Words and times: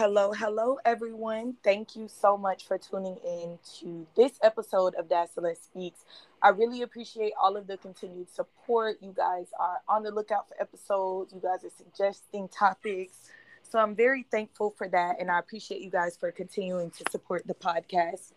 Hello, 0.00 0.32
hello, 0.32 0.78
everyone. 0.86 1.56
Thank 1.62 1.94
you 1.94 2.08
so 2.08 2.38
much 2.38 2.66
for 2.66 2.78
tuning 2.78 3.18
in 3.22 3.58
to 3.80 4.06
this 4.16 4.32
episode 4.42 4.94
of 4.94 5.08
Dazceleste 5.08 5.62
Speaks. 5.62 6.06
I 6.40 6.48
really 6.48 6.80
appreciate 6.80 7.34
all 7.38 7.54
of 7.54 7.66
the 7.66 7.76
continued 7.76 8.30
support. 8.30 8.96
You 9.02 9.12
guys 9.14 9.48
are 9.60 9.82
on 9.90 10.02
the 10.02 10.10
lookout 10.10 10.48
for 10.48 10.58
episodes, 10.58 11.34
you 11.34 11.40
guys 11.42 11.66
are 11.66 11.76
suggesting 11.76 12.48
topics. 12.48 13.28
So 13.70 13.78
I'm 13.78 13.94
very 13.94 14.24
thankful 14.30 14.70
for 14.70 14.88
that. 14.88 15.20
And 15.20 15.30
I 15.30 15.38
appreciate 15.38 15.82
you 15.82 15.90
guys 15.90 16.16
for 16.16 16.32
continuing 16.32 16.90
to 16.92 17.04
support 17.10 17.46
the 17.46 17.52
podcast. 17.52 18.32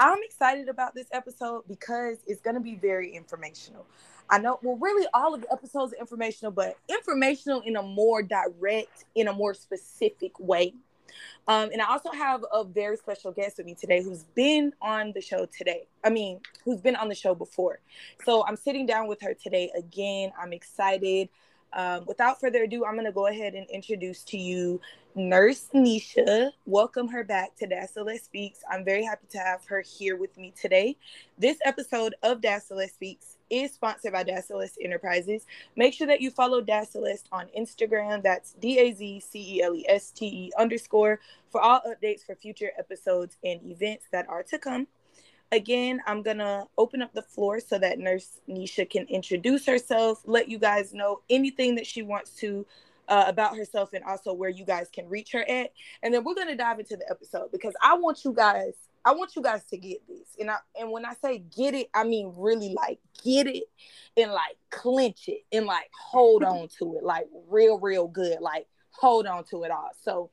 I'm 0.00 0.18
excited 0.24 0.68
about 0.68 0.96
this 0.96 1.06
episode 1.12 1.62
because 1.68 2.18
it's 2.26 2.40
going 2.40 2.54
to 2.56 2.60
be 2.60 2.74
very 2.74 3.14
informational. 3.14 3.86
I 4.28 4.38
know, 4.38 4.58
well, 4.64 4.78
really, 4.80 5.06
all 5.14 5.32
of 5.32 5.42
the 5.42 5.52
episodes 5.52 5.92
are 5.92 6.00
informational, 6.00 6.50
but 6.50 6.76
informational 6.88 7.60
in 7.60 7.76
a 7.76 7.82
more 7.82 8.20
direct, 8.20 9.04
in 9.14 9.28
a 9.28 9.32
more 9.32 9.54
specific 9.54 10.40
way. 10.40 10.74
Um, 11.48 11.70
and 11.72 11.82
I 11.82 11.86
also 11.86 12.10
have 12.12 12.44
a 12.52 12.64
very 12.64 12.96
special 12.96 13.32
guest 13.32 13.58
with 13.58 13.66
me 13.66 13.74
today 13.74 14.02
who's 14.02 14.24
been 14.34 14.72
on 14.80 15.12
the 15.14 15.20
show 15.20 15.46
today. 15.46 15.86
I 16.04 16.10
mean, 16.10 16.40
who's 16.64 16.80
been 16.80 16.96
on 16.96 17.08
the 17.08 17.14
show 17.14 17.34
before. 17.34 17.80
So 18.24 18.44
I'm 18.46 18.56
sitting 18.56 18.86
down 18.86 19.08
with 19.08 19.20
her 19.22 19.34
today 19.34 19.70
again. 19.76 20.32
I'm 20.40 20.52
excited. 20.52 21.28
Um, 21.72 22.04
without 22.06 22.40
further 22.40 22.62
ado, 22.62 22.84
I'm 22.84 22.94
going 22.94 23.04
to 23.04 23.12
go 23.12 23.26
ahead 23.26 23.54
and 23.54 23.68
introduce 23.68 24.22
to 24.24 24.38
you 24.38 24.80
Nurse 25.16 25.68
Neshia. 25.74 26.52
Welcome 26.66 27.08
her 27.08 27.24
back 27.24 27.56
to 27.56 27.66
Dazceleste 27.66 28.24
Speaks. 28.24 28.60
I'm 28.70 28.84
very 28.84 29.04
happy 29.04 29.26
to 29.30 29.38
have 29.38 29.64
her 29.66 29.80
here 29.80 30.16
with 30.16 30.36
me 30.38 30.52
today. 30.60 30.96
This 31.36 31.58
episode 31.64 32.14
of 32.22 32.40
Dazceleste 32.40 32.92
Speaks 32.92 33.33
is 33.62 33.72
sponsored 33.72 34.12
by 34.12 34.24
Dazceleste 34.24 34.78
Enterprises. 34.82 35.46
Make 35.76 35.94
sure 35.94 36.06
that 36.06 36.20
you 36.20 36.30
follow 36.30 36.62
Dazceleste 36.62 37.24
on 37.32 37.46
Instagram. 37.58 38.22
That's 38.22 38.54
D 38.54 38.78
A 38.78 38.92
Z 38.92 39.20
C 39.20 39.56
E 39.56 39.62
L 39.62 39.74
E 39.74 39.84
S 39.88 40.10
T 40.10 40.26
E 40.26 40.52
underscore 40.58 41.20
for 41.50 41.60
all 41.60 41.80
updates 41.86 42.24
for 42.24 42.34
future 42.34 42.72
episodes 42.78 43.36
and 43.44 43.60
events 43.64 44.06
that 44.12 44.28
are 44.28 44.42
to 44.44 44.58
come. 44.58 44.86
Again, 45.52 46.00
I'm 46.06 46.22
going 46.22 46.38
to 46.38 46.66
open 46.78 47.00
up 47.00 47.12
the 47.12 47.22
floor 47.22 47.60
so 47.60 47.78
that 47.78 47.98
Nurse 47.98 48.40
Neshia 48.48 48.88
can 48.90 49.06
introduce 49.06 49.66
herself, 49.66 50.22
let 50.24 50.48
you 50.48 50.58
guys 50.58 50.92
know 50.92 51.20
anything 51.30 51.76
that 51.76 51.86
she 51.86 52.02
wants 52.02 52.34
to 52.36 52.66
uh, 53.08 53.24
about 53.28 53.56
herself 53.56 53.92
and 53.92 54.04
also 54.04 54.32
where 54.32 54.50
you 54.50 54.64
guys 54.64 54.88
can 54.92 55.08
reach 55.08 55.32
her 55.32 55.48
at. 55.48 55.72
And 56.02 56.12
then 56.12 56.24
we're 56.24 56.34
going 56.34 56.48
to 56.48 56.56
dive 56.56 56.80
into 56.80 56.96
the 56.96 57.08
episode 57.10 57.52
because 57.52 57.74
I 57.82 57.94
want 57.96 58.24
you 58.24 58.32
guys 58.32 58.74
I 59.04 59.12
want 59.12 59.36
you 59.36 59.42
guys 59.42 59.64
to 59.64 59.76
get 59.76 60.06
this. 60.08 60.36
And 60.40 60.50
I 60.50 60.56
and 60.78 60.90
when 60.90 61.04
I 61.04 61.14
say 61.22 61.38
get 61.38 61.74
it, 61.74 61.88
I 61.94 62.04
mean 62.04 62.32
really 62.36 62.74
like 62.74 62.98
get 63.22 63.46
it 63.46 63.64
and 64.16 64.32
like 64.32 64.56
clench 64.70 65.28
it 65.28 65.42
and 65.52 65.66
like 65.66 65.90
hold 65.98 66.42
on 66.44 66.68
to 66.78 66.96
it 66.96 67.04
like 67.04 67.26
real 67.48 67.78
real 67.78 68.08
good. 68.08 68.40
Like 68.40 68.66
hold 68.90 69.26
on 69.26 69.44
to 69.44 69.64
it 69.64 69.70
all. 69.70 69.90
So 70.02 70.30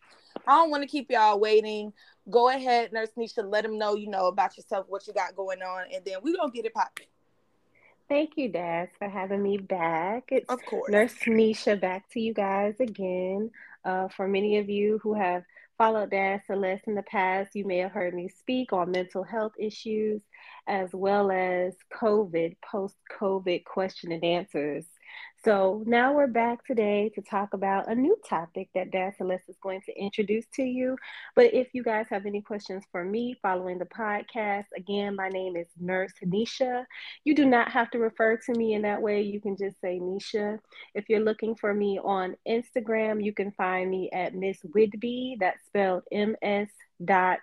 I 0.48 0.52
don't 0.54 0.72
want 0.72 0.84
to 0.84 0.88
keep 0.88 1.12
y'all 1.12 1.40
waiting. 1.40 1.94
Go 2.30 2.50
ahead, 2.50 2.94
Nurse 2.94 3.10
Neshia, 3.18 3.50
let 3.50 3.64
them 3.64 3.78
know 3.78 3.96
you 3.96 4.08
know 4.08 4.28
about 4.28 4.56
yourself, 4.56 4.86
what 4.88 5.06
you 5.08 5.14
got 5.14 5.36
going 5.36 5.62
on, 5.62 5.86
and 5.94 6.06
then 6.06 6.20
we're 6.22 6.38
gonna 6.38 6.52
get 6.52 6.66
it 6.66 6.74
popping. 6.74 7.08
Thank 8.08 8.32
you, 8.36 8.50
Daz, 8.50 8.90
for 9.00 9.10
having 9.10 9.42
me 9.42 9.58
back. 9.58 10.26
It's 10.32 10.50
of 10.50 10.64
course. 10.66 10.92
Nurse 10.92 11.14
Neshia 11.26 11.80
back 11.80 12.10
to 12.12 12.20
you 12.20 12.34
guys 12.34 12.76
again. 12.80 13.52
Uh, 13.84 14.08
for 14.10 14.28
many 14.28 14.58
of 14.58 14.70
you 14.70 15.00
who 15.02 15.14
have 15.14 15.44
followed 15.82 16.12
Daz 16.12 16.42
Celeste 16.46 16.84
in 16.86 16.94
the 16.94 17.02
past, 17.02 17.56
you 17.56 17.66
may 17.66 17.80
have 17.80 17.92
heard 17.92 18.14
me 18.14 18.30
speak 18.30 18.72
on 18.72 18.92
mental 18.92 19.24
health 19.24 19.54
issues 19.58 20.22
as 20.68 20.94
well 20.94 21.32
as 21.32 21.74
COVID, 21.92 22.56
post 22.64 22.98
COVID 23.20 23.66
question 23.66 24.12
and 24.12 24.24
answers. 24.24 24.86
So 25.44 25.84
now 25.88 26.14
we're 26.14 26.28
back 26.28 26.64
today 26.66 27.10
to 27.16 27.22
talk 27.22 27.54
about 27.54 27.90
a 27.90 27.96
new 27.96 28.16
topic 28.30 28.70
that 28.76 28.92
Daz 28.92 29.16
Celeste 29.18 29.50
is 29.50 29.58
going 29.60 29.82
to 29.88 30.00
introduce 30.00 30.46
to 30.54 30.64
you. 30.64 30.96
But 31.36 31.54
if 31.54 31.70
you 31.74 31.82
guys 31.82 32.06
have 32.12 32.28
any 32.28 32.42
questions 32.42 32.84
for 32.92 33.04
me 33.04 33.36
following 33.42 33.80
the 33.80 33.86
podcast, 33.86 34.66
again, 34.78 35.16
my 35.16 35.30
name 35.30 35.56
is 35.56 35.66
Nurse 35.80 36.14
Neshia. 36.24 36.86
You 37.24 37.34
do 37.34 37.46
not 37.46 37.72
have 37.72 37.90
to 37.92 37.98
refer 37.98 38.38
to 38.38 38.54
me 38.54 38.76
in 38.76 38.84
that 38.84 39.02
way. 39.02 39.22
You 39.22 39.42
can 39.42 39.58
just 39.58 39.82
say 39.82 40.00
Neshia. 40.00 40.60
If 40.94 41.10
you're 41.10 41.20
looking 41.20 41.56
for 41.56 41.74
me 41.74 42.00
on 42.04 42.36
Instagram, 42.48 43.24
you 43.24 43.34
can 43.34 43.52
find 43.54 43.90
me 43.90 44.12
at 44.12 44.36
Miss 44.36 44.60
Whidby. 44.74 45.38
That's 45.40 45.66
spelled 45.66 46.04
M 46.12 46.36
S 46.44 46.70
dot 47.04 47.40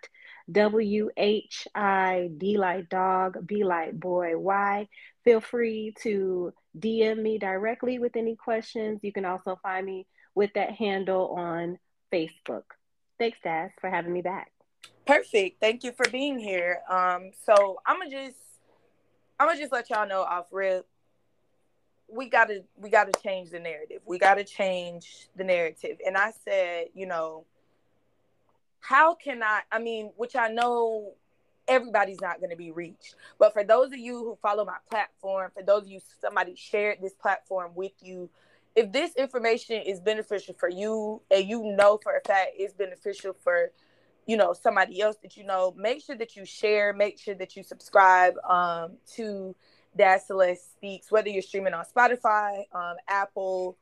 W 0.52 1.10
H 1.16 1.66
I 1.74 2.30
D 2.38 2.58
like 2.58 2.88
dog, 2.88 3.44
B 3.44 3.64
like 3.64 3.98
boy, 3.98 4.38
Y. 4.38 4.86
Feel 5.24 5.40
free 5.40 5.94
to 6.02 6.54
DM 6.78 7.22
me 7.22 7.38
directly 7.38 7.98
with 7.98 8.16
any 8.16 8.36
questions. 8.36 9.00
You 9.02 9.12
can 9.12 9.24
also 9.24 9.58
find 9.62 9.84
me 9.84 10.06
with 10.34 10.50
that 10.54 10.72
handle 10.72 11.28
on 11.36 11.78
Facebook. 12.12 12.64
Thanks, 13.18 13.38
Daz, 13.42 13.70
for 13.80 13.90
having 13.90 14.12
me 14.12 14.22
back. 14.22 14.52
Perfect. 15.06 15.60
Thank 15.60 15.84
you 15.84 15.92
for 15.92 16.08
being 16.10 16.38
here. 16.38 16.80
Um, 16.88 17.30
so 17.44 17.80
I'm 17.86 17.98
gonna 17.98 18.10
just 18.10 18.36
I'm 19.40 19.48
gonna 19.48 19.58
just 19.58 19.72
let 19.72 19.90
y'all 19.90 20.06
know 20.06 20.22
off 20.22 20.46
rip. 20.52 20.86
We 22.08 22.28
gotta 22.28 22.64
we 22.76 22.90
gotta 22.90 23.12
change 23.22 23.50
the 23.50 23.58
narrative. 23.58 24.02
We 24.06 24.18
gotta 24.18 24.44
change 24.44 25.28
the 25.36 25.44
narrative. 25.44 25.98
And 26.06 26.16
I 26.16 26.32
said, 26.44 26.88
you 26.94 27.06
know, 27.06 27.46
how 28.80 29.14
can 29.14 29.42
I 29.42 29.62
I 29.72 29.78
mean, 29.78 30.12
which 30.16 30.36
I 30.36 30.48
know 30.48 31.14
everybody's 31.68 32.20
not 32.20 32.38
going 32.38 32.50
to 32.50 32.56
be 32.56 32.70
reached. 32.70 33.14
But 33.38 33.52
for 33.52 33.64
those 33.64 33.88
of 33.88 33.98
you 33.98 34.18
who 34.18 34.38
follow 34.40 34.64
my 34.64 34.78
platform, 34.88 35.50
for 35.54 35.62
those 35.62 35.82
of 35.82 35.88
you 35.88 36.00
somebody 36.20 36.54
shared 36.56 36.98
this 37.00 37.14
platform 37.14 37.72
with 37.74 37.92
you, 38.00 38.30
if 38.74 38.92
this 38.92 39.14
information 39.16 39.82
is 39.82 40.00
beneficial 40.00 40.54
for 40.58 40.68
you 40.68 41.20
and 41.30 41.48
you 41.48 41.62
know 41.76 41.98
for 42.02 42.16
a 42.16 42.20
fact 42.20 42.50
it's 42.56 42.74
beneficial 42.74 43.34
for 43.42 43.72
you 44.26 44.36
know 44.36 44.52
somebody 44.52 45.00
else 45.00 45.16
that 45.22 45.36
you 45.36 45.44
know, 45.44 45.74
make 45.76 46.04
sure 46.04 46.16
that 46.16 46.36
you 46.36 46.44
share, 46.44 46.92
make 46.92 47.18
sure 47.18 47.34
that 47.34 47.56
you 47.56 47.62
subscribe 47.62 48.34
um, 48.48 48.92
to 49.14 49.56
Daz 49.96 50.26
Celeste 50.26 50.72
Speaks, 50.72 51.10
whether 51.10 51.28
you're 51.28 51.42
streaming 51.42 51.74
on 51.74 51.84
Spotify, 51.84 52.62
um, 52.72 52.96
Apple, 53.08 53.76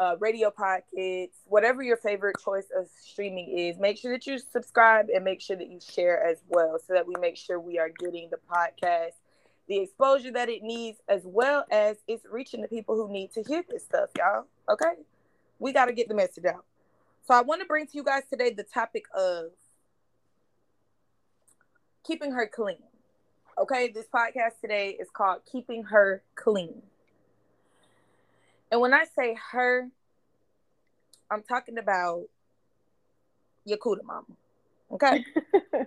uh, 0.00 0.16
Radio 0.18 0.50
Pockets, 0.50 1.36
whatever 1.44 1.82
your 1.82 1.98
favorite 1.98 2.36
choice 2.44 2.66
of 2.76 2.88
streaming 3.00 3.56
is. 3.56 3.78
Make 3.78 3.98
sure 3.98 4.12
that 4.12 4.26
you 4.26 4.38
subscribe 4.38 5.06
and 5.14 5.24
make 5.24 5.40
sure 5.40 5.56
that 5.56 5.70
you 5.70 5.78
share 5.78 6.24
as 6.26 6.38
well 6.48 6.78
so 6.84 6.94
that 6.94 7.06
we 7.06 7.14
make 7.20 7.36
sure 7.36 7.60
we 7.60 7.78
are 7.78 7.90
getting 7.90 8.30
the 8.30 8.38
podcast 8.50 9.12
the 9.70 9.78
exposure 9.78 10.32
that 10.32 10.48
it 10.48 10.64
needs 10.64 10.98
as 11.08 11.22
well 11.24 11.64
as 11.70 11.96
it's 12.08 12.26
reaching 12.28 12.60
the 12.60 12.66
people 12.66 12.96
who 12.96 13.10
need 13.10 13.32
to 13.32 13.42
hear 13.44 13.64
this 13.70 13.84
stuff, 13.84 14.10
y'all. 14.18 14.44
Okay? 14.68 14.94
We 15.60 15.72
got 15.72 15.84
to 15.84 15.92
get 15.92 16.08
the 16.08 16.14
message 16.14 16.44
out. 16.44 16.64
So 17.26 17.34
I 17.34 17.42
want 17.42 17.60
to 17.60 17.66
bring 17.68 17.86
to 17.86 17.92
you 17.94 18.02
guys 18.02 18.24
today 18.28 18.52
the 18.52 18.64
topic 18.64 19.04
of 19.14 19.52
keeping 22.04 22.32
her 22.32 22.50
clean. 22.52 22.82
Okay, 23.56 23.92
this 23.92 24.06
podcast 24.12 24.58
today 24.60 24.96
is 24.98 25.08
called 25.12 25.42
Keeping 25.50 25.84
Her 25.84 26.24
Clean. 26.34 26.82
And 28.70 28.80
when 28.80 28.94
I 28.94 29.04
say 29.04 29.36
her, 29.52 29.88
I'm 31.30 31.42
talking 31.42 31.78
about 31.78 32.24
your 33.64 33.78
Kuda 33.78 34.02
mama. 34.04 34.26
Okay. 34.92 35.24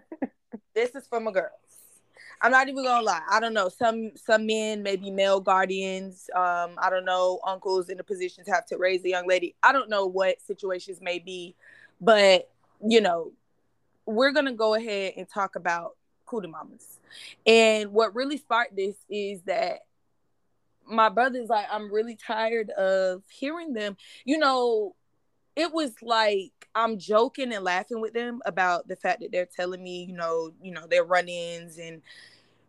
this 0.75 0.95
is 0.95 1.07
for 1.07 1.19
my 1.19 1.31
girls. 1.31 1.51
I'm 2.41 2.51
not 2.51 2.67
even 2.67 2.83
gonna 2.83 3.05
lie. 3.05 3.21
I 3.29 3.39
don't 3.39 3.53
know. 3.53 3.69
Some 3.69 4.11
some 4.15 4.45
men, 4.45 4.83
maybe 4.83 5.09
male 5.11 5.39
guardians. 5.39 6.29
Um, 6.35 6.71
I 6.77 6.89
don't 6.89 7.05
know. 7.05 7.39
Uncles 7.45 7.89
in 7.89 7.97
the 7.97 8.03
positions 8.03 8.47
have 8.47 8.65
to 8.67 8.77
raise 8.77 9.01
the 9.01 9.09
young 9.09 9.27
lady. 9.27 9.55
I 9.63 9.71
don't 9.71 9.89
know 9.89 10.05
what 10.05 10.41
situations 10.41 10.99
may 11.01 11.19
be, 11.19 11.55
but 12.01 12.49
you 12.85 12.99
know, 12.99 13.31
we're 14.05 14.31
gonna 14.31 14.53
go 14.53 14.73
ahead 14.73 15.13
and 15.15 15.27
talk 15.27 15.55
about 15.55 15.95
Kuda 16.27 16.49
mamas. 16.49 16.99
And 17.45 17.93
what 17.93 18.13
really 18.13 18.37
sparked 18.37 18.75
this 18.75 18.95
is 19.09 19.41
that 19.43 19.85
my 20.87 21.09
brother's 21.09 21.49
like, 21.49 21.67
I'm 21.71 21.93
really 21.93 22.15
tired 22.15 22.69
of 22.71 23.23
hearing 23.29 23.73
them. 23.73 23.97
You 24.25 24.37
know, 24.37 24.95
it 25.55 25.71
was 25.71 25.91
like 26.01 26.51
I'm 26.75 26.97
joking 26.97 27.53
and 27.53 27.63
laughing 27.63 28.01
with 28.01 28.13
them 28.13 28.41
about 28.45 28.87
the 28.87 28.95
fact 28.95 29.21
that 29.21 29.31
they're 29.31 29.45
telling 29.45 29.83
me, 29.83 30.05
you 30.05 30.15
know, 30.15 30.51
you 30.61 30.71
know, 30.71 30.87
their 30.87 31.03
run-ins 31.03 31.77
and 31.77 32.01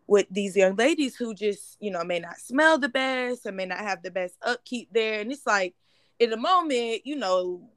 with 0.07 0.27
these 0.29 0.55
young 0.55 0.75
ladies 0.75 1.15
who 1.15 1.33
just, 1.33 1.77
you 1.79 1.89
know, 1.89 2.03
may 2.03 2.19
not 2.19 2.37
smell 2.37 2.77
the 2.77 2.89
best 2.89 3.45
or 3.45 3.51
may 3.51 3.65
not 3.65 3.79
have 3.79 4.03
the 4.03 4.11
best 4.11 4.35
upkeep 4.43 4.89
there. 4.93 5.19
And 5.19 5.31
it's 5.31 5.47
like 5.47 5.73
in 6.19 6.29
the 6.29 6.37
moment, 6.37 7.01
you 7.05 7.15
know, 7.15 7.69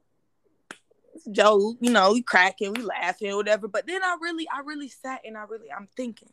Joe, 1.31 1.75
you 1.81 1.91
know, 1.91 2.13
we 2.13 2.21
cracking, 2.21 2.73
we 2.73 2.83
laughing, 2.83 3.35
whatever. 3.35 3.67
But 3.67 3.87
then 3.87 4.03
I 4.03 4.15
really, 4.21 4.47
I 4.47 4.61
really 4.61 4.89
sat 4.89 5.21
and 5.25 5.35
I 5.35 5.43
really, 5.43 5.71
I'm 5.71 5.87
thinking, 5.97 6.29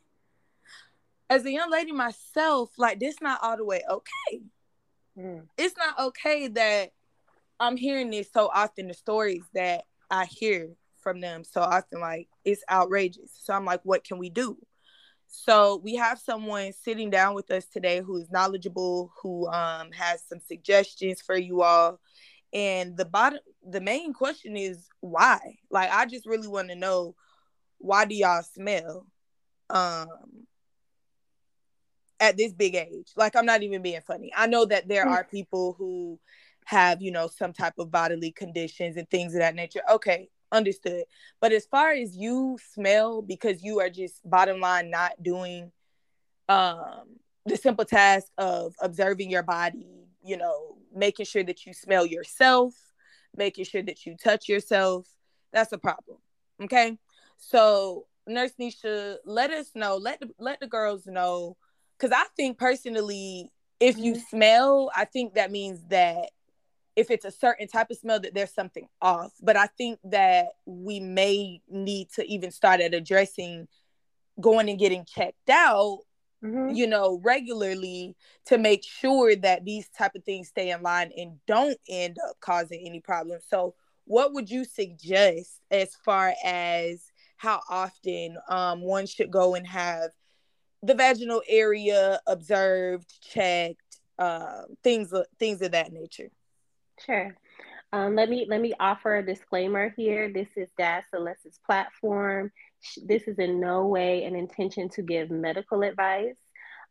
as 1.28 1.44
a 1.44 1.50
young 1.50 1.70
lady 1.70 1.92
myself, 1.92 2.70
like 2.78 3.00
this 3.00 3.16
not 3.20 3.40
all 3.42 3.56
the 3.56 3.64
way 3.64 3.82
okay. 3.88 4.42
Mm. 5.18 5.46
It's 5.56 5.76
not 5.76 5.98
okay 6.08 6.48
that 6.48 6.90
I'm 7.58 7.76
hearing 7.76 8.10
this 8.10 8.30
so 8.32 8.50
often, 8.52 8.88
the 8.88 8.94
stories 8.94 9.44
that 9.54 9.84
I 10.10 10.26
hear 10.26 10.70
from 11.02 11.20
them 11.20 11.44
so 11.44 11.60
often, 11.60 12.00
like 12.00 12.28
it's 12.44 12.62
outrageous. 12.70 13.32
So 13.42 13.54
I'm 13.54 13.64
like, 13.64 13.80
what 13.84 14.04
can 14.04 14.18
we 14.18 14.28
do? 14.28 14.58
So 15.28 15.80
we 15.82 15.96
have 15.96 16.18
someone 16.18 16.72
sitting 16.72 17.10
down 17.10 17.34
with 17.34 17.50
us 17.50 17.66
today 17.66 18.00
who 18.00 18.16
is 18.16 18.30
knowledgeable, 18.30 19.12
who 19.22 19.48
um, 19.48 19.90
has 19.92 20.22
some 20.28 20.40
suggestions 20.40 21.20
for 21.20 21.36
you 21.36 21.62
all. 21.62 22.00
And 22.52 22.96
the 22.96 23.04
bottom 23.04 23.40
the 23.68 23.80
main 23.80 24.12
question 24.12 24.56
is 24.56 24.86
why? 25.00 25.38
Like 25.70 25.90
I 25.90 26.06
just 26.06 26.26
really 26.26 26.48
want 26.48 26.68
to 26.68 26.76
know 26.76 27.14
why 27.78 28.04
do 28.04 28.14
y'all 28.14 28.42
smell 28.42 29.06
um 29.68 30.06
at 32.20 32.36
this 32.36 32.52
big 32.52 32.74
age? 32.74 33.12
Like 33.16 33.36
I'm 33.36 33.46
not 33.46 33.62
even 33.62 33.82
being 33.82 34.00
funny. 34.06 34.32
I 34.36 34.46
know 34.46 34.64
that 34.66 34.88
there 34.88 35.08
are 35.08 35.24
people 35.24 35.74
who 35.78 36.18
have, 36.64 37.00
you 37.00 37.10
know, 37.10 37.28
some 37.28 37.52
type 37.52 37.74
of 37.78 37.90
bodily 37.90 38.32
conditions 38.32 38.96
and 38.96 39.08
things 39.08 39.34
of 39.34 39.40
that 39.40 39.54
nature. 39.54 39.82
Okay, 39.90 40.28
understood. 40.52 41.04
But 41.40 41.52
as 41.52 41.66
far 41.66 41.92
as 41.92 42.16
you 42.16 42.58
smell 42.72 43.22
because 43.22 43.62
you 43.62 43.80
are 43.80 43.90
just 43.90 44.28
bottom 44.28 44.60
line 44.60 44.90
not 44.90 45.22
doing 45.22 45.70
um 46.48 47.16
the 47.46 47.56
simple 47.56 47.84
task 47.84 48.26
of 48.38 48.74
observing 48.80 49.30
your 49.30 49.42
body, 49.44 49.86
you 50.24 50.36
know, 50.36 50.76
making 50.94 51.26
sure 51.26 51.44
that 51.44 51.64
you 51.64 51.72
smell 51.72 52.04
yourself, 52.04 52.74
making 53.36 53.64
sure 53.64 53.82
that 53.82 54.04
you 54.04 54.16
touch 54.16 54.48
yourself, 54.48 55.06
that's 55.52 55.72
a 55.72 55.78
problem. 55.78 56.18
Okay? 56.62 56.98
So, 57.38 58.06
Nurse 58.26 58.52
Neshia, 58.60 59.16
let 59.24 59.52
us 59.52 59.70
know, 59.74 59.96
let 59.96 60.20
the, 60.20 60.30
let 60.40 60.58
the 60.58 60.66
girls 60.66 61.06
know 61.06 61.56
cuz 61.98 62.10
I 62.12 62.24
think 62.36 62.58
personally 62.58 63.50
if 63.78 63.98
you 63.98 64.12
mm-hmm. 64.12 64.36
smell, 64.36 64.90
I 64.96 65.04
think 65.04 65.34
that 65.34 65.50
means 65.50 65.84
that 65.88 66.30
if 66.96 67.10
it's 67.10 67.26
a 67.26 67.30
certain 67.30 67.68
type 67.68 67.90
of 67.90 67.98
smell 67.98 68.18
that 68.18 68.34
there's 68.34 68.52
something 68.52 68.88
off 69.00 69.32
but 69.42 69.56
i 69.56 69.66
think 69.78 69.98
that 70.02 70.46
we 70.64 70.98
may 70.98 71.60
need 71.68 72.08
to 72.10 72.24
even 72.26 72.50
start 72.50 72.80
at 72.80 72.94
addressing 72.94 73.68
going 74.40 74.68
and 74.68 74.78
getting 74.78 75.04
checked 75.04 75.50
out 75.50 76.00
mm-hmm. 76.42 76.74
you 76.74 76.86
know 76.86 77.20
regularly 77.22 78.16
to 78.46 78.58
make 78.58 78.82
sure 78.82 79.36
that 79.36 79.64
these 79.64 79.88
type 79.90 80.14
of 80.14 80.24
things 80.24 80.48
stay 80.48 80.70
in 80.70 80.82
line 80.82 81.12
and 81.16 81.32
don't 81.46 81.78
end 81.88 82.16
up 82.28 82.36
causing 82.40 82.82
any 82.84 83.00
problems 83.00 83.44
so 83.48 83.74
what 84.06 84.32
would 84.32 84.48
you 84.48 84.64
suggest 84.64 85.60
as 85.70 85.94
far 86.04 86.32
as 86.44 87.02
how 87.36 87.60
often 87.68 88.36
um, 88.48 88.80
one 88.80 89.04
should 89.04 89.30
go 89.30 89.54
and 89.54 89.66
have 89.66 90.10
the 90.82 90.94
vaginal 90.94 91.42
area 91.48 92.20
observed 92.26 93.10
checked 93.22 93.80
uh, 94.18 94.62
things 94.82 95.12
things 95.38 95.60
of 95.62 95.72
that 95.72 95.92
nature 95.92 96.30
Sure. 97.04 97.36
Um, 97.92 98.16
let 98.16 98.28
me 98.28 98.46
let 98.48 98.60
me 98.60 98.72
offer 98.80 99.16
a 99.16 99.24
disclaimer 99.24 99.92
here. 99.96 100.32
This 100.32 100.48
is 100.56 100.68
Daz 100.76 101.04
Celeste's 101.10 101.58
platform. 101.64 102.50
This 103.04 103.22
is 103.28 103.38
in 103.38 103.60
no 103.60 103.86
way 103.86 104.24
an 104.24 104.34
intention 104.34 104.88
to 104.90 105.02
give 105.02 105.30
medical 105.30 105.82
advice. 105.82 106.36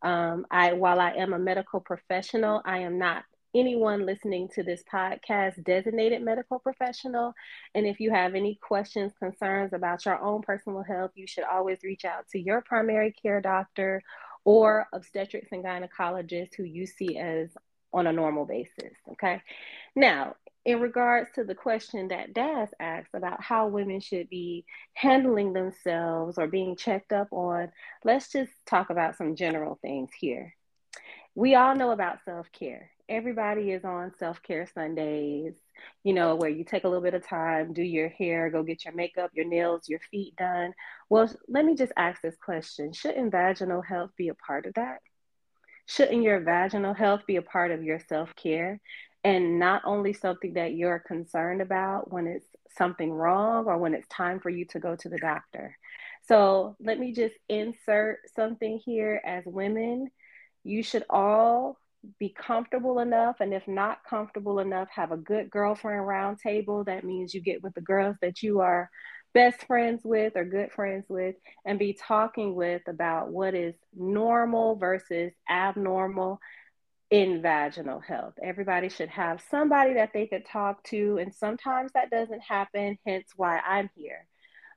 Um, 0.01 0.45
I 0.51 0.73
while 0.73 0.99
I 0.99 1.11
am 1.11 1.33
a 1.33 1.39
medical 1.39 1.79
professional, 1.79 2.61
I 2.65 2.79
am 2.79 2.97
not 2.97 3.23
anyone 3.56 4.06
listening 4.06 4.50
to 4.50 4.63
this 4.63 4.84
podcast 4.92 5.63
designated 5.63 6.22
medical 6.22 6.60
professional. 6.60 7.34
And 7.74 7.88
if 7.88 8.00
you 8.00 8.12
have 8.12 8.36
any 8.36 8.56
questions, 8.62 9.13
concerns 9.18 9.74
about 9.74 10.06
your 10.06 10.19
own 10.22 10.42
personal 10.42 10.84
health, 10.84 11.12
you 11.16 11.25
should 11.25 11.46
always 11.46 11.80
reach 11.84 12.06
out 12.06 12.28
to 12.30 12.40
your 12.40 12.62
primary 12.62 13.12
care 13.12 13.42
doctor 13.42 14.04
or 14.44 14.88
obstetrics 14.94 15.52
and 15.52 15.63
gynecologist 15.63 16.56
who 16.56 16.63
you 16.63 16.86
see 16.86 17.18
as 17.18 17.50
on 17.94 18.07
a 18.07 18.13
normal 18.13 18.46
basis. 18.46 18.94
Okay. 19.13 19.42
Now, 19.96 20.36
in 20.66 20.80
regards 20.80 21.30
to 21.36 21.44
the 21.44 21.56
question 21.56 22.07
that 22.10 22.34
Daz 22.34 22.69
asked 22.80 23.13
about 23.13 23.42
how 23.42 23.68
women 23.68 24.02
should 24.02 24.30
be 24.30 24.66
handling 24.94 25.54
themselves 25.54 26.38
or 26.38 26.48
being 26.48 26.75
checked 26.75 27.13
up 27.13 27.31
on, 27.31 27.72
let's 28.04 28.31
just 28.31 28.52
talk 28.66 28.90
about 28.90 29.16
some 29.16 29.36
general 29.36 29.78
things 29.81 30.10
here. 30.19 30.56
We 31.36 31.56
all 31.56 31.75
know 31.75 31.92
about 31.92 32.24
self 32.25 32.52
care. 32.52 32.90
Everybody 33.07 33.72
is 33.72 33.86
on 33.86 34.13
self 34.18 34.42
care 34.42 34.68
Sundays, 34.74 35.54
you 36.04 36.13
know, 36.13 36.36
where 36.36 36.50
you 36.50 36.63
take 36.63 36.86
a 36.86 36.88
little 36.88 37.04
bit 37.04 37.13
of 37.13 37.28
time, 37.28 37.72
do 37.72 37.84
your 37.84 38.10
hair, 38.10 38.50
go 38.50 38.63
get 38.63 38.84
your 38.84 38.96
makeup, 38.96 39.30
your 39.34 39.46
nails, 39.46 39.88
your 39.88 40.00
feet 40.12 40.36
done. 40.36 40.74
Well, 41.10 41.30
let 41.48 41.66
me 41.66 41.75
just 41.75 41.94
ask 41.98 42.22
this 42.22 42.36
question 42.44 42.94
Shouldn't 42.94 43.31
vaginal 43.31 43.81
health 43.84 44.12
be 44.18 44.30
a 44.30 44.34
part 44.34 44.66
of 44.66 44.74
that? 44.74 45.00
Shouldn't 45.86 46.24
your 46.24 46.40
vaginal 46.40 46.96
health 46.96 47.22
be 47.28 47.36
a 47.36 47.44
part 47.44 47.72
of 47.72 47.84
your 47.84 48.00
self 48.00 48.36
care 48.36 48.80
and 49.24 49.60
not 49.60 49.84
only 49.86 50.13
something 50.13 50.54
that 50.54 50.74
you're 50.74 51.00
concerned 51.00 51.62
about 51.62 52.12
when 52.12 52.25
it's 52.25 52.48
something 52.75 53.12
wrong 53.12 53.66
or 53.66 53.78
when 53.78 53.94
it's 53.94 54.07
time 54.07 54.40
for 54.40 54.50
you 54.50 54.66
to 54.66 54.80
go 54.80 54.96
to 54.96 55.10
the 55.10 55.19
doctor? 55.19 55.78
So 56.28 56.75
let 56.80 57.00
me 57.00 57.13
just 57.13 57.36
insert 57.50 58.19
something 58.36 58.80
here 58.84 59.22
as 59.24 59.44
women. 59.46 60.10
You 60.63 60.81
should 60.81 61.04
all 61.07 61.78
be 62.19 62.30
comfortable 62.30 63.00
enough 63.00 63.38
and 63.40 63.54
if 63.54 63.68
not 63.68 64.04
comfortable 64.10 64.60
enough 64.60 64.88
have 64.94 65.12
a 65.12 65.18
good 65.18 65.50
girlfriend 65.50 66.02
roundtable 66.02 66.86
that 66.86 67.04
means 67.04 67.34
you 67.34 67.42
get 67.42 67.63
with 67.63 67.74
the 67.74 67.81
girls 67.81 68.16
that 68.22 68.42
you 68.42 68.60
are 68.60 68.90
best 69.34 69.66
friends 69.68 70.02
with 70.04 70.34
or 70.36 70.46
good 70.46 70.72
friends 70.72 71.06
with 71.10 71.36
and 71.66 71.78
be 71.78 71.94
talking 71.94 72.56
with 72.56 72.81
about 72.88 73.30
what 73.30 73.54
is 73.54 73.75
normal 73.94 74.75
versus 74.78 75.31
abnormal 75.50 76.40
in 77.12 77.42
vaginal 77.42 78.00
health. 78.00 78.34
Everybody 78.42 78.90
should 78.90 79.10
have 79.10 79.44
somebody 79.52 79.94
that 79.96 80.12
they 80.13 80.28
could 80.28 80.46
talk 80.46 80.84
to, 80.86 81.18
and 81.18 81.34
sometimes 81.34 81.92
that 81.94 82.10
doesn't 82.10 82.42
happen, 82.42 82.98
hence 83.06 83.28
why 83.36 83.60
I'm 83.60 83.90
here. 83.96 84.25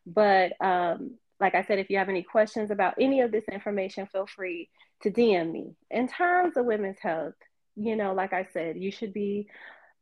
But 0.06 0.52
um, 0.60 1.14
like 1.40 1.54
I 1.54 1.64
said, 1.64 1.78
if 1.78 1.90
you 1.90 1.98
have 1.98 2.08
any 2.08 2.22
questions 2.22 2.70
about 2.70 2.94
any 3.00 3.20
of 3.20 3.30
this 3.30 3.44
information, 3.50 4.06
feel 4.06 4.26
free 4.26 4.68
to 5.02 5.10
DM 5.10 5.52
me. 5.52 5.76
In 5.90 6.08
terms 6.08 6.56
of 6.56 6.66
women's 6.66 6.98
health, 7.00 7.34
you 7.76 7.94
know, 7.96 8.12
like 8.12 8.32
I 8.32 8.48
said, 8.52 8.76
you 8.76 8.90
should 8.90 9.12
be 9.12 9.48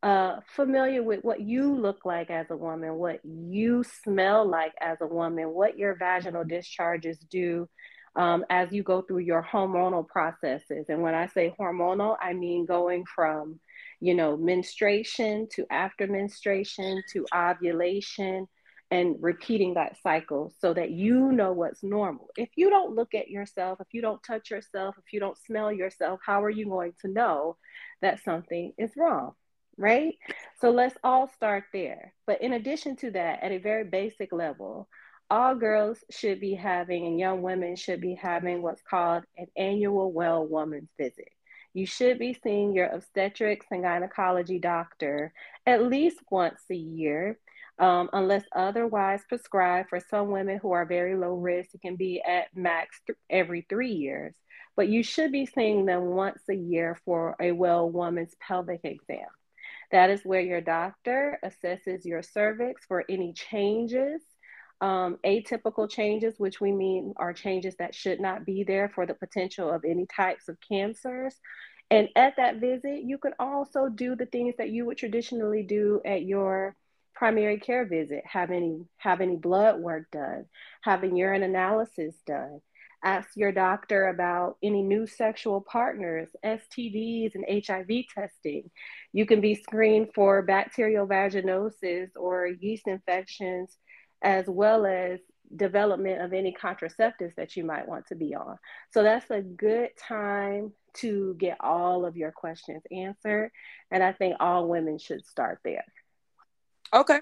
uh, 0.03 0.41
familiar 0.55 1.03
with 1.03 1.25
what 1.25 1.41
you 1.41 1.75
look 1.75 2.05
like 2.05 2.31
as 2.31 2.47
a 2.51 2.57
woman, 2.57 2.95
what 2.95 3.21
you 3.25 3.85
smell 4.05 4.49
like 4.49 4.73
as 4.81 4.99
a 5.01 5.07
woman, 5.07 5.51
what 5.51 5.79
your 5.79 5.97
vaginal 5.97 6.45
discharges 6.45 7.19
do 7.31 7.69
um, 8.15 8.45
as 8.49 8.73
you 8.73 8.83
go 8.83 9.03
through 9.03 9.19
your 9.19 9.43
hormonal 9.43 10.07
processes. 10.07 10.87
And 10.89 11.03
when 11.03 11.15
I 11.15 11.27
say 11.27 11.55
hormonal, 11.59 12.17
I 12.21 12.33
mean 12.33 12.65
going 12.65 13.05
from, 13.15 13.61
you 14.01 14.15
know, 14.15 14.37
menstruation 14.37 15.49
to 15.53 15.67
after 15.71 16.07
menstruation 16.07 17.03
to 17.13 17.27
ovulation 17.35 18.49
and 18.91 19.17
repeating 19.21 19.75
that 19.75 19.97
cycle 20.03 20.53
so 20.61 20.73
that 20.73 20.91
you 20.91 21.33
know 21.33 21.53
what's 21.53 21.83
normal. 21.83 22.29
If 22.37 22.51
you 22.57 22.71
don't 22.71 22.95
look 22.95 23.15
at 23.15 23.29
yourself, 23.29 23.81
if 23.81 23.89
you 23.93 24.01
don't 24.01 24.23
touch 24.23 24.51
yourself, 24.51 24.95
if 24.99 25.13
you 25.13 25.21
don't 25.21 25.39
smell 25.39 25.73
yourself, 25.73 26.21
how 26.25 26.45
are 26.45 26.51
you 26.51 26.67
going 26.67 26.93
to 27.03 27.09
know 27.09 27.57
that 28.03 28.23
something 28.23 28.73
is 28.79 28.93
wrong? 28.97 29.33
right? 29.77 30.15
So 30.61 30.71
let's 30.71 30.97
all 31.05 31.29
start 31.29 31.65
there. 31.73 32.15
But 32.27 32.43
in 32.43 32.55
addition 32.55 32.97
to 32.97 33.11
that, 33.13 33.43
at 33.43 33.53
a 33.53 33.59
very 33.59 33.85
basic 33.85 34.33
level, 34.33 34.89
all 35.29 35.55
girls 35.55 35.99
should 36.11 36.41
be 36.41 36.55
having 36.55 37.07
and 37.07 37.19
young 37.19 37.43
women 37.43 37.77
should 37.77 38.01
be 38.01 38.15
having 38.15 38.63
what's 38.63 38.83
called 38.83 39.25
an 39.37 39.47
annual 39.57 40.13
well 40.13 40.47
woman's 40.47 40.91
visit. 40.99 41.29
You 41.75 41.85
should 41.85 42.19
be 42.19 42.39
seeing 42.43 42.75
your 42.75 42.87
obstetrics 42.87 43.67
and 43.71 43.83
gynecology 43.83 44.59
doctor 44.59 45.33
at 45.67 45.83
least 45.83 46.19
once 46.31 46.63
a 46.71 46.75
year, 46.75 47.39
um, 47.79 48.09
unless 48.13 48.45
otherwise 48.55 49.23
prescribed. 49.29 49.89
For 49.89 50.01
some 50.01 50.31
women 50.31 50.59
who 50.61 50.73
are 50.73 50.87
very 50.87 51.17
low 51.17 51.35
risk, 51.35 51.75
it 51.75 51.83
can 51.83 51.97
be 51.97 52.23
at 52.23 52.55
max 52.55 53.01
th- 53.07 53.19
every 53.31 53.67
three 53.69 53.93
years. 53.93 54.35
But 54.77 54.89
you 54.89 55.03
should 55.03 55.33
be 55.33 55.47
seeing 55.47 55.87
them 55.87 56.07
once 56.07 56.43
a 56.51 56.55
year 56.55 56.99
for 57.05 57.37
a 57.41 57.53
well 57.53 57.91
woman's 57.91 58.35
pelvic 58.41 58.81
exam. 58.85 59.29
That 59.93 60.11
is 60.11 60.23
where 60.25 60.41
your 60.41 60.61
doctor 60.61 61.39
assesses 61.45 62.05
your 62.05 62.23
cervix 62.23 62.85
for 62.87 63.05
any 63.09 63.33
changes, 63.33 64.21
um, 64.81 65.19
atypical 65.25 65.89
changes, 65.89 66.35
which 66.39 66.61
we 66.61 66.73
mean 66.73 67.15
are 67.17 67.33
changes 67.33 67.77
that 67.79 67.95
should 67.95 68.21
not 68.21 68.45
be 68.45 68.65
there 68.65 68.89
for 68.89 69.07
the 69.07 69.15
potential 69.15 69.71
of 69.71 69.85
any 69.85 70.07
types 70.07 70.49
of 70.49 70.59
cancers. 70.61 71.37
And 71.91 72.09
at 72.17 72.37
that 72.37 72.57
visit, 72.57 73.05
you 73.05 73.17
can 73.17 73.33
also 73.39 73.89
do 73.89 74.17
the 74.17 74.27
things 74.27 74.55
that 74.59 74.71
you 74.71 74.85
would 74.87 74.99
traditionally 74.99 75.63
do 75.63 76.01
at 76.05 76.25
your 76.25 76.75
primary 77.17 77.59
care 77.59 77.87
visit, 77.87 78.23
have 78.27 78.51
any 78.51 78.85
have 78.99 79.21
any 79.21 79.37
blood 79.37 79.81
work 79.81 80.11
done, 80.13 80.45
having 80.83 81.17
urine 81.17 81.43
analysis 81.43 82.15
done, 82.27 82.61
ask 83.03 83.31
your 83.37 83.53
doctor 83.53 84.09
about 84.09 84.57
any 84.63 84.83
new 84.83 85.07
sexual 85.07 85.61
partners, 85.61 86.29
STDs, 86.45 87.35
and 87.35 87.65
HIV 87.67 88.05
testing. 88.15 88.71
You 89.13 89.27
can 89.27 89.41
be 89.41 89.55
screened 89.55 90.09
for 90.15 90.43
bacterial 90.43 91.07
vaginosis 91.07 92.09
or 92.17 92.49
yeast 92.61 92.87
infections, 92.87 93.77
as 94.23 94.45
well 94.47 94.87
as 94.87 95.21
development 95.55 96.21
of 96.21 96.33
any 96.33 96.53
contraceptives 96.53 97.35
that 97.37 97.57
you 97.57 97.65
might 97.65 97.87
want 97.87 98.07
to 98.09 98.17
be 98.17 98.35
on. 98.35 98.57
So 98.93 99.03
that's 99.03 99.31
a 99.31 99.41
good 99.41 99.91
time 99.97 100.73
to 100.97 101.37
get 101.39 101.59
all 101.61 102.05
of 102.05 102.17
your 102.17 102.33
questions 102.33 102.83
answered. 102.91 103.51
And 103.91 104.03
I 104.03 104.13
think 104.13 104.37
all 104.41 104.69
women 104.69 104.99
should 104.99 105.25
start 105.25 105.61
there. 105.65 105.85
Okay. 106.93 107.21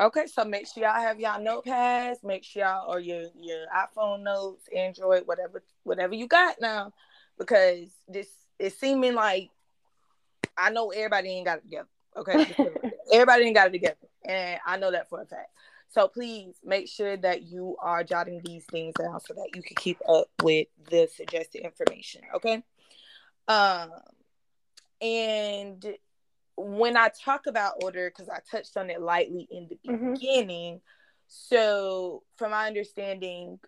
Okay, 0.00 0.26
so 0.26 0.44
make 0.44 0.66
sure 0.66 0.84
y'all 0.84 0.92
have 0.92 1.18
y'all 1.18 1.40
notepads. 1.40 2.22
Make 2.22 2.44
sure 2.44 2.62
y'all 2.62 2.88
or 2.88 3.00
your 3.00 3.24
your 3.34 3.66
iPhone 3.74 4.22
notes, 4.22 4.68
Android, 4.74 5.26
whatever 5.26 5.62
whatever 5.82 6.14
you 6.14 6.28
got 6.28 6.60
now, 6.60 6.92
because 7.36 7.88
this 8.06 8.28
is 8.58 8.78
seeming 8.78 9.14
like 9.14 9.50
I 10.56 10.70
know 10.70 10.90
everybody 10.90 11.30
ain't 11.30 11.46
got 11.46 11.58
it 11.58 11.62
together. 11.62 11.88
Okay, 12.16 12.54
everybody 13.12 13.44
ain't 13.44 13.56
got 13.56 13.68
it 13.68 13.72
together, 13.72 13.96
and 14.24 14.60
I 14.64 14.76
know 14.76 14.92
that 14.92 15.08
for 15.08 15.22
a 15.22 15.26
fact. 15.26 15.50
So 15.88 16.06
please 16.06 16.54
make 16.62 16.88
sure 16.88 17.16
that 17.16 17.42
you 17.42 17.76
are 17.80 18.04
jotting 18.04 18.40
these 18.44 18.64
things 18.66 18.94
down 18.94 19.18
so 19.20 19.34
that 19.34 19.50
you 19.54 19.62
can 19.62 19.74
keep 19.76 19.98
up 20.08 20.28
with 20.42 20.68
the 20.90 21.08
suggested 21.16 21.62
information. 21.64 22.20
Okay. 22.34 22.62
Um, 23.48 23.90
and 25.00 25.84
when 26.58 26.96
I 26.96 27.10
talk 27.24 27.46
about 27.46 27.82
order, 27.82 28.10
because 28.10 28.28
I 28.28 28.40
touched 28.50 28.76
on 28.76 28.90
it 28.90 29.00
lightly 29.00 29.46
in 29.50 29.68
the 29.68 29.78
mm-hmm. 29.88 30.14
beginning, 30.14 30.80
so 31.28 32.22
from 32.36 32.50
my 32.50 32.66
understanding, 32.66 33.60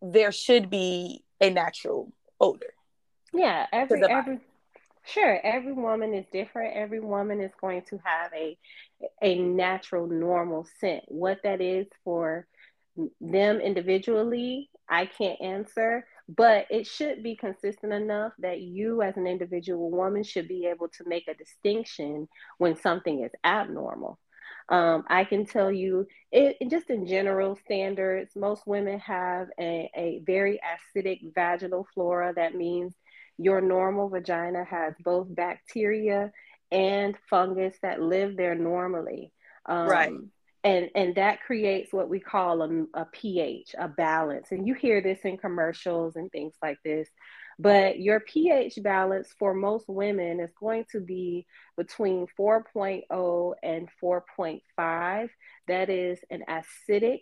there 0.00 0.32
should 0.32 0.70
be 0.70 1.24
a 1.40 1.50
natural 1.50 2.12
odor. 2.40 2.72
Yeah, 3.32 3.66
every 3.72 4.02
every 4.04 4.38
sure 5.04 5.40
every 5.44 5.72
woman 5.72 6.14
is 6.14 6.24
different. 6.32 6.76
Every 6.76 7.00
woman 7.00 7.40
is 7.40 7.52
going 7.60 7.82
to 7.90 8.00
have 8.04 8.32
a 8.34 8.56
a 9.22 9.38
natural 9.38 10.06
normal 10.06 10.66
scent. 10.80 11.04
What 11.08 11.42
that 11.42 11.60
is 11.60 11.86
for 12.04 12.46
them 13.20 13.60
individually, 13.60 14.70
I 14.88 15.06
can't 15.06 15.40
answer, 15.40 16.06
but 16.28 16.66
it 16.70 16.86
should 16.86 17.22
be 17.22 17.34
consistent 17.34 17.92
enough 17.92 18.32
that 18.38 18.60
you 18.60 19.02
as 19.02 19.16
an 19.16 19.26
individual 19.26 19.90
woman 19.90 20.22
should 20.22 20.46
be 20.46 20.66
able 20.66 20.88
to 20.88 21.04
make 21.06 21.26
a 21.26 21.34
distinction 21.34 22.28
when 22.58 22.76
something 22.76 23.24
is 23.24 23.32
abnormal. 23.44 24.18
Um, 24.68 25.04
I 25.08 25.24
can 25.24 25.46
tell 25.46 25.72
you, 25.72 26.06
it, 26.30 26.58
just 26.70 26.90
in 26.90 27.06
general 27.06 27.56
standards, 27.64 28.36
most 28.36 28.66
women 28.66 28.98
have 29.00 29.48
a, 29.58 29.90
a 29.96 30.20
very 30.26 30.60
acidic 30.62 31.20
vaginal 31.34 31.86
flora. 31.94 32.34
That 32.36 32.54
means 32.54 32.94
your 33.38 33.62
normal 33.62 34.10
vagina 34.10 34.64
has 34.64 34.92
both 35.02 35.34
bacteria 35.34 36.30
and 36.70 37.16
fungus 37.30 37.76
that 37.80 38.02
live 38.02 38.36
there 38.36 38.54
normally. 38.54 39.32
Um, 39.64 39.88
right. 39.88 40.12
And, 40.64 40.90
and 40.94 41.14
that 41.14 41.42
creates 41.42 41.92
what 41.92 42.08
we 42.08 42.18
call 42.18 42.62
a, 42.62 42.84
a 42.94 43.04
pH, 43.06 43.74
a 43.78 43.88
balance. 43.88 44.48
And 44.50 44.66
you 44.66 44.74
hear 44.74 45.00
this 45.00 45.20
in 45.24 45.38
commercials 45.38 46.16
and 46.16 46.30
things 46.30 46.54
like 46.62 46.78
this. 46.84 47.08
But 47.58 47.98
your 47.98 48.20
pH 48.20 48.78
balance 48.82 49.34
for 49.38 49.52
most 49.52 49.88
women 49.88 50.40
is 50.40 50.50
going 50.58 50.84
to 50.92 51.00
be 51.00 51.46
between 51.76 52.26
4.0 52.38 53.54
and 53.62 53.88
4.5. 54.02 55.28
That 55.66 55.90
is 55.90 56.20
an 56.30 56.44
acidic 56.48 57.20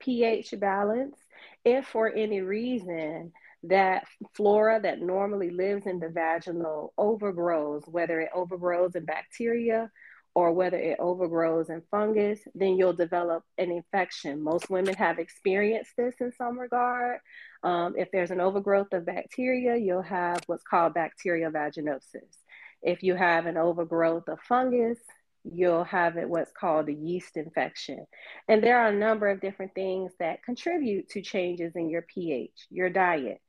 pH 0.00 0.54
balance. 0.58 1.16
If 1.64 1.86
for 1.86 2.12
any 2.12 2.40
reason 2.40 3.32
that 3.64 4.04
flora 4.34 4.80
that 4.80 5.00
normally 5.00 5.50
lives 5.50 5.86
in 5.86 5.98
the 5.98 6.08
vaginal 6.08 6.92
overgrows, 6.96 7.82
whether 7.86 8.20
it 8.20 8.30
overgrows 8.34 8.94
in 8.94 9.04
bacteria 9.04 9.90
or 10.38 10.52
whether 10.52 10.78
it 10.78 11.00
overgrows 11.00 11.68
in 11.68 11.82
fungus, 11.90 12.38
then 12.54 12.76
you'll 12.76 12.92
develop 12.92 13.42
an 13.58 13.72
infection. 13.72 14.40
Most 14.40 14.70
women 14.70 14.94
have 14.94 15.18
experienced 15.18 15.90
this 15.96 16.14
in 16.20 16.30
some 16.30 16.56
regard. 16.56 17.18
Um, 17.64 17.96
if 17.98 18.08
there's 18.12 18.30
an 18.30 18.40
overgrowth 18.40 18.92
of 18.92 19.04
bacteria, 19.04 19.76
you'll 19.76 20.00
have 20.00 20.38
what's 20.46 20.62
called 20.62 20.94
bacterial 20.94 21.50
vaginosis. 21.50 22.36
If 22.82 23.02
you 23.02 23.16
have 23.16 23.46
an 23.46 23.56
overgrowth 23.56 24.28
of 24.28 24.38
fungus, 24.42 25.00
you'll 25.42 25.82
have 25.82 26.16
it 26.16 26.28
what's 26.28 26.52
called 26.52 26.88
a 26.88 26.92
yeast 26.92 27.36
infection. 27.36 28.06
And 28.46 28.62
there 28.62 28.78
are 28.78 28.90
a 28.90 28.96
number 28.96 29.28
of 29.28 29.40
different 29.40 29.74
things 29.74 30.12
that 30.20 30.44
contribute 30.44 31.08
to 31.08 31.20
changes 31.20 31.72
in 31.74 31.90
your 31.90 32.02
pH, 32.02 32.68
your 32.70 32.90
diet, 32.90 33.40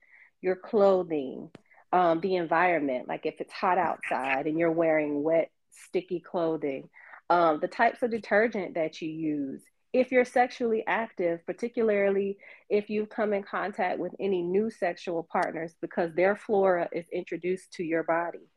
your 0.41 0.55
clothing, 0.55 1.51
um, 1.91 2.19
the 2.21 2.37
environment, 2.37 3.07
like 3.07 3.27
if 3.27 3.35
it's 3.39 3.53
hot 3.53 3.77
outside 3.77 4.47
and 4.47 4.57
you're 4.57 4.71
wearing 4.71 5.21
wet, 5.21 5.51
sticky 5.87 6.19
clothing, 6.19 6.89
um, 7.29 7.59
the 7.59 7.67
types 7.67 8.01
of 8.03 8.11
detergent 8.11 8.75
that 8.75 9.01
you 9.01 9.09
use, 9.09 9.63
if 9.93 10.11
you're 10.11 10.25
sexually 10.25 10.83
active, 10.87 11.43
particularly 11.45 12.37
if 12.69 12.89
you've 12.89 13.09
come 13.09 13.33
in 13.33 13.43
contact 13.43 13.99
with 13.99 14.13
any 14.19 14.41
new 14.41 14.69
sexual 14.69 15.27
partners 15.31 15.75
because 15.81 16.13
their 16.13 16.35
flora 16.35 16.87
is 16.91 17.05
introduced 17.11 17.73
to 17.73 17.83
your 17.83 18.03
body. 18.03 18.47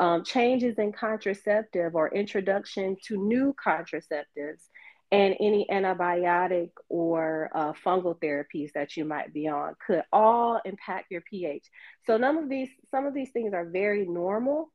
Um, 0.00 0.24
changes 0.24 0.78
in 0.78 0.92
contraceptive 0.92 1.94
or 1.94 2.12
introduction 2.12 2.96
to 3.06 3.16
new 3.16 3.54
contraceptives 3.64 4.68
and 5.12 5.36
any 5.40 5.66
antibiotic 5.70 6.70
or 6.88 7.50
uh, 7.54 7.72
fungal 7.84 8.18
therapies 8.18 8.72
that 8.72 8.96
you 8.96 9.04
might 9.04 9.32
be 9.32 9.46
on 9.46 9.74
could 9.86 10.02
all 10.12 10.60
impact 10.64 11.10
your 11.10 11.20
pH. 11.20 11.64
So 12.06 12.16
none 12.16 12.38
of 12.38 12.48
these, 12.48 12.70
some 12.90 13.06
of 13.06 13.14
these 13.14 13.30
things 13.30 13.52
are 13.54 13.66
very 13.66 14.06
normal. 14.06 14.72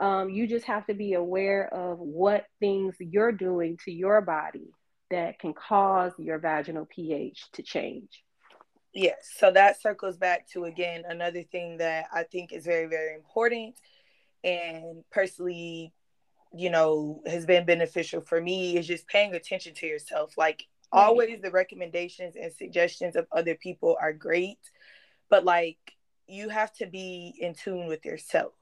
Um, 0.00 0.30
you 0.30 0.46
just 0.46 0.64
have 0.66 0.86
to 0.86 0.94
be 0.94 1.14
aware 1.14 1.72
of 1.72 1.98
what 1.98 2.46
things 2.58 2.96
you're 2.98 3.32
doing 3.32 3.78
to 3.84 3.92
your 3.92 4.20
body 4.20 4.70
that 5.10 5.38
can 5.38 5.54
cause 5.54 6.12
your 6.18 6.38
vaginal 6.38 6.86
pH 6.86 7.44
to 7.52 7.62
change. 7.62 8.24
Yes, 8.94 9.30
so 9.38 9.50
that 9.50 9.80
circles 9.80 10.16
back 10.16 10.48
to 10.50 10.64
again 10.64 11.04
another 11.08 11.42
thing 11.42 11.78
that 11.78 12.06
I 12.12 12.24
think 12.24 12.52
is 12.52 12.64
very, 12.64 12.86
very 12.86 13.14
important. 13.14 13.76
And 14.44 15.04
personally, 15.10 15.92
you 16.54 16.68
know, 16.68 17.22
has 17.26 17.46
been 17.46 17.64
beneficial 17.64 18.20
for 18.20 18.40
me 18.40 18.76
is 18.76 18.86
just 18.86 19.06
paying 19.06 19.34
attention 19.34 19.74
to 19.74 19.86
yourself. 19.86 20.36
Like, 20.36 20.64
always 20.90 21.40
the 21.40 21.50
recommendations 21.50 22.34
and 22.36 22.52
suggestions 22.52 23.16
of 23.16 23.26
other 23.32 23.54
people 23.54 23.96
are 24.00 24.12
great, 24.12 24.58
but 25.30 25.44
like, 25.44 25.78
you 26.26 26.48
have 26.50 26.72
to 26.74 26.86
be 26.86 27.34
in 27.38 27.54
tune 27.54 27.86
with 27.86 28.04
yourself. 28.04 28.52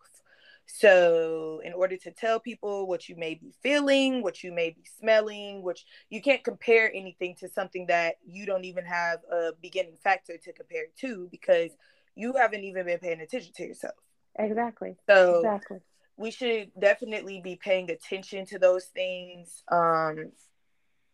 So, 0.73 1.61
in 1.65 1.73
order 1.73 1.97
to 1.97 2.11
tell 2.13 2.39
people 2.39 2.87
what 2.87 3.09
you 3.09 3.17
may 3.17 3.35
be 3.35 3.53
feeling, 3.63 4.23
what 4.23 4.45
you 4.45 4.53
may 4.53 4.71
be 4.71 4.85
smelling, 4.99 5.63
which 5.63 5.85
you 6.11 6.23
can't 6.23 6.45
compare 6.45 6.91
anything 6.95 7.35
to 7.41 7.49
something 7.49 7.87
that 7.87 8.17
you 8.25 8.47
don't 8.47 8.65
even 8.65 8.85
have 8.85 9.19
a 9.31 9.51
beginning 9.61 9.97
factor 10.03 10.37
to 10.37 10.53
compare 10.53 10.85
to 11.01 11.29
because 11.31 11.73
you 12.15 12.35
haven't 12.35 12.63
even 12.63 12.87
been 12.87 12.99
paying 12.99 13.21
attention 13.21 13.53
to 13.55 13.65
yourself. 13.65 13.95
Exactly. 14.39 14.97
So, 15.09 15.39
exactly. 15.39 15.79
we 16.17 16.31
should 16.31 16.71
definitely 16.79 17.41
be 17.43 17.57
paying 17.57 17.91
attention 17.91 18.47
to 18.47 18.59
those 18.59 18.85
things 18.87 19.65
um, 19.73 20.31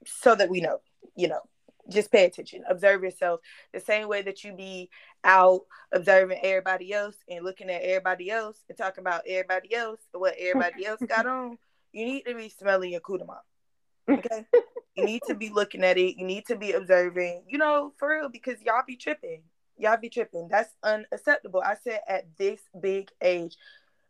so 0.04 0.34
that 0.34 0.50
we 0.50 0.60
know, 0.60 0.80
you 1.16 1.28
know, 1.28 1.40
just 1.88 2.10
pay 2.10 2.24
attention. 2.24 2.64
Observe 2.68 3.02
yourself 3.02 3.40
the 3.72 3.80
same 3.80 4.08
way 4.08 4.22
that 4.22 4.44
you 4.44 4.52
be 4.52 4.90
out 5.24 5.62
observing 5.92 6.38
everybody 6.42 6.92
else 6.92 7.16
and 7.28 7.44
looking 7.44 7.70
at 7.70 7.82
everybody 7.82 8.30
else 8.30 8.58
and 8.68 8.76
talking 8.76 9.02
about 9.02 9.22
everybody 9.26 9.74
else 9.74 10.00
and 10.12 10.20
what 10.20 10.34
everybody 10.38 10.86
else 10.86 11.00
got 11.08 11.26
on 11.26 11.58
you 11.92 12.04
need 12.04 12.22
to 12.22 12.34
be 12.34 12.48
smelling 12.48 12.92
your 12.92 13.00
kudama 13.00 13.38
okay? 14.08 14.46
You 14.94 15.04
need 15.04 15.22
to 15.26 15.34
be 15.34 15.50
looking 15.50 15.84
at 15.84 15.98
it. 15.98 16.16
You 16.16 16.24
need 16.24 16.46
to 16.46 16.56
be 16.56 16.72
observing 16.72 17.44
you 17.48 17.58
know 17.58 17.92
for 17.98 18.08
real 18.08 18.28
because 18.28 18.60
y'all 18.62 18.82
be 18.86 18.96
tripping. 18.96 19.42
Y'all 19.78 19.98
be 19.98 20.08
tripping. 20.08 20.48
That's 20.48 20.70
unacceptable. 20.82 21.62
I 21.64 21.76
said 21.82 22.00
at 22.08 22.24
this 22.38 22.60
big 22.80 23.10
age 23.20 23.56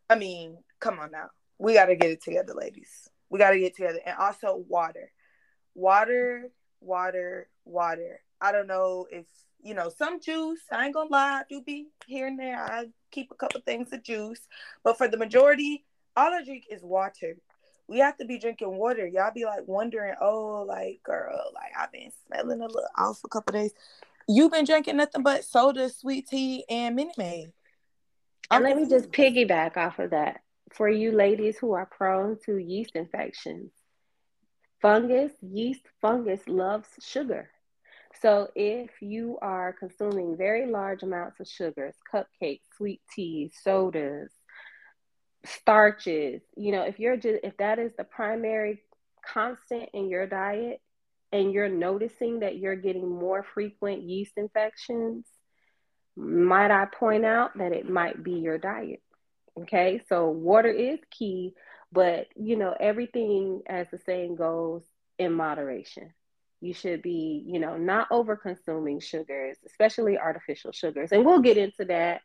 i 0.09 0.15
mean 0.15 0.57
come 0.79 0.99
on 0.99 1.11
now. 1.11 1.29
We 1.59 1.73
got 1.73 1.87
to 1.87 1.95
get 1.95 2.11
it 2.11 2.23
together 2.23 2.53
ladies. 2.53 3.09
We 3.29 3.39
got 3.39 3.51
to 3.51 3.59
get 3.59 3.75
together. 3.75 3.99
And 4.05 4.15
also 4.17 4.63
water. 4.67 5.11
Water 5.73 6.49
water, 6.81 7.49
water. 7.65 8.21
I 8.41 8.51
don't 8.51 8.67
know 8.67 9.07
if 9.11 9.25
you 9.61 9.73
know 9.73 9.89
some 9.89 10.19
juice. 10.19 10.61
I 10.71 10.85
ain't 10.85 10.93
gonna 10.93 11.09
lie, 11.09 11.41
I 11.41 11.43
do 11.49 11.61
be 11.61 11.87
here 12.05 12.27
and 12.27 12.39
there. 12.39 12.57
I 12.57 12.85
keep 13.11 13.31
a 13.31 13.35
couple 13.35 13.61
things 13.61 13.91
of 13.93 14.03
juice, 14.03 14.41
but 14.83 14.97
for 14.97 15.07
the 15.07 15.17
majority, 15.17 15.85
all 16.15 16.33
I 16.33 16.43
drink 16.43 16.65
is 16.69 16.83
water. 16.83 17.37
We 17.87 17.99
have 17.99 18.17
to 18.17 18.25
be 18.25 18.37
drinking 18.37 18.75
water. 18.75 19.07
Y'all 19.07 19.31
be 19.33 19.45
like 19.45 19.65
wondering, 19.65 20.15
oh, 20.21 20.65
like 20.67 21.01
girl, 21.03 21.51
like 21.53 21.71
I've 21.77 21.91
been 21.91 22.11
smelling 22.27 22.61
a 22.61 22.67
little 22.67 22.87
off 22.97 23.21
a 23.23 23.29
couple 23.29 23.53
days. 23.53 23.73
You've 24.27 24.51
been 24.51 24.65
drinking 24.65 24.97
nothing 24.97 25.23
but 25.23 25.45
soda, 25.45 25.89
sweet 25.89 26.27
tea, 26.27 26.65
and 26.69 26.95
Minute 26.95 27.17
Maid. 27.17 27.53
And 28.51 28.63
let 28.63 28.77
me 28.77 28.87
just 28.87 29.11
piggyback 29.11 29.77
off 29.77 29.99
of 29.99 30.11
that. 30.11 30.41
For 30.73 30.89
you 30.89 31.13
ladies 31.13 31.57
who 31.57 31.71
are 31.73 31.85
prone 31.85 32.37
to 32.45 32.57
yeast 32.57 32.95
infections, 32.95 33.71
Fungus, 34.81 35.31
yeast 35.41 35.81
fungus 36.01 36.47
loves 36.47 36.87
sugar. 36.99 37.49
So 38.21 38.49
if 38.55 38.89
you 39.01 39.37
are 39.41 39.73
consuming 39.73 40.37
very 40.37 40.65
large 40.65 41.03
amounts 41.03 41.39
of 41.39 41.47
sugars, 41.47 41.95
cupcakes, 42.13 42.61
sweet 42.75 43.01
teas, 43.13 43.53
sodas, 43.61 44.31
starches, 45.45 46.41
you 46.55 46.71
know, 46.71 46.83
if 46.83 46.99
you're 46.99 47.17
just 47.17 47.39
if 47.43 47.55
that 47.57 47.79
is 47.79 47.91
the 47.97 48.03
primary 48.03 48.81
constant 49.25 49.89
in 49.93 50.09
your 50.09 50.25
diet 50.25 50.81
and 51.31 51.53
you're 51.53 51.69
noticing 51.69 52.39
that 52.39 52.57
you're 52.57 52.75
getting 52.75 53.07
more 53.07 53.43
frequent 53.43 54.01
yeast 54.01 54.33
infections, 54.37 55.25
might 56.15 56.71
I 56.71 56.85
point 56.85 57.25
out 57.25 57.57
that 57.57 57.73
it 57.73 57.89
might 57.89 58.23
be 58.23 58.33
your 58.33 58.57
diet. 58.57 59.01
Okay? 59.59 60.01
So 60.09 60.29
water 60.29 60.69
is 60.69 60.99
key, 61.11 61.53
but 61.97 62.27
you 62.35 62.55
know, 62.57 62.75
everything, 62.79 63.63
as 63.65 63.89
the 63.89 63.97
saying 63.97 64.35
goes, 64.35 64.83
in 65.17 65.33
moderation. 65.33 66.13
You 66.61 66.75
should 66.75 67.01
be, 67.01 67.43
you 67.47 67.59
know, 67.59 67.75
not 67.75 68.07
over 68.11 68.35
consuming 68.35 68.99
sugars, 68.99 69.57
especially 69.65 70.15
artificial 70.15 70.71
sugars. 70.71 71.11
And 71.11 71.25
we'll 71.25 71.41
get 71.41 71.57
into 71.57 71.85
that 71.85 72.21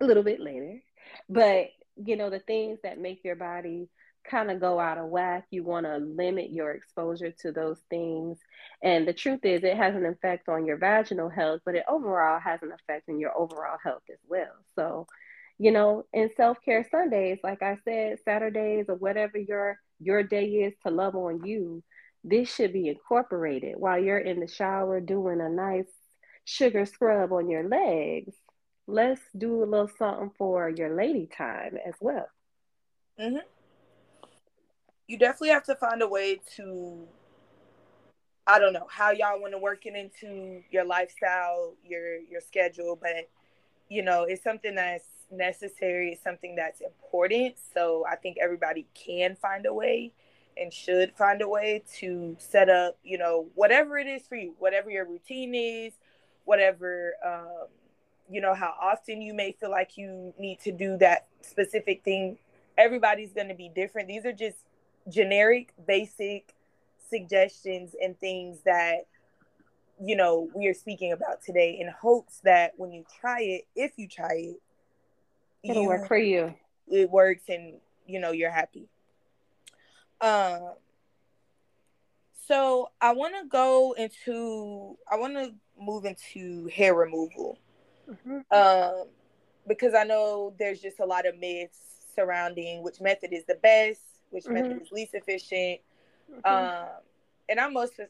a 0.00 0.06
little 0.06 0.22
bit 0.22 0.40
later. 0.40 0.82
But, 1.28 1.66
you 2.02 2.16
know, 2.16 2.30
the 2.30 2.38
things 2.38 2.78
that 2.84 2.98
make 2.98 3.22
your 3.22 3.36
body 3.36 3.90
kind 4.24 4.50
of 4.50 4.60
go 4.60 4.80
out 4.80 4.96
of 4.96 5.08
whack. 5.08 5.44
You 5.50 5.62
want 5.62 5.84
to 5.84 5.98
limit 5.98 6.50
your 6.50 6.70
exposure 6.70 7.32
to 7.42 7.52
those 7.52 7.80
things. 7.90 8.38
And 8.82 9.06
the 9.06 9.12
truth 9.12 9.44
is, 9.44 9.62
it 9.62 9.76
has 9.76 9.94
an 9.94 10.06
effect 10.06 10.48
on 10.48 10.64
your 10.64 10.78
vaginal 10.78 11.28
health, 11.28 11.60
but 11.66 11.74
it 11.74 11.84
overall 11.86 12.40
has 12.40 12.62
an 12.62 12.72
effect 12.72 13.10
on 13.10 13.20
your 13.20 13.36
overall 13.36 13.76
health 13.84 14.04
as 14.10 14.20
well. 14.26 14.54
So, 14.74 15.06
you 15.58 15.70
know, 15.70 16.04
in 16.12 16.30
self 16.36 16.58
care 16.64 16.86
Sundays, 16.90 17.38
like 17.42 17.62
I 17.62 17.78
said, 17.84 18.18
Saturdays 18.24 18.86
or 18.88 18.96
whatever 18.96 19.38
your 19.38 19.78
your 20.00 20.22
day 20.22 20.46
is 20.46 20.74
to 20.84 20.92
love 20.92 21.14
on 21.14 21.44
you, 21.44 21.82
this 22.24 22.52
should 22.52 22.72
be 22.72 22.88
incorporated 22.88 23.74
while 23.76 24.02
you're 24.02 24.18
in 24.18 24.40
the 24.40 24.48
shower 24.48 25.00
doing 25.00 25.40
a 25.40 25.48
nice 25.48 25.90
sugar 26.44 26.84
scrub 26.86 27.32
on 27.32 27.48
your 27.48 27.68
legs. 27.68 28.34
Let's 28.86 29.20
do 29.36 29.62
a 29.62 29.64
little 29.64 29.90
something 29.96 30.32
for 30.36 30.68
your 30.68 30.96
lady 30.96 31.28
time 31.36 31.78
as 31.86 31.94
well. 32.00 32.26
Mm-hmm 33.20 33.46
you 35.12 35.18
definitely 35.18 35.50
have 35.50 35.64
to 35.64 35.74
find 35.74 36.00
a 36.00 36.08
way 36.08 36.40
to 36.56 37.06
I 38.46 38.58
don't 38.58 38.72
know 38.72 38.86
how 38.90 39.10
y'all 39.10 39.40
want 39.40 39.52
to 39.52 39.58
work 39.58 39.86
it 39.86 39.94
into 39.94 40.62
your 40.70 40.84
lifestyle, 40.84 41.74
your 41.84 42.16
your 42.16 42.40
schedule, 42.40 42.98
but 43.00 43.28
you 43.90 44.02
know, 44.02 44.24
it's 44.24 44.42
something 44.42 44.74
that's 44.74 45.04
necessary, 45.32 46.12
it's 46.12 46.22
something 46.22 46.54
that's 46.54 46.80
important. 46.80 47.56
So 47.74 48.04
I 48.10 48.16
think 48.16 48.36
everybody 48.40 48.86
can 48.94 49.36
find 49.36 49.66
a 49.66 49.74
way 49.74 50.12
and 50.56 50.72
should 50.72 51.12
find 51.16 51.40
a 51.40 51.48
way 51.48 51.82
to 51.98 52.36
set 52.38 52.68
up, 52.68 52.98
you 53.02 53.18
know, 53.18 53.48
whatever 53.54 53.98
it 53.98 54.06
is 54.06 54.26
for 54.26 54.36
you, 54.36 54.54
whatever 54.58 54.90
your 54.90 55.06
routine 55.06 55.54
is, 55.54 55.94
whatever 56.44 57.14
um, 57.24 57.68
you 58.32 58.40
know, 58.40 58.54
how 58.54 58.74
often 58.80 59.20
you 59.20 59.34
may 59.34 59.52
feel 59.52 59.70
like 59.70 59.98
you 59.98 60.32
need 60.38 60.58
to 60.60 60.72
do 60.72 60.96
that 60.98 61.26
specific 61.42 62.02
thing. 62.02 62.38
Everybody's 62.78 63.32
going 63.32 63.48
to 63.48 63.54
be 63.54 63.68
different. 63.68 64.08
These 64.08 64.24
are 64.24 64.32
just 64.32 64.56
generic, 65.08 65.74
basic 65.86 66.54
suggestions 67.10 67.94
and 68.02 68.18
things 68.18 68.60
that 68.64 69.06
you 70.02 70.16
know 70.16 70.48
we 70.54 70.66
are 70.66 70.74
speaking 70.74 71.12
about 71.12 71.42
today 71.42 71.76
in 71.78 71.88
hopes 71.88 72.40
that 72.42 72.72
when 72.76 72.90
you 72.90 73.04
try 73.20 73.42
it, 73.42 73.66
if 73.76 73.92
you 73.96 74.08
try 74.08 74.32
it, 74.32 74.61
it'll 75.62 75.82
you, 75.82 75.88
work 75.88 76.08
for 76.08 76.16
you. 76.16 76.54
It 76.88 77.10
works 77.10 77.44
and 77.48 77.74
you 78.06 78.20
know 78.20 78.32
you're 78.32 78.50
happy. 78.50 78.88
Um 80.20 80.72
so 82.48 82.90
I 83.00 83.12
want 83.12 83.34
to 83.40 83.48
go 83.48 83.94
into 83.98 84.96
I 85.10 85.16
want 85.16 85.34
to 85.34 85.52
move 85.80 86.04
into 86.04 86.66
hair 86.68 86.94
removal. 86.94 87.58
Mm-hmm. 88.10 88.38
Um 88.50 89.06
because 89.66 89.94
I 89.94 90.04
know 90.04 90.54
there's 90.58 90.80
just 90.80 91.00
a 91.00 91.06
lot 91.06 91.26
of 91.26 91.38
myths 91.38 91.78
surrounding 92.14 92.82
which 92.82 93.00
method 93.00 93.32
is 93.32 93.44
the 93.46 93.54
best 93.62 94.00
which 94.32 94.44
mm-hmm. 94.44 94.54
method 94.54 94.82
is 94.82 94.90
least 94.90 95.14
efficient. 95.14 95.80
Mm-hmm. 96.30 96.46
Um, 96.46 96.88
and 97.48 97.60
I'm 97.60 97.72
most 97.72 98.00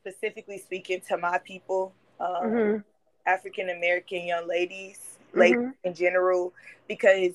specifically 0.00 0.58
speaking 0.58 1.00
to 1.08 1.18
my 1.18 1.38
people, 1.38 1.92
um, 2.18 2.28
mm-hmm. 2.28 2.78
African 3.26 3.68
American 3.70 4.24
young 4.24 4.48
ladies, 4.48 5.17
ladies 5.34 5.58
mm-hmm. 5.58 5.70
in 5.84 5.94
general, 5.94 6.52
because 6.86 7.32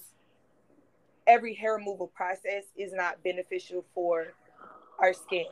every 1.27 1.53
hair 1.53 1.75
removal 1.75 2.07
process 2.07 2.63
is 2.75 2.93
not 2.93 3.23
beneficial 3.23 3.85
for 3.93 4.33
our 4.99 5.13
skin, 5.13 5.45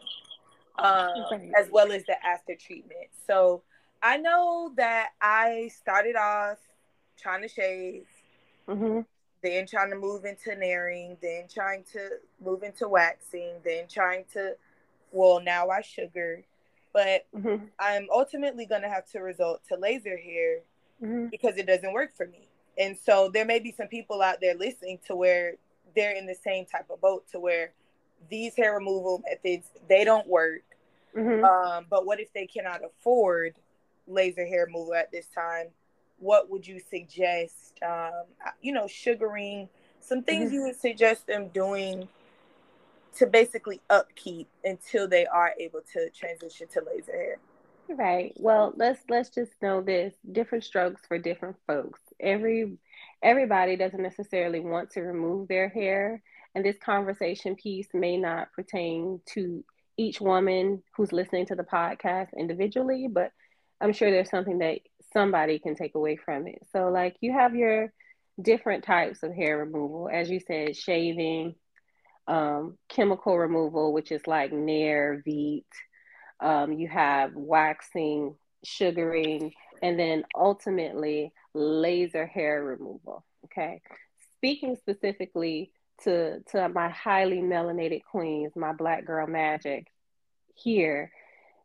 um, 0.77 1.09
as 1.57 1.69
well 1.71 1.91
as 1.91 2.05
the 2.05 2.15
after 2.25 2.55
treatment. 2.55 3.09
So 3.27 3.63
I 4.01 4.17
know 4.17 4.73
that 4.77 5.09
I 5.21 5.71
started 5.75 6.15
off 6.15 6.57
trying 7.17 7.41
to 7.41 7.47
shave. 7.47 8.05
Mm-hmm 8.67 9.01
then 9.41 9.65
trying 9.65 9.89
to 9.89 9.95
move 9.95 10.25
into 10.25 10.55
nairing, 10.55 11.17
then 11.21 11.45
trying 11.51 11.83
to 11.93 12.09
move 12.43 12.63
into 12.63 12.87
waxing, 12.87 13.53
then 13.63 13.85
trying 13.87 14.25
to, 14.33 14.55
well, 15.11 15.41
now 15.41 15.69
I 15.69 15.81
sugar. 15.81 16.43
But 16.93 17.25
mm-hmm. 17.35 17.65
I'm 17.79 18.07
ultimately 18.13 18.65
going 18.65 18.81
to 18.83 18.89
have 18.89 19.05
to 19.11 19.19
resort 19.19 19.61
to 19.69 19.77
laser 19.77 20.17
hair 20.17 20.59
mm-hmm. 21.01 21.27
because 21.27 21.57
it 21.57 21.65
doesn't 21.65 21.93
work 21.93 22.15
for 22.15 22.27
me. 22.27 22.47
And 22.77 22.97
so 22.97 23.29
there 23.33 23.45
may 23.45 23.59
be 23.59 23.71
some 23.71 23.87
people 23.87 24.21
out 24.21 24.37
there 24.41 24.55
listening 24.55 24.99
to 25.07 25.15
where 25.15 25.55
they're 25.95 26.15
in 26.15 26.25
the 26.25 26.35
same 26.35 26.65
type 26.65 26.89
of 26.89 27.01
boat 27.01 27.25
to 27.31 27.39
where 27.39 27.73
these 28.29 28.55
hair 28.55 28.73
removal 28.73 29.21
methods 29.27 29.67
they 29.89 30.03
don't 30.03 30.27
work. 30.27 30.63
Mm-hmm. 31.15 31.43
Um, 31.43 31.85
but 31.89 32.05
what 32.05 32.19
if 32.19 32.31
they 32.33 32.47
cannot 32.47 32.81
afford 32.83 33.55
laser 34.07 34.45
hair 34.45 34.65
removal 34.65 34.93
at 34.93 35.11
this 35.11 35.27
time? 35.27 35.67
what 36.21 36.49
would 36.49 36.65
you 36.65 36.79
suggest? 36.79 37.73
Um, 37.85 38.23
you 38.61 38.71
know, 38.71 38.87
sugaring, 38.87 39.67
some 39.99 40.23
things 40.23 40.45
mm-hmm. 40.45 40.53
you 40.53 40.63
would 40.63 40.79
suggest 40.79 41.27
them 41.27 41.49
doing 41.49 42.07
to 43.17 43.27
basically 43.27 43.81
upkeep 43.89 44.47
until 44.63 45.07
they 45.07 45.25
are 45.25 45.53
able 45.59 45.81
to 45.93 46.09
transition 46.11 46.67
to 46.69 46.81
laser 46.85 47.11
hair. 47.11 47.37
Right. 47.97 48.33
Well, 48.37 48.73
let's 48.77 49.01
let's 49.09 49.29
just 49.29 49.53
know 49.61 49.81
this: 49.81 50.13
different 50.31 50.63
strokes 50.63 51.01
for 51.07 51.17
different 51.17 51.57
folks. 51.67 51.99
Every 52.19 52.77
everybody 53.21 53.75
doesn't 53.75 54.01
necessarily 54.01 54.59
want 54.59 54.91
to 54.91 55.01
remove 55.01 55.47
their 55.47 55.67
hair, 55.69 56.21
and 56.55 56.63
this 56.63 56.77
conversation 56.77 57.55
piece 57.55 57.87
may 57.93 58.17
not 58.17 58.53
pertain 58.53 59.19
to 59.33 59.63
each 59.97 60.21
woman 60.21 60.83
who's 60.95 61.11
listening 61.11 61.45
to 61.47 61.55
the 61.55 61.63
podcast 61.63 62.29
individually, 62.37 63.07
but 63.11 63.31
I'm 63.81 63.93
sure 63.93 64.09
there's 64.09 64.29
something 64.29 64.59
that 64.59 64.79
somebody 65.13 65.59
can 65.59 65.75
take 65.75 65.95
away 65.95 66.15
from 66.15 66.47
it. 66.47 66.59
So, 66.71 66.89
like, 66.89 67.17
you 67.19 67.33
have 67.33 67.55
your 67.55 67.91
different 68.41 68.83
types 68.85 69.23
of 69.23 69.33
hair 69.35 69.57
removal, 69.57 70.09
as 70.11 70.29
you 70.29 70.39
said, 70.39 70.75
shaving, 70.77 71.55
um, 72.27 72.77
chemical 72.89 73.37
removal, 73.37 73.93
which 73.93 74.11
is 74.11 74.27
like 74.27 74.51
Nair, 74.53 75.23
Veet. 75.27 75.65
Um, 76.41 76.73
you 76.73 76.87
have 76.87 77.35
waxing, 77.35 78.35
sugaring, 78.63 79.53
and 79.81 79.99
then 79.99 80.23
ultimately 80.35 81.31
laser 81.53 82.25
hair 82.25 82.63
removal. 82.63 83.23
Okay. 83.45 83.81
Speaking 84.37 84.75
specifically 84.75 85.71
to, 86.03 86.39
to 86.51 86.69
my 86.69 86.89
highly 86.89 87.39
melanated 87.39 88.01
queens, 88.09 88.53
my 88.55 88.73
black 88.73 89.05
girl 89.05 89.27
magic 89.27 89.87
here, 90.55 91.11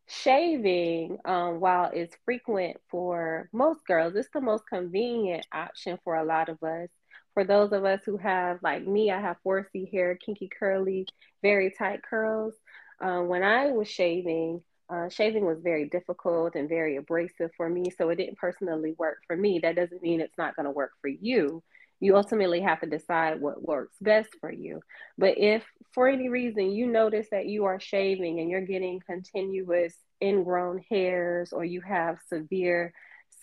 shaving, 0.07 1.19
um, 1.25 1.61
while 1.61 1.91
it's 1.93 2.17
frequent 2.25 2.77
for 2.89 3.49
most 3.53 3.87
girls, 3.87 4.15
it's 4.15 4.29
the 4.33 4.41
most 4.41 4.65
convenient 4.69 5.47
option 5.53 5.99
for 6.05 6.17
a 6.17 6.25
lot 6.25 6.49
of 6.49 6.63
us. 6.63 6.89
For 7.35 7.45
those 7.45 7.73
of 7.73 7.85
us 7.85 8.01
who 8.07 8.17
have, 8.17 8.61
like 8.63 8.87
me, 8.87 9.11
I 9.11 9.21
have 9.21 9.37
4C 9.45 9.91
hair, 9.93 10.17
kinky, 10.17 10.49
curly, 10.49 11.07
very 11.43 11.71
tight 11.71 12.03
curls. 12.03 12.55
Uh, 13.01 13.21
when 13.21 13.43
I 13.43 13.73
was 13.73 13.89
shaving, 13.89 14.63
uh, 14.89 15.09
shaving 15.09 15.45
was 15.45 15.61
very 15.61 15.89
difficult 15.89 16.55
and 16.55 16.69
very 16.69 16.97
abrasive 16.97 17.51
for 17.57 17.69
me, 17.69 17.91
so 17.91 18.09
it 18.09 18.17
didn't 18.17 18.39
personally 18.39 18.95
work 18.99 19.19
for 19.27 19.37
me. 19.37 19.59
That 19.59 19.77
doesn't 19.77 20.03
mean 20.03 20.21
it's 20.21 20.39
not 20.39 20.57
going 20.57 20.65
to 20.65 20.71
work 20.71 20.93
for 21.01 21.09
you 21.09 21.63
you 22.01 22.17
ultimately 22.17 22.61
have 22.61 22.81
to 22.81 22.87
decide 22.87 23.41
what 23.41 23.63
works 23.63 23.97
best 24.01 24.29
for 24.41 24.53
you. 24.53 24.81
But 25.17 25.39
if 25.39 25.65
for 25.93 26.09
any 26.09 26.29
reason 26.29 26.71
you 26.71 26.87
notice 26.87 27.29
that 27.31 27.47
you 27.47 27.65
are 27.65 27.81
shaving 27.81 28.41
and 28.41 28.51
you're 28.51 28.61
getting 28.61 29.01
continuous 29.01 29.95
ingrown 30.23 30.83
hairs 30.91 31.53
or 31.53 31.65
you 31.65 31.81
have 31.83 32.19
severe 32.29 32.93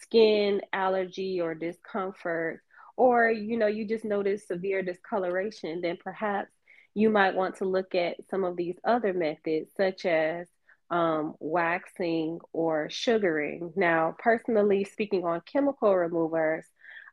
skin 0.02 0.62
allergy 0.72 1.39
or 1.42 1.56
discomfort 1.56 2.62
or 2.98 3.32
you 3.32 3.58
know 3.58 3.68
you 3.68 3.88
just 3.88 4.06
notice 4.06 4.48
severe 4.48 4.82
discoloration 4.82 5.82
then 5.82 5.98
perhaps 6.04 6.52
you 6.96 7.10
might 7.10 7.36
want 7.36 7.58
to 7.58 7.66
look 7.66 7.96
at 7.96 8.18
some 8.30 8.44
of 8.44 8.56
these 8.56 8.76
other 8.86 9.14
methods 9.14 9.72
such 9.76 10.06
as 10.06 10.48
um, 10.90 11.36
waxing 11.40 12.40
or 12.52 12.90
sugaring 12.90 13.72
now 13.76 14.16
personally 14.20 14.84
speaking 14.84 15.24
on 15.26 15.42
chemical 15.42 15.96
removers 15.96 16.66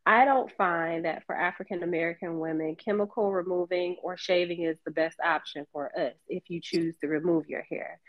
I 0.07 0.25
don't 0.25 0.51
find 0.57 1.05
that 1.05 1.25
for 1.27 1.37
African 1.37 1.83
American 1.83 2.39
women, 2.39 2.75
chemical 2.77 3.33
removing 3.33 3.97
or 4.03 4.17
shaving 4.17 4.63
is 4.63 4.79
the 4.85 4.91
best 4.91 5.19
option 5.23 5.67
for 5.73 5.97
us 5.99 6.15
if 6.27 6.45
you 6.49 6.61
choose 6.61 6.97
to 7.01 7.09
remove 7.09 7.49
your 7.49 7.63
hair. 7.69 8.01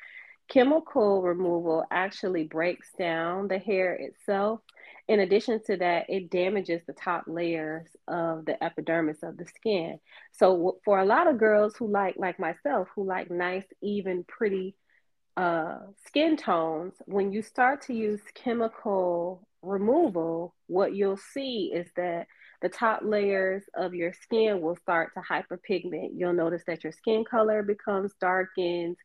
Chemical 0.52 1.22
removal 1.22 1.86
actually 1.92 2.44
breaks 2.44 2.90
down 2.98 3.48
the 3.48 3.58
hair 3.58 3.94
itself. 3.94 4.60
In 5.08 5.22
addition 5.22 5.62
to 5.68 5.78
that, 5.78 6.10
it 6.10 6.30
damages 6.30 6.82
the 6.86 6.94
top 6.94 7.24
layers 7.26 7.88
of 8.08 8.44
the 8.46 8.62
epidermis 8.62 9.24
of 9.24 9.38
the 9.38 9.46
skin. 9.46 9.98
So, 10.34 10.78
for 10.84 11.00
a 11.00 11.06
lot 11.06 11.28
of 11.28 11.38
girls 11.38 11.76
who 11.78 11.88
like, 11.88 12.16
like 12.18 12.38
myself, 12.38 12.90
who 12.96 13.06
like 13.06 13.32
nice, 13.32 13.64
even, 13.82 14.26
pretty 14.26 14.76
uh, 15.38 15.78
skin 16.06 16.36
tones, 16.36 16.96
when 17.06 17.32
you 17.32 17.42
start 17.42 17.84
to 17.84 17.94
use 17.94 18.22
chemical 18.34 19.48
removal, 19.62 20.54
what 20.68 20.94
you'll 20.94 21.18
see 21.34 21.72
is 21.74 21.88
that 21.96 22.28
the 22.62 22.70
top 22.70 23.02
layers 23.04 23.64
of 23.74 23.94
your 23.94 24.12
skin 24.14 24.60
will 24.60 24.76
start 24.76 25.14
to 25.14 25.22
hyperpigment. 25.22 26.10
You'll 26.16 26.34
notice 26.34 26.64
that 26.68 26.84
your 26.84 26.94
skin 26.94 27.24
color 27.24 27.64
becomes 27.64 28.14
darkened. 28.20 28.98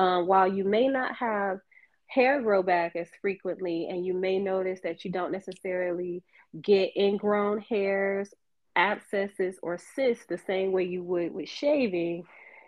Um, 0.00 0.26
while 0.26 0.50
you 0.50 0.64
may 0.64 0.88
not 0.88 1.14
have 1.16 1.58
hair 2.06 2.40
grow 2.40 2.62
back 2.62 2.96
as 2.96 3.08
frequently, 3.20 3.86
and 3.90 4.06
you 4.06 4.14
may 4.14 4.38
notice 4.38 4.80
that 4.82 5.04
you 5.04 5.12
don't 5.12 5.30
necessarily 5.30 6.22
get 6.62 6.96
ingrown 6.96 7.58
hairs, 7.60 8.32
abscesses, 8.74 9.58
or 9.62 9.76
cysts 9.76 10.24
the 10.26 10.38
same 10.38 10.72
way 10.72 10.84
you 10.84 11.02
would 11.02 11.34
with 11.34 11.50
shaving, 11.50 12.24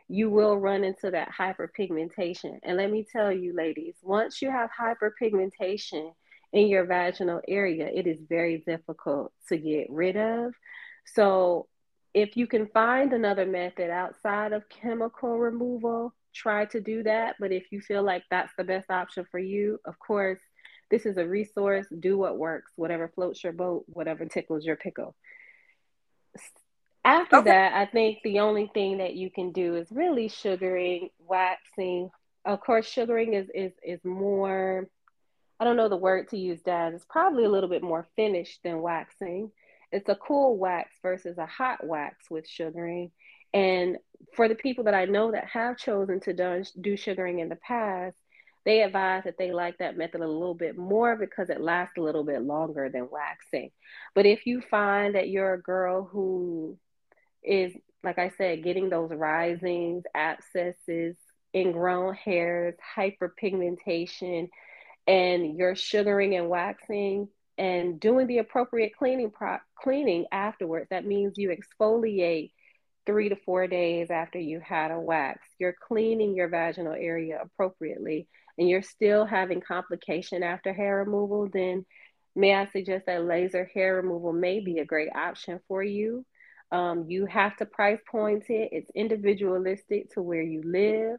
you 0.08 0.28
will 0.28 0.58
run 0.58 0.84
into 0.84 1.10
that 1.10 1.30
hyperpigmentation. 1.32 2.58
And 2.64 2.76
let 2.76 2.90
me 2.90 3.06
tell 3.10 3.32
you, 3.32 3.54
ladies, 3.56 3.94
once 4.02 4.42
you 4.42 4.50
have 4.50 4.68
hyperpigmentation 4.78 6.12
in 6.52 6.66
your 6.66 6.84
vaginal 6.84 7.40
area, 7.48 7.88
it 7.94 8.06
is 8.06 8.18
very 8.28 8.58
difficult 8.58 9.32
to 9.48 9.56
get 9.56 9.86
rid 9.88 10.18
of. 10.18 10.52
So, 11.06 11.66
if 12.12 12.36
you 12.36 12.46
can 12.46 12.66
find 12.66 13.14
another 13.14 13.46
method 13.46 13.88
outside 13.88 14.52
of 14.52 14.68
chemical 14.68 15.38
removal, 15.38 16.12
try 16.34 16.64
to 16.66 16.80
do 16.80 17.02
that. 17.04 17.36
But 17.38 17.52
if 17.52 17.70
you 17.70 17.80
feel 17.80 18.02
like 18.02 18.24
that's 18.30 18.52
the 18.56 18.64
best 18.64 18.90
option 18.90 19.26
for 19.30 19.38
you, 19.38 19.78
of 19.84 19.98
course, 19.98 20.40
this 20.90 21.06
is 21.06 21.16
a 21.16 21.26
resource. 21.26 21.86
Do 22.00 22.18
what 22.18 22.38
works, 22.38 22.72
whatever 22.76 23.08
floats 23.08 23.42
your 23.42 23.52
boat, 23.52 23.84
whatever 23.86 24.26
tickles 24.26 24.64
your 24.64 24.76
pickle. 24.76 25.14
After 27.04 27.38
okay. 27.38 27.50
that, 27.50 27.74
I 27.74 27.86
think 27.86 28.18
the 28.22 28.40
only 28.40 28.70
thing 28.72 28.98
that 28.98 29.14
you 29.14 29.30
can 29.30 29.52
do 29.52 29.74
is 29.74 29.88
really 29.90 30.28
sugaring, 30.28 31.08
waxing. 31.18 32.10
Of 32.44 32.60
course, 32.60 32.86
sugaring 32.86 33.34
is 33.34 33.48
is 33.54 33.72
is 33.82 34.04
more. 34.04 34.88
I 35.58 35.64
don't 35.64 35.76
know 35.76 35.88
the 35.88 35.96
word 35.96 36.28
to 36.30 36.38
use, 36.38 36.60
Daz. 36.62 36.94
It's 36.94 37.04
probably 37.08 37.44
a 37.44 37.48
little 37.50 37.68
bit 37.68 37.82
more 37.82 38.06
finished 38.16 38.60
than 38.62 38.82
waxing. 38.82 39.50
It's 39.92 40.08
a 40.08 40.16
cool 40.16 40.56
wax 40.56 40.96
versus 41.02 41.38
a 41.38 41.46
hot 41.46 41.86
wax 41.86 42.30
with 42.30 42.48
sugaring. 42.48 43.10
And 43.54 43.98
for 44.34 44.48
the 44.48 44.54
people 44.54 44.84
that 44.84 44.94
I 44.94 45.04
know 45.04 45.32
that 45.32 45.46
have 45.46 45.76
chosen 45.76 46.20
to 46.20 46.32
do, 46.32 46.64
do 46.80 46.96
sugaring 46.96 47.40
in 47.40 47.48
the 47.48 47.56
past, 47.56 48.16
they 48.64 48.82
advise 48.82 49.24
that 49.24 49.38
they 49.38 49.52
like 49.52 49.78
that 49.78 49.96
method 49.96 50.20
a 50.20 50.26
little 50.26 50.54
bit 50.54 50.76
more 50.76 51.16
because 51.16 51.50
it 51.50 51.60
lasts 51.60 51.96
a 51.98 52.02
little 52.02 52.24
bit 52.24 52.42
longer 52.42 52.88
than 52.88 53.08
waxing. 53.10 53.70
But 54.14 54.26
if 54.26 54.46
you 54.46 54.62
find 54.70 55.14
that 55.14 55.28
you're 55.28 55.54
a 55.54 55.60
girl 55.62 56.04
who 56.04 56.78
is, 57.42 57.72
like 58.04 58.18
I 58.18 58.30
said, 58.38 58.62
getting 58.62 58.88
those 58.88 59.10
risings, 59.10 60.04
abscesses, 60.14 61.16
ingrown 61.54 62.14
hairs, 62.14 62.74
hyperpigmentation, 62.96 64.48
and 65.06 65.56
you're 65.56 65.74
sugaring 65.74 66.36
and 66.36 66.48
waxing 66.48 67.28
and 67.58 68.00
doing 68.00 68.26
the 68.28 68.38
appropriate 68.38 68.96
cleaning 68.96 69.30
pro- 69.30 69.58
cleaning 69.76 70.26
afterwards, 70.32 70.86
that 70.90 71.04
means 71.04 71.36
you 71.36 71.50
exfoliate 71.50 72.52
three 73.06 73.28
to 73.28 73.36
four 73.36 73.66
days 73.66 74.10
after 74.10 74.38
you 74.38 74.60
had 74.60 74.90
a 74.90 75.00
wax. 75.00 75.40
You're 75.58 75.76
cleaning 75.88 76.34
your 76.34 76.48
vaginal 76.48 76.94
area 76.94 77.40
appropriately 77.42 78.28
and 78.58 78.68
you're 78.68 78.82
still 78.82 79.24
having 79.24 79.60
complication 79.60 80.42
after 80.42 80.72
hair 80.72 80.98
removal, 80.98 81.48
then 81.52 81.86
may 82.36 82.54
I 82.54 82.66
suggest 82.66 83.06
that 83.06 83.24
laser 83.24 83.70
hair 83.74 83.96
removal 83.96 84.32
may 84.32 84.60
be 84.60 84.78
a 84.78 84.84
great 84.84 85.08
option 85.14 85.60
for 85.68 85.82
you. 85.82 86.24
Um, 86.70 87.06
you 87.08 87.26
have 87.26 87.56
to 87.58 87.66
price 87.66 88.00
point 88.10 88.44
it. 88.48 88.70
It's 88.72 88.90
individualistic 88.94 90.12
to 90.14 90.22
where 90.22 90.42
you 90.42 90.62
live. 90.64 91.18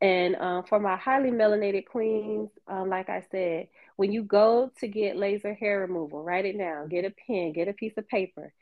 And 0.00 0.36
uh, 0.36 0.62
for 0.62 0.78
my 0.78 0.96
highly 0.96 1.30
melanated 1.30 1.86
queens, 1.86 2.50
um, 2.68 2.88
like 2.88 3.08
I 3.08 3.24
said, 3.30 3.68
when 3.96 4.12
you 4.12 4.22
go 4.22 4.70
to 4.78 4.88
get 4.88 5.16
laser 5.16 5.54
hair 5.54 5.80
removal, 5.80 6.22
write 6.22 6.46
it 6.46 6.56
down, 6.56 6.88
get 6.88 7.04
a 7.04 7.12
pen, 7.26 7.52
get 7.52 7.66
a 7.68 7.72
piece 7.72 7.94
of 7.96 8.08
paper. 8.08 8.52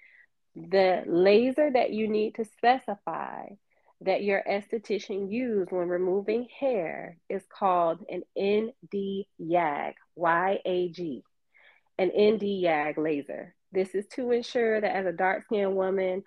The 0.57 1.03
laser 1.07 1.71
that 1.71 1.91
you 1.91 2.09
need 2.09 2.37
to 2.37 2.47
specify 2.47 3.49
that 4.01 4.23
your 4.23 4.43
esthetician 4.49 5.31
used 5.31 5.71
when 5.71 5.89
removing 5.89 6.49
hair 6.59 7.19
is 7.29 7.43
called 7.47 8.03
an 8.09 8.23
ND 8.39 9.27
YAG, 9.39 9.95
Y 10.15 10.61
A 10.65 10.89
G, 10.89 11.23
an 11.99 12.09
ND 12.09 12.43
YAG 12.43 12.97
laser. 12.97 13.55
This 13.71 13.95
is 13.95 14.07
to 14.15 14.31
ensure 14.31 14.81
that 14.81 14.97
as 14.97 15.05
a 15.05 15.13
dark 15.13 15.45
skinned 15.45 15.77
woman, 15.77 16.25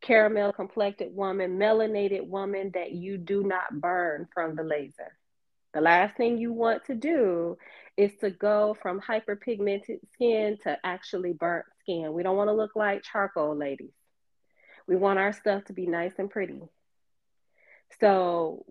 caramel 0.00 0.54
complected 0.54 1.14
woman, 1.14 1.58
melanated 1.58 2.26
woman, 2.26 2.70
that 2.72 2.92
you 2.92 3.18
do 3.18 3.42
not 3.42 3.78
burn 3.78 4.26
from 4.32 4.56
the 4.56 4.64
laser. 4.64 5.18
The 5.74 5.82
last 5.82 6.16
thing 6.16 6.38
you 6.38 6.54
want 6.54 6.86
to 6.86 6.94
do 6.94 7.58
is 7.98 8.12
to 8.20 8.30
go 8.30 8.74
from 8.80 9.02
hyperpigmented 9.02 9.98
skin 10.14 10.56
to 10.62 10.78
actually 10.82 11.34
burnt 11.34 11.66
skin. 11.86 12.12
We 12.12 12.22
don't 12.22 12.36
want 12.36 12.48
to 12.48 12.54
look 12.54 12.74
like 12.74 13.02
charcoal 13.02 13.56
ladies. 13.56 13.92
We 14.88 14.96
want 14.96 15.18
our 15.18 15.32
stuff 15.32 15.64
to 15.66 15.72
be 15.72 15.86
nice 15.86 16.12
and 16.18 16.30
pretty. 16.30 16.60
So 18.00 18.64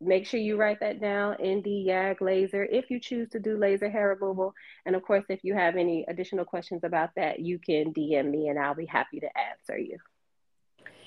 make 0.00 0.26
sure 0.26 0.38
you 0.38 0.56
write 0.56 0.80
that 0.80 1.00
down 1.00 1.34
ND 1.34 1.66
YAG 1.86 2.20
laser 2.20 2.64
if 2.64 2.90
you 2.90 3.00
choose 3.00 3.28
to 3.30 3.40
do 3.40 3.58
laser 3.58 3.90
hair 3.90 4.08
removal. 4.08 4.54
And 4.86 4.94
of 4.94 5.02
course, 5.02 5.24
if 5.28 5.40
you 5.42 5.54
have 5.54 5.76
any 5.76 6.04
additional 6.08 6.44
questions 6.44 6.82
about 6.84 7.10
that, 7.16 7.40
you 7.40 7.58
can 7.58 7.92
DM 7.92 8.30
me 8.30 8.48
and 8.48 8.58
I'll 8.58 8.74
be 8.74 8.86
happy 8.86 9.20
to 9.20 9.28
answer 9.38 9.78
you. 9.78 9.98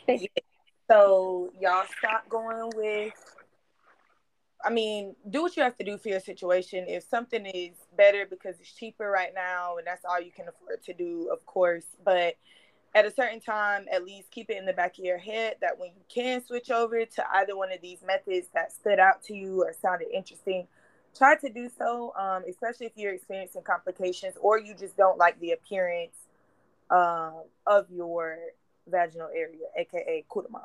Thank 0.06 0.22
you. 0.22 0.28
So 0.89 1.52
y'all 1.60 1.86
stop 1.98 2.28
going 2.28 2.70
with 2.76 3.13
I 4.63 4.69
mean, 4.69 5.15
do 5.30 5.41
what 5.41 5.56
you 5.58 5.63
have 5.63 5.78
to 5.78 5.84
do 5.84 5.97
for 5.97 6.10
your 6.10 6.19
situation. 6.19 6.86
If 6.88 7.04
something 7.04 7.45
is 7.45 7.76
better 7.97 8.26
because 8.30 8.60
it's 8.60 8.71
cheaper 8.71 9.10
right 9.10 9.34
now 9.34 9.78
and 9.78 9.88
that's 9.88 10.06
all 10.06 10.19
you 10.19 10.32
can 10.32 10.47
afford 10.47 10.84
to 10.84 10.93
do, 10.93 11.30
of 11.32 11.45
course. 11.45 11.86
But 12.04 12.36
at 12.93 13.06
a 13.06 13.12
certain 13.12 13.39
time, 13.39 13.86
at 13.91 14.04
least 14.04 14.32
keep 14.32 14.50
it 14.50 14.58
in 14.58 14.65
the 14.65 14.74
back 14.74 14.97
of 14.97 15.06
your 15.06 15.17
head 15.17 15.56
that 15.62 15.80
when 15.80 15.89
you 15.89 16.02
can 16.13 16.45
switch 16.45 16.69
over 16.69 17.06
to 17.06 17.36
either 17.36 17.56
one 17.56 17.71
of 17.71 17.82
these 17.82 18.00
methods 18.06 18.47
that 18.54 18.71
stood 18.71 19.00
out 19.00 19.24
to 19.24 19.34
you 19.34 19.63
or 19.63 19.74
sounded 19.82 20.10
interesting, 20.13 20.67
try 21.17 21.36
to 21.36 21.50
do 21.50 21.69
so, 21.78 22.13
um, 22.19 22.43
especially 22.50 22.86
if 22.86 22.93
you're 22.95 23.13
experiencing 23.13 23.62
complications 23.62 24.36
or 24.41 24.60
you 24.60 24.74
just 24.74 24.97
don't 24.97 25.17
like 25.17 25.39
the 25.39 25.52
appearance 25.52 26.15
um, 26.89 27.43
of 27.65 27.86
your 27.89 28.38
vaginal 28.88 29.30
area, 29.34 29.65
aka 29.78 30.26
kulama. 30.30 30.63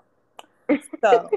So 1.01 1.31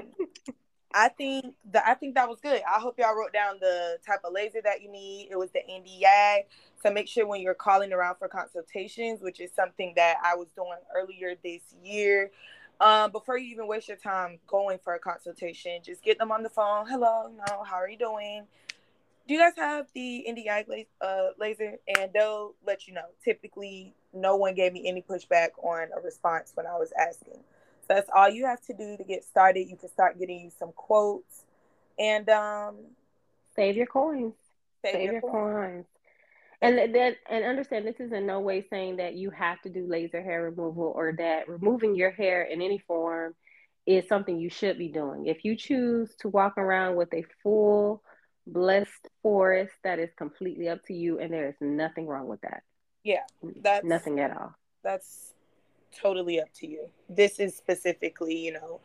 I 0.92 1.08
think 1.08 1.54
that 1.72 1.84
I 1.86 1.94
think 1.94 2.16
that 2.16 2.28
was 2.28 2.40
good. 2.40 2.62
I 2.68 2.80
hope 2.80 2.98
y'all 2.98 3.14
wrote 3.14 3.32
down 3.32 3.58
the 3.60 3.98
type 4.04 4.20
of 4.24 4.32
laser 4.32 4.60
that 4.64 4.82
you 4.82 4.90
need. 4.90 5.28
It 5.30 5.36
was 5.36 5.50
the 5.50 5.60
NDI. 5.60 6.44
So 6.82 6.90
make 6.90 7.06
sure 7.06 7.26
when 7.26 7.40
you're 7.40 7.54
calling 7.54 7.92
around 7.92 8.16
for 8.16 8.26
consultations, 8.26 9.20
which 9.20 9.40
is 9.40 9.50
something 9.54 9.92
that 9.96 10.16
I 10.24 10.34
was 10.34 10.48
doing 10.56 10.78
earlier 10.96 11.34
this 11.44 11.60
year, 11.84 12.30
um, 12.80 13.12
before 13.12 13.38
you 13.38 13.52
even 13.52 13.66
waste 13.68 13.88
your 13.88 13.98
time 13.98 14.38
going 14.46 14.78
for 14.82 14.94
a 14.94 14.98
consultation, 14.98 15.80
just 15.84 16.02
get 16.02 16.18
them 16.18 16.32
on 16.32 16.42
the 16.42 16.48
phone. 16.48 16.86
Hello, 16.88 17.28
no, 17.28 17.62
how 17.62 17.76
are 17.76 17.88
you 17.88 17.98
doing? 17.98 18.46
Do 19.28 19.34
you 19.34 19.40
guys 19.40 19.52
have 19.58 19.86
the 19.94 20.26
NDI 20.28 20.86
uh, 21.00 21.28
laser? 21.38 21.76
And 21.98 22.10
they'll 22.12 22.54
let 22.66 22.88
you 22.88 22.94
know. 22.94 23.04
Typically, 23.22 23.94
no 24.12 24.34
one 24.34 24.54
gave 24.54 24.72
me 24.72 24.88
any 24.88 25.02
pushback 25.02 25.50
on 25.62 25.88
a 25.96 26.00
response 26.00 26.50
when 26.54 26.66
I 26.66 26.76
was 26.76 26.92
asking. 26.98 27.38
That's 27.90 28.08
all 28.14 28.30
you 28.30 28.46
have 28.46 28.60
to 28.66 28.72
do 28.72 28.96
to 28.96 29.02
get 29.02 29.24
started. 29.24 29.68
You 29.68 29.76
can 29.76 29.88
start 29.88 30.16
getting 30.16 30.52
some 30.56 30.70
quotes 30.76 31.42
and 31.98 32.28
um, 32.28 32.76
save 33.56 33.76
your 33.76 33.86
coins. 33.86 34.34
Save, 34.80 34.92
save 34.92 35.02
your, 35.02 35.12
your 35.14 35.20
coins. 35.22 35.32
coins. 35.32 35.86
And 36.62 36.94
that 36.94 37.16
and 37.28 37.44
understand 37.44 37.88
this 37.88 37.98
is 37.98 38.12
in 38.12 38.26
no 38.26 38.38
way 38.38 38.64
saying 38.70 38.98
that 38.98 39.14
you 39.14 39.30
have 39.30 39.60
to 39.62 39.68
do 39.68 39.88
laser 39.88 40.22
hair 40.22 40.44
removal 40.44 40.92
or 40.94 41.14
that 41.18 41.48
removing 41.48 41.96
your 41.96 42.12
hair 42.12 42.44
in 42.44 42.62
any 42.62 42.78
form 42.78 43.34
is 43.86 44.06
something 44.06 44.38
you 44.38 44.50
should 44.50 44.78
be 44.78 44.88
doing. 44.88 45.26
If 45.26 45.44
you 45.44 45.56
choose 45.56 46.14
to 46.20 46.28
walk 46.28 46.58
around 46.58 46.94
with 46.94 47.12
a 47.12 47.24
full 47.42 48.04
blessed 48.46 49.08
forest, 49.20 49.72
that 49.82 49.98
is 49.98 50.10
completely 50.16 50.68
up 50.68 50.84
to 50.86 50.94
you 50.94 51.18
and 51.18 51.32
there 51.32 51.48
is 51.48 51.56
nothing 51.60 52.06
wrong 52.06 52.28
with 52.28 52.42
that. 52.42 52.62
Yeah. 53.02 53.24
That's 53.42 53.84
nothing 53.84 54.20
at 54.20 54.30
all. 54.36 54.54
That's 54.84 55.34
totally 55.98 56.40
up 56.40 56.52
to 56.54 56.66
you. 56.66 56.88
This 57.08 57.38
is 57.38 57.56
specifically, 57.56 58.36
you 58.36 58.52
know, 58.52 58.80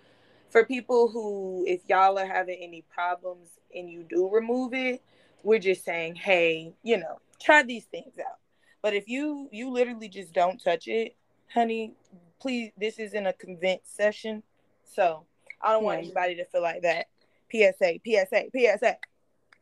for 0.49 0.65
people 0.65 1.09
who, 1.09 1.65
if 1.67 1.81
y'all 1.87 2.17
are 2.17 2.25
having 2.25 2.59
any 2.61 2.83
problems 2.93 3.49
and 3.75 3.89
you 3.89 4.05
do 4.09 4.29
remove 4.29 4.73
it, 4.73 5.01
we're 5.43 5.59
just 5.59 5.83
saying, 5.83 6.15
hey, 6.15 6.73
you 6.83 6.97
know, 6.97 7.19
try 7.41 7.63
these 7.63 7.85
things 7.85 8.13
out. 8.19 8.39
But 8.81 8.93
if 8.93 9.07
you 9.07 9.49
you 9.51 9.71
literally 9.71 10.07
just 10.07 10.33
don't 10.33 10.63
touch 10.63 10.87
it, 10.87 11.15
honey, 11.51 11.93
please, 12.39 12.71
this 12.77 12.99
isn't 12.99 13.25
a 13.25 13.33
convince 13.33 13.81
session. 13.85 14.43
So 14.83 15.25
I 15.61 15.71
don't 15.71 15.83
want 15.83 15.99
anybody 15.99 16.35
to 16.35 16.45
feel 16.45 16.61
like 16.61 16.83
that. 16.83 17.07
PSA, 17.51 17.99
PSA, 18.05 18.45
PSA. 18.55 18.97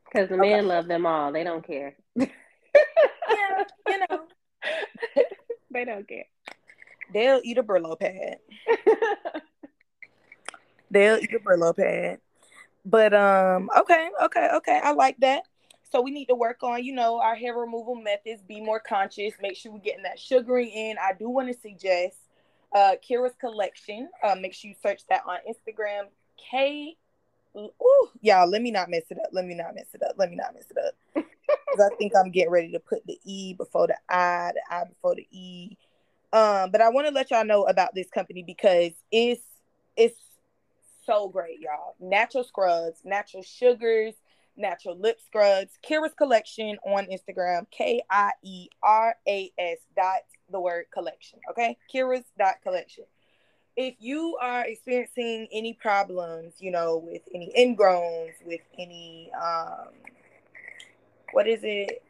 Because 0.05 0.29
the 0.29 0.37
men 0.37 0.67
love 0.67 0.87
them 0.87 1.05
all. 1.05 1.31
They 1.31 1.43
don't 1.43 1.65
care. 1.65 1.95
yeah, 2.15 2.27
you 3.87 3.99
know. 3.99 4.23
they 5.71 5.85
don't 5.85 6.07
care. 6.07 6.25
They'll 7.11 7.41
eat 7.43 7.57
a 7.57 7.63
Brillo 7.63 7.99
pad. 7.99 8.37
They'll 10.91 11.17
eat 11.17 11.33
a 11.33 11.39
Brillo 11.39 11.75
pad. 11.75 12.19
But 12.85 13.13
um, 13.13 13.69
okay, 13.77 14.09
okay, 14.23 14.49
okay. 14.55 14.79
I 14.83 14.91
like 14.91 15.17
that. 15.19 15.43
So 15.91 16.01
we 16.01 16.11
need 16.11 16.25
to 16.25 16.35
work 16.35 16.63
on, 16.63 16.83
you 16.83 16.93
know, 16.93 17.19
our 17.19 17.35
hair 17.35 17.55
removal 17.55 17.95
methods, 17.95 18.41
be 18.47 18.59
more 18.59 18.79
conscious, 18.79 19.33
make 19.41 19.55
sure 19.55 19.71
we're 19.71 19.79
getting 19.79 20.03
that 20.03 20.19
sugaring 20.19 20.69
in. 20.69 20.97
I 20.97 21.13
do 21.13 21.29
want 21.29 21.49
to 21.49 21.59
suggest 21.59 22.17
uh 22.75 22.95
Kiera's 23.07 23.35
collection. 23.39 24.09
Uh, 24.23 24.35
make 24.35 24.53
sure 24.53 24.69
you 24.69 24.75
search 24.81 25.01
that 25.09 25.21
on 25.27 25.37
Instagram. 25.47 26.05
K 26.49 26.97
Ooh, 27.55 28.09
y'all, 28.21 28.49
let 28.49 28.61
me 28.61 28.71
not 28.71 28.89
mess 28.89 29.03
it 29.09 29.17
up. 29.19 29.29
Let 29.31 29.45
me 29.45 29.53
not 29.53 29.75
mess 29.75 29.87
it 29.93 30.01
up. 30.03 30.15
Let 30.17 30.29
me 30.29 30.35
not 30.35 30.53
mess 30.53 30.65
it 30.69 30.77
up. 30.77 31.25
Because 31.71 31.91
I 31.91 31.95
think 31.95 32.13
I'm 32.15 32.31
getting 32.31 32.51
ready 32.51 32.71
to 32.71 32.79
put 32.79 33.05
the 33.05 33.19
E 33.25 33.53
before 33.53 33.87
the 33.87 33.97
I, 34.07 34.51
the 34.53 34.75
I 34.75 34.83
before 34.85 35.15
the 35.15 35.27
E. 35.31 35.75
Um, 36.33 36.71
but 36.71 36.81
I 36.81 36.89
want 36.89 37.07
to 37.07 37.13
let 37.13 37.29
y'all 37.29 37.45
know 37.45 37.63
about 37.63 37.93
this 37.93 38.09
company 38.09 38.43
because 38.45 38.91
it's 39.11 39.43
it's 39.95 40.19
so 41.05 41.29
great, 41.29 41.59
y'all. 41.59 41.95
Natural 41.99 42.43
scrubs, 42.43 42.97
natural 43.05 43.43
sugars, 43.43 44.15
natural 44.57 44.97
lip 44.97 45.19
scrubs. 45.23 45.77
Kiera's 45.87 46.15
collection 46.15 46.77
on 46.85 47.05
Instagram, 47.05 47.67
K 47.69 48.01
I 48.09 48.31
E 48.41 48.67
R 48.81 49.15
A 49.27 49.51
S 49.59 49.77
dot 49.95 50.21
the 50.51 50.59
word 50.59 50.85
collection. 50.91 51.39
Okay, 51.51 51.77
Kiera's 51.93 52.25
dot 52.37 52.55
collection. 52.63 53.05
If 53.75 53.95
you 53.99 54.37
are 54.41 54.65
experiencing 54.65 55.47
any 55.51 55.73
problems, 55.73 56.53
you 56.59 56.71
know, 56.71 56.97
with 56.97 57.21
any 57.33 57.51
ingrowns, 57.55 58.33
with 58.43 58.61
any 58.79 59.31
um, 59.39 59.89
what 61.31 61.47
is 61.47 61.59
it? 61.63 62.01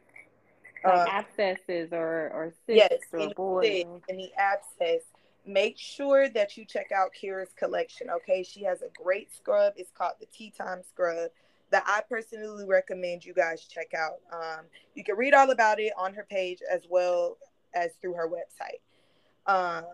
Like 0.84 1.08
uh, 1.08 1.10
abscesses 1.10 1.92
or 1.92 2.30
or 2.34 2.52
cysts 2.66 2.90
yes, 2.90 3.00
or 3.12 3.32
boils. 3.34 4.02
Any 4.08 4.32
abscess 4.36 5.02
make 5.46 5.78
sure 5.78 6.28
that 6.30 6.56
you 6.56 6.64
check 6.64 6.90
out 6.92 7.10
Kiera's 7.20 7.52
collection. 7.56 8.08
Okay, 8.10 8.42
she 8.42 8.64
has 8.64 8.82
a 8.82 8.88
great 9.02 9.34
scrub. 9.34 9.74
It's 9.76 9.90
called 9.90 10.14
the 10.20 10.26
Tea 10.26 10.52
Time 10.56 10.82
Scrub 10.82 11.30
that 11.70 11.84
I 11.86 12.02
personally 12.08 12.66
recommend 12.66 13.24
you 13.24 13.34
guys 13.34 13.64
check 13.64 13.94
out. 13.94 14.20
Um, 14.32 14.64
you 14.94 15.02
can 15.02 15.16
read 15.16 15.34
all 15.34 15.50
about 15.50 15.80
it 15.80 15.92
on 15.98 16.14
her 16.14 16.26
page 16.28 16.60
as 16.70 16.82
well 16.88 17.36
as 17.74 17.90
through 18.00 18.14
her 18.14 18.28
website. 18.28 18.80
Um, 19.46 19.84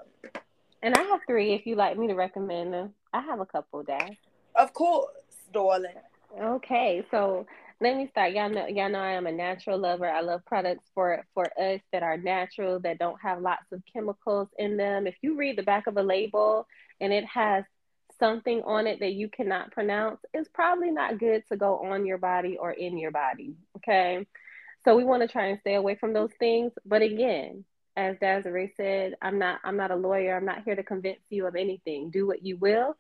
and 0.83 0.95
I 0.95 1.03
have 1.03 1.21
three 1.27 1.55
if 1.55 1.67
you 1.67 1.77
like 1.77 1.97
me 1.99 2.07
to 2.09 2.15
recommend 2.15 2.73
them. 2.73 2.95
I 3.13 3.21
have 3.21 3.41
a 3.41 3.47
couple, 3.47 3.83
Daz. 3.83 4.11
Of 4.55 4.73
course, 4.75 5.11
darling. 5.53 5.95
Okay, 6.39 7.05
so 7.11 7.47
let 7.81 7.97
me 7.97 8.09
start. 8.09 8.33
Y'all 8.33 8.51
know, 8.51 8.67
y'all 8.67 8.91
know 8.91 9.01
I 9.01 9.13
am 9.13 9.27
a 9.27 9.33
natural 9.33 9.79
lover. 9.79 10.09
I 10.09 10.21
love 10.21 10.45
products 10.45 10.91
for 10.95 11.25
for 11.33 11.47
us 11.59 11.81
that 11.93 12.03
are 12.03 12.19
natural, 12.19 12.79
that 12.81 12.99
don't 12.99 13.21
have 13.23 13.41
lots 13.41 13.73
of 13.73 13.83
chemicals 13.91 14.49
in 14.59 14.77
them. 14.77 15.07
If 15.07 15.17
you 15.23 15.37
read 15.37 15.57
the 15.57 15.63
back 15.63 15.87
of 15.87 15.97
a 15.97 16.03
label 16.03 16.67
and 17.01 17.13
it 17.13 17.25
has 17.25 17.65
something 18.19 18.63
on 18.65 18.87
it 18.87 19.01
that 19.01 19.15
you 19.15 19.31
cannot 19.31 19.71
pronounce, 19.73 20.21
it's 20.35 20.49
probably 20.53 20.91
not 20.91 21.19
good 21.19 21.43
to 21.49 21.57
go 21.57 21.79
on 21.79 22.05
your 22.05 22.19
body 22.19 22.59
or 22.59 22.71
in 22.71 22.99
your 22.99 23.13
body. 23.13 23.55
Okay, 23.79 24.27
so 24.85 24.95
we 24.95 25.05
want 25.05 25.23
to 25.23 25.29
try 25.29 25.47
and 25.47 25.61
stay 25.61 25.75
away 25.75 25.95
from 25.95 26.13
those 26.13 26.33
things. 26.39 26.73
But 26.85 27.01
again, 27.01 27.65
as 27.97 28.19
Desiree 28.21 28.75
said, 28.77 29.15
I'm 29.23 29.39
not 29.39 29.61
I'm 29.65 29.79
not 29.79 29.91
a 29.91 29.97
lawyer. 29.97 30.37
I'm 30.37 30.45
not 30.45 30.65
here 30.65 30.77
to 30.77 30.83
convince 30.83 31.21
you 31.31 31.47
of 31.47 31.57
anything. 31.57 32.11
Do 32.11 32.27
what 32.27 32.45
you 32.45 32.59
will. 32.59 32.95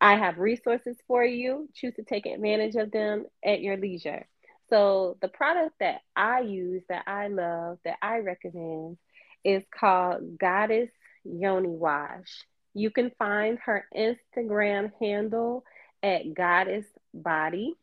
I 0.00 0.16
have 0.16 0.38
resources 0.38 0.96
for 1.06 1.24
you. 1.24 1.68
Choose 1.74 1.94
to 1.94 2.02
take 2.02 2.26
advantage 2.26 2.76
of 2.76 2.90
them 2.90 3.26
at 3.44 3.60
your 3.60 3.76
leisure. 3.76 4.26
So, 4.68 5.16
the 5.20 5.28
product 5.28 5.76
that 5.80 6.00
I 6.14 6.40
use, 6.40 6.82
that 6.88 7.04
I 7.06 7.28
love, 7.28 7.78
that 7.84 7.98
I 8.02 8.18
recommend 8.18 8.98
is 9.44 9.62
called 9.72 10.38
Goddess 10.38 10.90
Yoni 11.24 11.68
Wash. 11.68 12.44
You 12.74 12.90
can 12.90 13.10
find 13.18 13.58
her 13.64 13.86
Instagram 13.96 14.90
handle 15.00 15.64
at 16.02 16.34
Goddess 16.34 16.84
Body. 17.14 17.74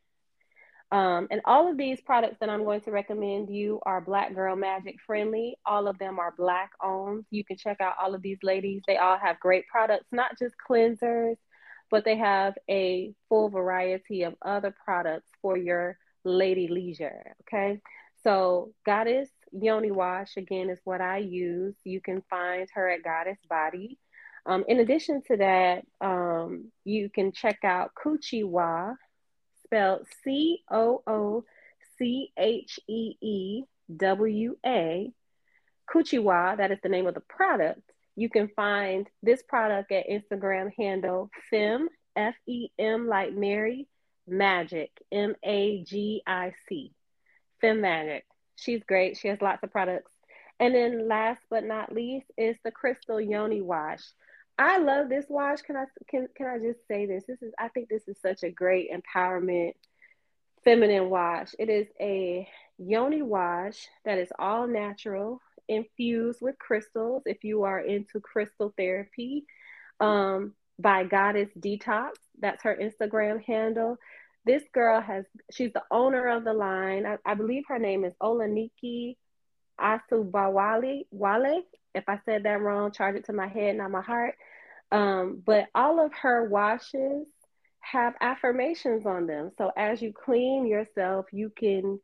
Um, 0.91 1.27
and 1.31 1.41
all 1.45 1.71
of 1.71 1.77
these 1.77 1.99
products 2.01 2.37
that 2.39 2.49
I'm 2.49 2.65
going 2.65 2.81
to 2.81 2.91
recommend 2.91 3.49
you 3.49 3.79
are 3.83 3.99
Black 3.99 4.35
Girl 4.35 4.55
Magic 4.55 4.97
friendly. 5.07 5.57
All 5.65 5.87
of 5.87 5.97
them 5.97 6.19
are 6.19 6.35
Black 6.37 6.69
owned. 6.83 7.25
You 7.31 7.43
can 7.43 7.57
check 7.57 7.81
out 7.81 7.95
all 7.99 8.13
of 8.13 8.21
these 8.21 8.37
ladies. 8.43 8.83
They 8.85 8.97
all 8.97 9.17
have 9.17 9.39
great 9.39 9.65
products, 9.67 10.05
not 10.11 10.37
just 10.37 10.53
cleansers, 10.69 11.37
but 11.91 12.05
they 12.05 12.17
have 12.17 12.55
a 12.69 13.13
full 13.29 13.49
variety 13.49 14.23
of 14.23 14.35
other 14.41 14.73
products 14.83 15.29
for 15.41 15.57
your 15.57 15.97
lady 16.23 16.67
leisure. 16.67 17.35
Okay. 17.41 17.81
So, 18.23 18.71
Goddess 18.85 19.29
Yoni 19.51 19.91
Wash, 19.91 20.37
again, 20.37 20.69
is 20.69 20.79
what 20.85 21.01
I 21.01 21.17
use. 21.17 21.75
You 21.83 22.01
can 22.01 22.23
find 22.29 22.67
her 22.73 22.89
at 22.89 23.03
Goddess 23.03 23.37
Body. 23.49 23.99
Um, 24.45 24.65
in 24.67 24.79
addition 24.79 25.21
to 25.27 25.37
that, 25.37 25.85
um, 26.01 26.71
you 26.83 27.09
can 27.09 27.31
check 27.31 27.59
out 27.63 27.91
Coocheewa, 27.95 28.95
spelled 29.63 30.05
C 30.23 30.63
O 30.71 31.01
O 31.07 31.43
C 31.97 32.31
H 32.37 32.79
E 32.87 33.15
E 33.21 33.63
W 33.95 34.55
A. 34.65 35.11
Coocheewa, 35.93 36.57
that 36.57 36.71
is 36.71 36.79
the 36.81 36.89
name 36.89 37.07
of 37.07 37.13
the 37.13 37.21
product. 37.21 37.81
You 38.15 38.29
can 38.29 38.49
find 38.55 39.07
this 39.21 39.41
product 39.41 39.91
at 39.91 40.09
Instagram 40.09 40.71
handle 40.77 41.29
Fem, 41.49 41.89
F 42.15 42.35
E 42.47 42.69
M 42.77 43.07
like 43.07 43.33
Mary, 43.33 43.87
Magic, 44.27 44.91
M 45.11 45.35
A 45.43 45.83
G 45.83 46.21
I 46.25 46.53
C. 46.67 46.93
Fem 47.61 47.81
Magic. 47.81 48.25
She's 48.55 48.83
great. 48.83 49.17
She 49.17 49.29
has 49.29 49.41
lots 49.41 49.63
of 49.63 49.71
products. 49.71 50.11
And 50.59 50.75
then 50.75 51.07
last 51.07 51.41
but 51.49 51.63
not 51.63 51.93
least 51.93 52.27
is 52.37 52.55
the 52.63 52.71
Crystal 52.71 53.19
Yoni 53.19 53.61
Wash. 53.61 54.03
I 54.57 54.77
love 54.77 55.09
this 55.09 55.25
wash. 55.29 55.61
Can 55.61 55.75
I 55.75 55.85
can 56.07 56.27
can 56.35 56.45
I 56.45 56.59
just 56.59 56.87
say 56.87 57.05
this? 57.05 57.23
This 57.27 57.41
is 57.41 57.53
I 57.57 57.69
think 57.69 57.89
this 57.89 58.07
is 58.07 58.17
such 58.21 58.43
a 58.43 58.51
great 58.51 58.89
empowerment 58.91 59.73
feminine 60.63 61.09
wash. 61.09 61.55
It 61.57 61.69
is 61.69 61.87
a 61.99 62.47
yoni 62.77 63.21
wash 63.21 63.87
that 64.05 64.19
is 64.19 64.31
all 64.37 64.67
natural 64.67 65.41
infused 65.67 66.39
with 66.41 66.57
crystals 66.59 67.23
if 67.25 67.43
you 67.43 67.63
are 67.63 67.79
into 67.79 68.19
crystal 68.19 68.73
therapy 68.77 69.45
um, 69.99 70.53
by 70.79 71.03
Goddess 71.03 71.49
Detox. 71.59 72.11
That's 72.39 72.63
her 72.63 72.77
Instagram 72.81 73.43
handle. 73.43 73.97
This 74.45 74.63
girl 74.73 74.99
has, 74.99 75.25
she's 75.51 75.71
the 75.73 75.83
owner 75.89 76.27
of 76.27 76.43
the 76.43 76.53
line. 76.53 77.05
I, 77.05 77.17
I 77.25 77.33
believe 77.35 77.63
her 77.67 77.79
name 77.79 78.03
is 78.03 78.13
Olaniki 78.21 79.15
Asubawale. 79.79 81.05
Wale. 81.11 81.63
If 81.95 82.03
I 82.07 82.19
said 82.25 82.43
that 82.43 82.61
wrong, 82.61 82.91
charge 82.91 83.15
it 83.15 83.25
to 83.25 83.33
my 83.33 83.47
head, 83.47 83.77
not 83.77 83.91
my 83.91 84.01
heart. 84.01 84.35
Um, 84.91 85.41
but 85.45 85.67
all 85.73 86.03
of 86.03 86.11
her 86.21 86.49
washes 86.49 87.27
have 87.79 88.15
affirmations 88.21 89.05
on 89.05 89.27
them. 89.27 89.51
So 89.57 89.71
as 89.77 90.01
you 90.01 90.13
clean 90.13 90.65
yourself, 90.67 91.27
you 91.31 91.51
can 91.55 91.99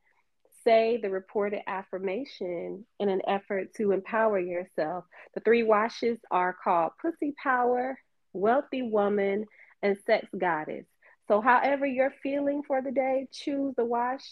say 0.69 0.99
the 1.01 1.09
reported 1.09 1.61
affirmation 1.67 2.85
in 2.99 3.09
an 3.09 3.21
effort 3.27 3.73
to 3.73 3.91
empower 3.91 4.39
yourself. 4.39 5.03
The 5.33 5.39
three 5.39 5.63
washes 5.63 6.19
are 6.29 6.55
called 6.63 6.91
Pussy 7.01 7.33
Power, 7.41 7.97
Wealthy 8.33 8.83
Woman, 8.83 9.45
and 9.81 9.97
Sex 10.05 10.27
Goddess. 10.37 10.85
So, 11.27 11.41
however 11.41 11.87
you're 11.87 12.13
feeling 12.21 12.61
for 12.67 12.83
the 12.83 12.91
day, 12.91 13.27
choose 13.31 13.73
the 13.77 13.85
wash 13.85 14.23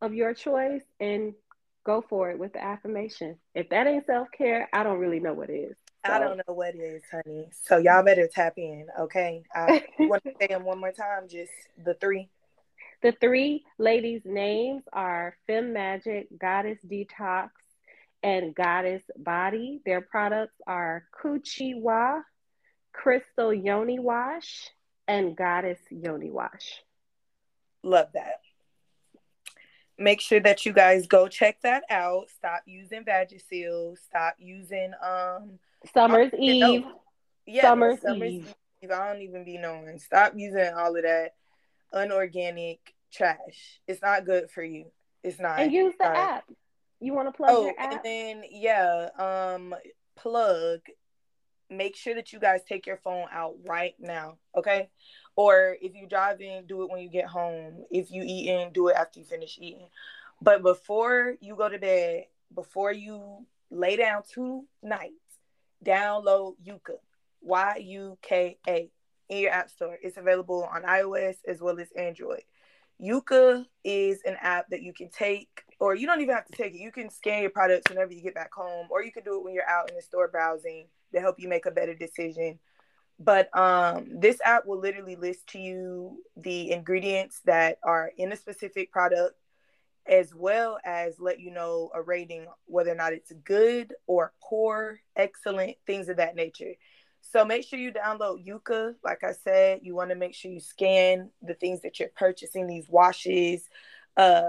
of 0.00 0.14
your 0.14 0.34
choice 0.34 0.84
and 1.00 1.34
go 1.84 2.04
for 2.08 2.30
it 2.30 2.38
with 2.38 2.52
the 2.52 2.62
affirmation. 2.62 3.36
If 3.52 3.68
that 3.70 3.88
ain't 3.88 4.06
self 4.06 4.28
care, 4.36 4.68
I 4.72 4.84
don't 4.84 4.98
really 4.98 5.20
know 5.20 5.34
what 5.34 5.50
is. 5.50 5.74
So. 6.06 6.12
I 6.12 6.20
don't 6.20 6.36
know 6.36 6.54
what 6.54 6.76
is, 6.76 7.02
honey. 7.10 7.48
So 7.64 7.78
y'all 7.78 8.04
better 8.04 8.28
tap 8.32 8.54
in, 8.56 8.86
okay? 9.00 9.42
I 9.52 9.84
want 9.98 10.22
to 10.22 10.32
say 10.40 10.46
them 10.46 10.64
one 10.64 10.78
more 10.78 10.92
time, 10.92 11.26
just 11.28 11.50
the 11.84 11.94
three. 11.94 12.28
The 13.02 13.12
three 13.20 13.64
ladies' 13.78 14.22
names 14.24 14.82
are 14.92 15.36
Fem 15.46 15.72
Magic, 15.72 16.28
Goddess 16.38 16.78
Detox, 16.86 17.50
and 18.22 18.54
Goddess 18.54 19.02
Body. 19.16 19.80
Their 19.84 20.00
products 20.00 20.56
are 20.66 21.04
Coocheewa, 21.22 22.22
Crystal 22.92 23.52
Yoni 23.52 23.98
Wash, 23.98 24.70
and 25.06 25.36
Goddess 25.36 25.78
Yoni 25.90 26.30
Wash. 26.30 26.82
Love 27.82 28.08
that. 28.14 28.40
Make 29.98 30.20
sure 30.20 30.40
that 30.40 30.66
you 30.66 30.72
guys 30.72 31.06
go 31.06 31.28
check 31.28 31.60
that 31.62 31.84
out. 31.88 32.28
Stop 32.36 32.62
using 32.66 33.04
Vagisil. 33.04 33.96
Stop 33.98 34.34
using 34.38 34.92
um 35.02 35.58
Summer's 35.94 36.32
Eve. 36.38 36.84
Yeah, 37.46 37.62
Summer's, 37.62 38.00
Summer's 38.02 38.32
Eve. 38.32 38.54
Eve. 38.82 38.90
I 38.90 39.12
don't 39.12 39.22
even 39.22 39.44
be 39.44 39.56
knowing. 39.56 39.98
Stop 39.98 40.32
using 40.36 40.72
all 40.74 40.96
of 40.96 41.02
that 41.02 41.34
unorganic 41.92 42.94
trash. 43.12 43.80
It's 43.86 44.02
not 44.02 44.24
good 44.24 44.50
for 44.50 44.62
you. 44.62 44.86
It's 45.22 45.40
not. 45.40 45.60
And 45.60 45.72
use 45.72 45.94
the 45.98 46.06
app. 46.06 46.44
You 47.00 47.12
want 47.12 47.28
to 47.28 47.32
plug 47.32 47.50
oh, 47.52 47.64
your 47.66 47.74
app? 47.78 47.92
and 47.92 48.00
then 48.04 48.42
yeah, 48.50 49.08
um, 49.18 49.74
plug. 50.16 50.80
Make 51.68 51.96
sure 51.96 52.14
that 52.14 52.32
you 52.32 52.38
guys 52.38 52.60
take 52.62 52.86
your 52.86 52.96
phone 52.98 53.26
out 53.32 53.56
right 53.66 53.94
now, 53.98 54.38
okay? 54.56 54.88
Or 55.34 55.76
if 55.80 55.96
you 55.96 56.06
drive 56.06 56.40
in, 56.40 56.64
do 56.66 56.82
it 56.82 56.90
when 56.90 57.00
you 57.00 57.10
get 57.10 57.26
home. 57.26 57.84
If 57.90 58.12
you 58.12 58.22
eating, 58.24 58.70
do 58.72 58.86
it 58.86 58.96
after 58.96 59.18
you 59.18 59.24
finish 59.24 59.58
eating. 59.60 59.88
But 60.40 60.62
before 60.62 61.34
you 61.40 61.56
go 61.56 61.68
to 61.68 61.78
bed, 61.78 62.26
before 62.54 62.92
you 62.92 63.46
lay 63.70 63.96
down 63.96 64.22
tonight, 64.32 65.10
download 65.84 66.54
Yuka, 66.64 66.98
Y 67.42 67.76
U 67.78 68.16
K 68.22 68.58
A, 68.68 68.88
in 69.28 69.38
your 69.38 69.52
app 69.52 69.70
store. 69.70 69.98
It's 70.02 70.16
available 70.16 70.68
on 70.72 70.82
iOS 70.82 71.36
as 71.46 71.60
well 71.60 71.78
as 71.80 71.88
Android. 71.96 72.42
Yuka 73.02 73.66
is 73.84 74.20
an 74.24 74.36
app 74.40 74.68
that 74.70 74.82
you 74.82 74.92
can 74.92 75.10
take, 75.10 75.62
or 75.80 75.94
you 75.94 76.06
don't 76.06 76.20
even 76.20 76.34
have 76.34 76.46
to 76.46 76.52
take 76.52 76.74
it. 76.74 76.80
You 76.80 76.90
can 76.90 77.10
scan 77.10 77.42
your 77.42 77.50
products 77.50 77.90
whenever 77.90 78.12
you 78.12 78.22
get 78.22 78.34
back 78.34 78.52
home, 78.54 78.86
or 78.90 79.02
you 79.02 79.12
can 79.12 79.22
do 79.22 79.36
it 79.36 79.44
when 79.44 79.54
you're 79.54 79.68
out 79.68 79.90
in 79.90 79.96
the 79.96 80.02
store 80.02 80.28
browsing 80.28 80.86
to 81.12 81.20
help 81.20 81.36
you 81.38 81.48
make 81.48 81.66
a 81.66 81.70
better 81.70 81.94
decision. 81.94 82.58
But 83.18 83.56
um, 83.56 84.08
this 84.20 84.38
app 84.44 84.66
will 84.66 84.80
literally 84.80 85.16
list 85.16 85.46
to 85.48 85.58
you 85.58 86.22
the 86.36 86.70
ingredients 86.70 87.40
that 87.44 87.78
are 87.82 88.10
in 88.16 88.32
a 88.32 88.36
specific 88.36 88.92
product, 88.92 89.34
as 90.06 90.34
well 90.34 90.78
as 90.84 91.18
let 91.18 91.40
you 91.40 91.50
know 91.50 91.90
a 91.94 92.00
rating 92.00 92.46
whether 92.66 92.92
or 92.92 92.94
not 92.94 93.12
it's 93.12 93.32
good 93.44 93.94
or 94.06 94.32
poor, 94.42 95.00
excellent, 95.16 95.76
things 95.86 96.08
of 96.08 96.18
that 96.18 96.36
nature. 96.36 96.74
So 97.32 97.44
make 97.44 97.66
sure 97.66 97.78
you 97.78 97.92
download 97.92 98.46
Yuka. 98.46 98.94
Like 99.04 99.24
I 99.24 99.32
said, 99.32 99.80
you 99.82 99.94
want 99.94 100.10
to 100.10 100.16
make 100.16 100.34
sure 100.34 100.50
you 100.50 100.60
scan 100.60 101.30
the 101.42 101.54
things 101.54 101.82
that 101.82 101.98
you're 101.98 102.10
purchasing, 102.16 102.66
these 102.66 102.88
washes, 102.88 103.68
uh, 104.16 104.42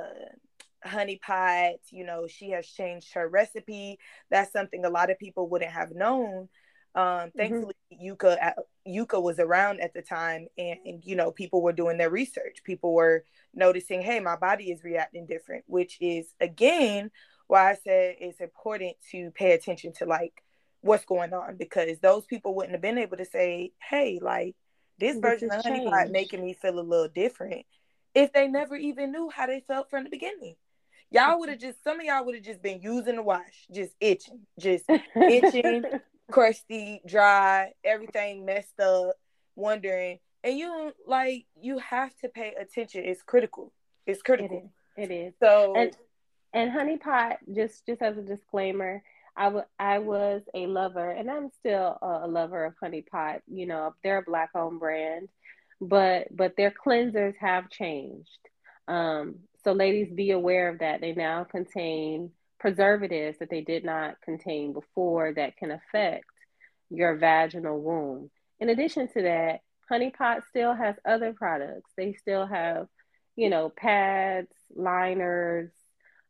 honey 0.84 1.20
pots. 1.22 1.92
You 1.92 2.06
know, 2.06 2.28
she 2.28 2.52
has 2.52 2.68
changed 2.68 3.14
her 3.14 3.28
recipe. 3.28 4.00
That's 4.30 4.52
something 4.52 4.86
a 4.86 4.90
lot 4.90 5.10
of 5.10 5.20
people 5.20 5.50
wouldn't 5.50 5.72
have 5.72 5.92
known. 5.92 6.50
Um, 6.96 7.04
mm-hmm. 7.04 7.38
thankfully, 7.38 7.76
mm-hmm. 7.94 8.08
Yuka 8.08 8.54
Yuka 8.88 9.22
was 9.22 9.40
around 9.40 9.82
at 9.82 9.94
the 9.94 10.02
time, 10.02 10.48
and, 10.58 10.80
and 10.86 11.06
you 11.06 11.16
know, 11.16 11.32
people 11.32 11.62
were 11.62 11.74
doing 11.74 11.98
their 11.98 12.10
research. 12.10 12.64
People 12.64 12.94
were 12.94 13.24
noticing, 13.54 14.02
hey, 14.02 14.20
my 14.20 14.36
body 14.36 14.72
is 14.72 14.84
reacting 14.84 15.26
different, 15.26 15.64
which 15.68 15.98
is 16.00 16.28
again 16.40 17.12
why 17.48 17.72
I 17.72 17.76
said 17.76 18.16
it's 18.20 18.42
important 18.42 18.96
to 19.12 19.32
pay 19.32 19.54
attention 19.54 19.94
to 19.94 20.06
like 20.06 20.44
what's 20.88 21.06
going 21.06 21.34
on 21.34 21.58
because 21.58 22.00
those 22.00 22.26
people 22.26 22.56
wouldn't 22.56 22.74
have 22.74 22.82
been 22.82 22.98
able 22.98 23.18
to 23.18 23.26
say, 23.26 23.72
hey, 23.90 24.20
like 24.22 24.56
this, 25.00 25.20
version 25.20 25.52
of 25.52 25.64
honey 25.64 25.88
pot 25.88 26.10
making 26.10 26.42
me 26.44 26.54
feel 26.54 26.80
a 26.80 26.82
little 26.82 27.08
different 27.08 27.66
if 28.16 28.34
they 28.34 28.48
never 28.48 28.76
even 28.76 29.12
knew 29.12 29.30
how 29.30 29.46
they 29.46 29.64
felt 29.68 29.90
from 29.90 30.04
the 30.04 30.10
beginning. 30.10 30.56
Y'all 31.12 31.40
would 31.40 31.50
have 31.50 31.60
just 31.60 31.84
some 31.84 32.00
of 32.00 32.06
y'all 32.06 32.26
would 32.26 32.36
have 32.36 32.44
just 32.44 32.62
been 32.62 32.82
using 32.82 33.16
the 33.16 33.24
wash, 33.24 33.68
just 33.72 33.94
itching, 34.00 34.42
just 34.60 34.86
itching, 35.16 35.84
crusty, 36.32 37.02
dry, 37.06 37.72
everything 37.84 38.46
messed 38.46 38.80
up, 38.80 39.16
wondering. 39.56 40.20
And 40.44 40.58
you 40.58 40.94
like 41.06 41.46
you 41.62 41.80
have 41.80 42.16
to 42.20 42.30
pay 42.30 42.54
attention. 42.60 43.04
It's 43.06 43.22
critical. 43.22 43.74
It's 44.06 44.22
critical. 44.22 44.72
It 44.98 45.04
is. 45.04 45.10
It 45.10 45.14
is. 45.14 45.34
So 45.42 45.76
and 45.76 45.98
and 46.54 46.72
honey 46.72 46.98
pot, 46.98 47.38
just 47.54 47.86
just 47.86 48.02
as 48.02 48.18
a 48.18 48.22
disclaimer, 48.22 49.04
I, 49.38 49.44
w- 49.46 49.66
I 49.80 50.00
was 50.00 50.42
a 50.54 50.66
lover, 50.68 51.12
and 51.12 51.30
I'm 51.30 51.50
still 51.60 51.98
a 52.02 52.28
lover 52.28 52.66
of 52.66 52.74
Honey 52.82 53.04
Pot. 53.04 53.42
You 53.48 53.68
know, 53.68 53.94
they're 54.04 54.20
a 54.20 54.24
black 54.24 54.50
owned 54.56 54.80
brand, 54.80 55.30
but 55.80 56.28
but 56.36 56.56
their 56.58 56.72
cleansers 56.72 57.36
have 57.40 57.70
changed. 57.70 58.40
Um, 58.88 59.36
so 59.64 59.74
ladies, 59.74 60.12
be 60.12 60.32
aware 60.32 60.70
of 60.70 60.80
that. 60.80 61.02
They 61.02 61.14
now 61.14 61.44
contain 61.44 62.32
preservatives 62.60 63.38
that 63.40 63.50
they 63.50 63.62
did 63.62 63.86
not 63.86 64.22
contain 64.22 64.74
before 64.74 65.34
that 65.34 65.58
can 65.58 65.72
affect 65.72 66.26
your 66.90 67.16
vaginal 67.18 67.80
womb. 67.80 68.32
In 68.60 68.70
addition 68.70 69.08
to 69.10 69.22
that, 69.24 69.60
Honey 69.90 70.10
Pot 70.10 70.44
still 70.50 70.74
has 70.74 70.96
other 71.06 71.34
products. 71.34 71.92
They 71.96 72.14
still 72.14 72.48
have, 72.48 72.88
you 73.36 73.50
know, 73.50 73.70
pads, 73.70 74.52
liners, 74.76 75.70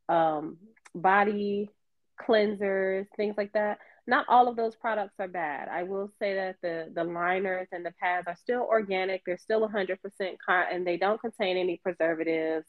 um, 0.10 0.58
body 0.94 1.70
cleansers, 2.18 3.06
things 3.16 3.36
like 3.38 3.54
that. 3.54 3.80
Not 4.06 4.26
all 4.30 4.48
of 4.48 4.56
those 4.56 4.76
products 4.76 5.16
are 5.20 5.28
bad. 5.28 5.68
I 5.68 5.84
will 5.84 6.10
say 6.20 6.36
that 6.36 6.58
the 6.62 6.92
the 6.94 7.04
liners 7.04 7.68
and 7.72 7.86
the 7.86 7.94
pads 8.02 8.28
are 8.28 8.38
still 8.38 8.62
organic. 8.62 9.24
They're 9.26 9.38
still 9.38 9.68
100% 9.68 9.98
cotton. 10.46 10.84
They 10.84 10.98
don't 10.98 11.20
contain 11.20 11.58
any 11.58 11.78
preservatives. 11.84 12.68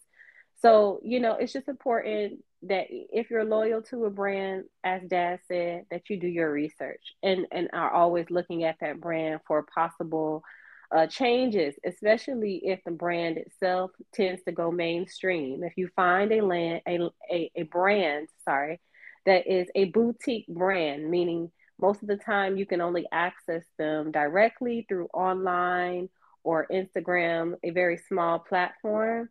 So, 0.60 1.00
you 1.04 1.20
know, 1.20 1.34
it's 1.34 1.52
just 1.52 1.68
important 1.68 2.42
that 2.62 2.86
if 2.90 3.30
you're 3.30 3.44
loyal 3.44 3.82
to 3.82 4.06
a 4.06 4.10
brand, 4.10 4.64
as 4.82 5.02
Daz 5.06 5.38
said, 5.46 5.84
that 5.90 6.10
you 6.10 6.18
do 6.18 6.26
your 6.26 6.50
research 6.50 7.02
and, 7.22 7.46
and 7.52 7.68
are 7.72 7.92
always 7.92 8.26
looking 8.30 8.64
at 8.64 8.76
that 8.80 9.00
brand 9.00 9.40
for 9.46 9.64
possible 9.72 10.42
uh, 10.90 11.06
changes, 11.06 11.74
especially 11.84 12.60
if 12.64 12.80
the 12.84 12.90
brand 12.90 13.36
itself 13.36 13.90
tends 14.12 14.42
to 14.44 14.52
go 14.52 14.72
mainstream. 14.72 15.62
If 15.62 15.74
you 15.76 15.88
find 15.94 16.32
a 16.32 16.40
land 16.40 16.82
a, 16.88 17.08
a, 17.30 17.50
a 17.54 17.62
brand, 17.64 18.28
sorry, 18.44 18.80
that 19.28 19.46
is 19.46 19.68
a 19.74 19.84
boutique 19.84 20.46
brand, 20.48 21.10
meaning 21.10 21.50
most 21.78 22.00
of 22.00 22.08
the 22.08 22.16
time 22.16 22.56
you 22.56 22.64
can 22.64 22.80
only 22.80 23.06
access 23.12 23.62
them 23.76 24.10
directly 24.10 24.86
through 24.88 25.06
online 25.12 26.08
or 26.44 26.66
Instagram, 26.72 27.52
a 27.62 27.68
very 27.68 27.98
small 28.08 28.38
platform. 28.38 29.28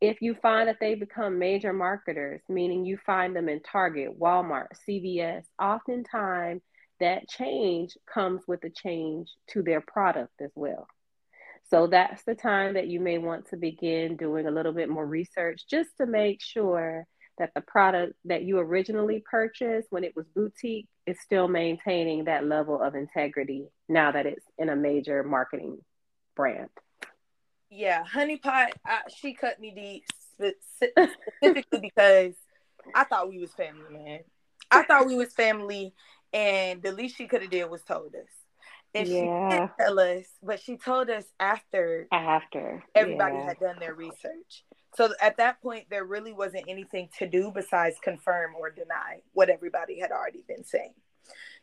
If 0.00 0.22
you 0.22 0.36
find 0.40 0.68
that 0.68 0.78
they 0.80 0.94
become 0.94 1.40
major 1.40 1.72
marketers, 1.72 2.40
meaning 2.48 2.84
you 2.84 2.96
find 3.04 3.34
them 3.34 3.48
in 3.48 3.60
Target, 3.60 4.16
Walmart, 4.16 4.68
CVS, 4.88 5.42
oftentimes 5.60 6.62
that 7.00 7.28
change 7.28 7.96
comes 8.12 8.42
with 8.46 8.62
a 8.62 8.70
change 8.70 9.28
to 9.48 9.62
their 9.62 9.80
product 9.80 10.40
as 10.40 10.52
well. 10.54 10.86
So 11.68 11.88
that's 11.88 12.22
the 12.22 12.36
time 12.36 12.74
that 12.74 12.86
you 12.86 13.00
may 13.00 13.18
want 13.18 13.48
to 13.48 13.56
begin 13.56 14.16
doing 14.16 14.46
a 14.46 14.52
little 14.52 14.72
bit 14.72 14.88
more 14.88 15.06
research 15.06 15.62
just 15.68 15.90
to 16.00 16.06
make 16.06 16.40
sure 16.40 17.08
that 17.42 17.52
the 17.56 17.60
product 17.60 18.14
that 18.24 18.44
you 18.44 18.60
originally 18.60 19.20
purchased 19.28 19.88
when 19.90 20.04
it 20.04 20.14
was 20.14 20.26
boutique 20.28 20.86
is 21.08 21.18
still 21.20 21.48
maintaining 21.48 22.22
that 22.24 22.46
level 22.46 22.80
of 22.80 22.94
integrity 22.94 23.66
now 23.88 24.12
that 24.12 24.26
it's 24.26 24.44
in 24.58 24.68
a 24.68 24.76
major 24.76 25.24
marketing 25.24 25.78
brand. 26.36 26.68
Yeah, 27.68 28.04
Honey 28.04 28.36
Pot, 28.36 28.70
I, 28.86 29.00
she 29.08 29.34
cut 29.34 29.58
me 29.58 29.72
deep 29.74 30.04
specifically 30.34 31.64
because 31.80 32.34
I 32.94 33.02
thought 33.02 33.28
we 33.28 33.38
was 33.38 33.52
family, 33.54 33.90
man. 33.90 34.20
I 34.70 34.84
thought 34.84 35.08
we 35.08 35.16
was 35.16 35.32
family, 35.32 35.94
and 36.32 36.80
the 36.80 36.92
least 36.92 37.16
she 37.16 37.26
could 37.26 37.42
have 37.42 37.50
did 37.50 37.68
was 37.68 37.82
told 37.82 38.14
us. 38.14 38.30
And 38.94 39.08
yeah. 39.08 39.50
she 39.50 39.56
did 39.58 39.70
tell 39.80 39.98
us, 39.98 40.26
but 40.44 40.60
she 40.60 40.76
told 40.76 41.10
us 41.10 41.24
after 41.40 42.06
after 42.12 42.84
everybody 42.94 43.34
yeah. 43.34 43.46
had 43.46 43.58
done 43.58 43.80
their 43.80 43.94
research. 43.94 44.64
So 44.94 45.12
at 45.20 45.38
that 45.38 45.60
point, 45.62 45.86
there 45.90 46.04
really 46.04 46.32
wasn't 46.32 46.64
anything 46.68 47.08
to 47.18 47.26
do 47.26 47.50
besides 47.54 47.96
confirm 48.02 48.54
or 48.58 48.70
deny 48.70 49.22
what 49.32 49.48
everybody 49.48 49.98
had 49.98 50.10
already 50.10 50.44
been 50.46 50.64
saying. 50.64 50.92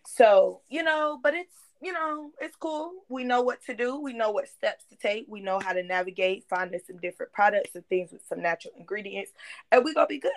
So, 0.08 0.62
you 0.68 0.82
know, 0.82 1.20
but 1.22 1.36
it's, 1.36 1.54
you 1.82 1.94
know, 1.94 2.32
it's 2.42 2.56
cool. 2.56 2.92
We 3.08 3.24
know 3.24 3.42
what 3.42 3.64
to 3.66 3.76
do. 3.76 4.00
We 4.00 4.14
know 4.14 4.32
what 4.32 4.48
steps 4.48 4.86
to 4.90 4.96
take. 4.96 5.26
We 5.28 5.42
know 5.42 5.60
how 5.60 5.74
to 5.74 5.84
navigate 5.84 6.46
finding 6.50 6.80
some 6.86 6.98
different 6.98 7.32
products 7.32 7.76
and 7.76 7.86
things 7.88 8.12
with 8.12 8.26
some 8.28 8.42
natural 8.42 8.74
ingredients. 8.78 9.32
And 9.72 9.84
we're 9.86 9.94
going 9.94 10.08
to 10.08 10.14
be 10.14 10.20
good. 10.20 10.32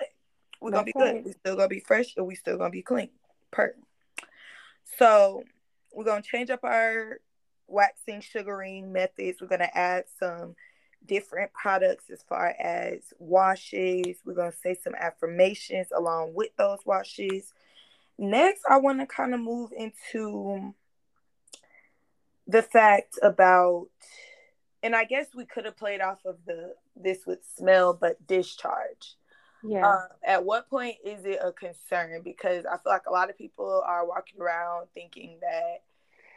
We're 0.61 0.71
going 0.71 0.85
to 0.85 0.93
be 0.93 0.99
good. 0.99 1.25
We're 1.25 1.33
still 1.33 1.55
going 1.55 1.69
to 1.69 1.75
be 1.75 1.81
fresh 1.81 2.13
and 2.15 2.27
we 2.27 2.35
still 2.35 2.57
going 2.57 2.71
to 2.71 2.75
be 2.75 2.83
clean. 2.83 3.09
Per. 3.51 3.75
So 4.97 5.43
we're 5.91 6.05
going 6.05 6.21
to 6.21 6.27
change 6.27 6.49
up 6.49 6.63
our 6.63 7.19
waxing, 7.67 8.21
sugaring 8.21 8.93
methods. 8.93 9.41
We're 9.41 9.47
going 9.47 9.59
to 9.59 9.77
add 9.77 10.05
some 10.19 10.55
different 11.05 11.51
products 11.53 12.09
as 12.09 12.23
far 12.23 12.55
as 12.59 13.13
washes. 13.19 14.17
We're 14.25 14.33
going 14.33 14.51
to 14.51 14.57
say 14.57 14.75
some 14.81 14.95
affirmations 14.95 15.87
along 15.95 16.33
with 16.33 16.55
those 16.57 16.79
washes. 16.85 17.53
Next, 18.17 18.61
I 18.69 18.77
want 18.77 18.99
to 18.99 19.05
kind 19.05 19.33
of 19.33 19.39
move 19.39 19.71
into 19.75 20.73
the 22.47 22.61
fact 22.61 23.17
about 23.21 23.87
and 24.81 24.93
I 24.93 25.05
guess 25.05 25.27
we 25.33 25.45
could 25.45 25.63
have 25.63 25.77
played 25.77 26.01
off 26.01 26.19
of 26.25 26.35
the 26.45 26.73
this 26.95 27.25
would 27.25 27.39
smell 27.55 27.93
but 27.93 28.25
discharge. 28.27 29.15
Yeah. 29.63 29.87
Uh, 29.87 30.07
at 30.25 30.43
what 30.43 30.69
point 30.69 30.97
is 31.05 31.23
it 31.23 31.39
a 31.41 31.53
concern? 31.53 32.21
Because 32.21 32.65
I 32.65 32.77
feel 32.77 32.91
like 32.91 33.05
a 33.07 33.13
lot 33.13 33.29
of 33.29 33.37
people 33.37 33.81
are 33.87 34.05
walking 34.05 34.41
around 34.41 34.87
thinking 34.93 35.37
that 35.39 35.83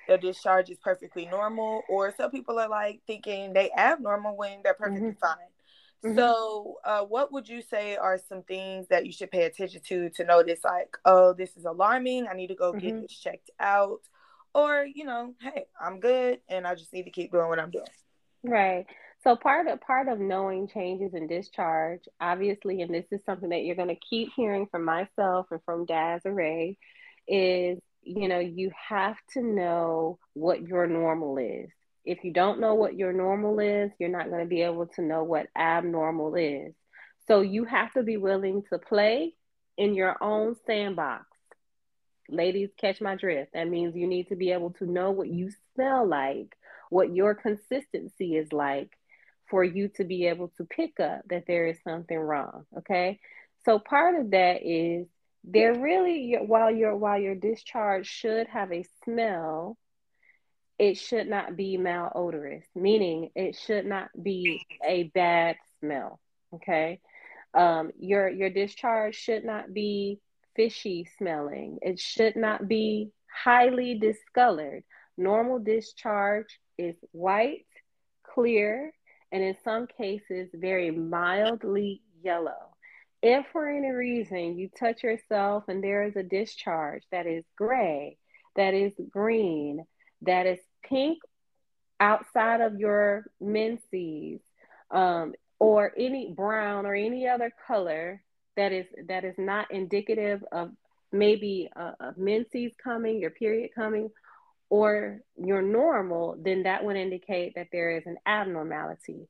their 0.06 0.18
discharge 0.18 0.70
is 0.70 0.78
perfectly 0.78 1.26
normal, 1.26 1.82
or 1.88 2.14
some 2.16 2.30
people 2.30 2.58
are 2.58 2.68
like 2.68 3.00
thinking 3.06 3.52
they 3.52 3.70
abnormal 3.76 4.36
when 4.36 4.60
they're 4.62 4.74
perfectly 4.74 5.10
mm-hmm. 5.10 5.18
fine. 5.18 5.36
Mm-hmm. 6.04 6.18
So, 6.18 6.76
uh, 6.84 7.00
what 7.02 7.32
would 7.32 7.48
you 7.48 7.62
say 7.62 7.96
are 7.96 8.18
some 8.28 8.42
things 8.42 8.86
that 8.88 9.06
you 9.06 9.12
should 9.12 9.30
pay 9.30 9.44
attention 9.44 9.80
to 9.88 10.10
to 10.10 10.24
notice, 10.24 10.60
like, 10.62 10.96
oh, 11.04 11.32
this 11.32 11.56
is 11.56 11.64
alarming. 11.64 12.26
I 12.28 12.34
need 12.34 12.48
to 12.48 12.54
go 12.54 12.72
mm-hmm. 12.72 12.80
get 12.80 13.00
this 13.02 13.18
checked 13.18 13.50
out, 13.58 14.00
or 14.54 14.86
you 14.86 15.04
know, 15.04 15.34
hey, 15.40 15.66
I'm 15.80 16.00
good, 16.00 16.40
and 16.48 16.66
I 16.66 16.74
just 16.74 16.92
need 16.92 17.04
to 17.04 17.10
keep 17.10 17.32
doing 17.32 17.48
what 17.48 17.58
I'm 17.58 17.70
doing. 17.70 17.86
Right. 18.44 18.86
So 19.24 19.34
part 19.34 19.66
of 19.66 19.80
part 19.80 20.08
of 20.08 20.20
knowing 20.20 20.68
changes 20.68 21.14
in 21.14 21.26
discharge, 21.26 22.02
obviously, 22.20 22.82
and 22.82 22.94
this 22.94 23.06
is 23.10 23.20
something 23.26 23.48
that 23.48 23.64
you're 23.64 23.74
going 23.74 23.88
to 23.88 23.96
keep 24.08 24.28
hearing 24.36 24.66
from 24.70 24.84
myself 24.84 25.46
and 25.50 25.60
from 25.64 25.86
Daz 25.86 26.22
Array, 26.24 26.76
is 27.26 27.78
you 28.06 28.28
know, 28.28 28.38
you 28.38 28.70
have 28.88 29.16
to 29.34 29.42
know 29.42 30.18
what 30.34 30.62
your 30.62 30.86
normal 30.86 31.38
is. 31.38 31.68
If 32.04 32.22
you 32.22 32.32
don't 32.32 32.60
know 32.60 32.74
what 32.74 32.96
your 32.96 33.12
normal 33.12 33.58
is, 33.58 33.90
you're 33.98 34.08
not 34.08 34.28
going 34.28 34.40
to 34.40 34.48
be 34.48 34.62
able 34.62 34.86
to 34.94 35.02
know 35.02 35.24
what 35.24 35.48
abnormal 35.58 36.36
is. 36.36 36.72
So 37.26 37.40
you 37.40 37.64
have 37.64 37.92
to 37.94 38.04
be 38.04 38.16
willing 38.16 38.62
to 38.72 38.78
play 38.78 39.34
in 39.76 39.94
your 39.94 40.16
own 40.22 40.54
sandbox. 40.66 41.26
Ladies, 42.28 42.70
catch 42.80 43.00
my 43.00 43.16
drift. 43.16 43.54
That 43.54 43.68
means 43.68 43.96
you 43.96 44.06
need 44.06 44.28
to 44.28 44.36
be 44.36 44.52
able 44.52 44.70
to 44.74 44.86
know 44.86 45.10
what 45.10 45.28
you 45.28 45.50
smell 45.74 46.06
like, 46.06 46.56
what 46.90 47.14
your 47.14 47.34
consistency 47.34 48.36
is 48.36 48.52
like 48.52 48.90
for 49.50 49.64
you 49.64 49.88
to 49.96 50.04
be 50.04 50.26
able 50.26 50.52
to 50.58 50.64
pick 50.64 51.00
up 51.00 51.22
that 51.28 51.44
there 51.48 51.66
is 51.66 51.76
something 51.82 52.18
wrong. 52.18 52.66
Okay. 52.78 53.18
So 53.64 53.80
part 53.80 54.14
of 54.20 54.30
that 54.30 54.62
is 54.62 55.08
they're 55.46 55.78
really 55.78 56.36
while 56.44 56.70
your 56.70 56.96
while 56.96 57.20
your 57.20 57.34
discharge 57.34 58.06
should 58.06 58.46
have 58.48 58.72
a 58.72 58.84
smell 59.04 59.76
it 60.78 60.98
should 60.98 61.28
not 61.28 61.56
be 61.56 61.78
malodorous 61.78 62.64
meaning 62.74 63.30
it 63.34 63.56
should 63.56 63.86
not 63.86 64.08
be 64.22 64.60
a 64.86 65.04
bad 65.14 65.56
smell 65.80 66.20
okay? 66.54 67.00
Um, 67.54 67.90
your 67.98 68.28
your 68.28 68.50
discharge 68.50 69.14
should 69.14 69.44
not 69.44 69.72
be 69.72 70.20
fishy 70.54 71.08
smelling. 71.18 71.78
It 71.82 71.98
should 71.98 72.36
not 72.36 72.68
be 72.68 73.10
highly 73.44 73.98
discolored. 73.98 74.84
Normal 75.16 75.58
discharge 75.58 76.58
is 76.78 76.96
white, 77.12 77.66
clear, 78.22 78.92
and 79.32 79.42
in 79.42 79.56
some 79.64 79.86
cases, 79.86 80.50
very 80.54 80.90
mildly 80.90 82.02
yellow. 82.22 82.75
If 83.22 83.46
for 83.52 83.68
any 83.68 83.90
reason 83.90 84.58
you 84.58 84.68
touch 84.78 85.02
yourself 85.02 85.64
and 85.68 85.82
there 85.82 86.04
is 86.04 86.16
a 86.16 86.22
discharge 86.22 87.02
that 87.10 87.26
is 87.26 87.44
gray, 87.56 88.18
that 88.56 88.74
is 88.74 88.92
green, 89.10 89.84
that 90.22 90.46
is 90.46 90.58
pink 90.84 91.18
outside 91.98 92.60
of 92.60 92.78
your 92.78 93.24
menses, 93.40 94.40
um, 94.90 95.32
or 95.58 95.92
any 95.96 96.32
brown 96.36 96.86
or 96.86 96.94
any 96.94 97.26
other 97.26 97.50
color 97.66 98.22
that 98.56 98.72
is 98.72 98.86
that 99.08 99.24
is 99.24 99.34
not 99.38 99.70
indicative 99.70 100.44
of 100.52 100.70
maybe 101.12 101.68
a, 101.74 101.80
a 102.00 102.14
menses 102.16 102.72
coming, 102.82 103.20
your 103.20 103.30
period 103.30 103.70
coming, 103.74 104.10
or 104.68 105.20
your 105.36 105.62
normal, 105.62 106.36
then 106.42 106.64
that 106.64 106.84
would 106.84 106.96
indicate 106.96 107.54
that 107.54 107.68
there 107.72 107.96
is 107.96 108.02
an 108.06 108.16
abnormality. 108.26 109.28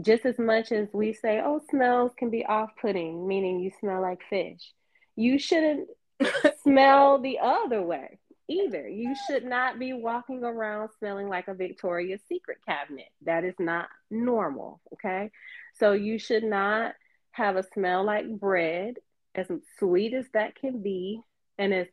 Just 0.00 0.24
as 0.24 0.38
much 0.38 0.72
as 0.72 0.88
we 0.92 1.12
say, 1.12 1.40
oh, 1.44 1.60
smells 1.70 2.12
can 2.16 2.30
be 2.30 2.46
off 2.46 2.70
putting, 2.80 3.26
meaning 3.28 3.60
you 3.60 3.70
smell 3.78 4.00
like 4.00 4.22
fish, 4.30 4.72
you 5.16 5.38
shouldn't 5.38 5.88
smell 6.62 7.20
the 7.20 7.38
other 7.40 7.82
way 7.82 8.18
either. 8.48 8.88
You 8.88 9.14
should 9.26 9.44
not 9.44 9.78
be 9.78 9.92
walking 9.92 10.44
around 10.44 10.90
smelling 10.98 11.28
like 11.28 11.48
a 11.48 11.54
Victoria's 11.54 12.20
Secret 12.28 12.58
cabinet. 12.66 13.08
That 13.24 13.44
is 13.44 13.54
not 13.58 13.88
normal. 14.10 14.80
Okay. 14.94 15.30
So 15.74 15.92
you 15.92 16.18
should 16.18 16.44
not 16.44 16.94
have 17.32 17.56
a 17.56 17.64
smell 17.74 18.04
like 18.04 18.28
bread, 18.28 18.96
as 19.34 19.46
sweet 19.78 20.12
as 20.14 20.26
that 20.34 20.54
can 20.54 20.82
be, 20.82 21.20
and 21.58 21.72
as 21.72 21.86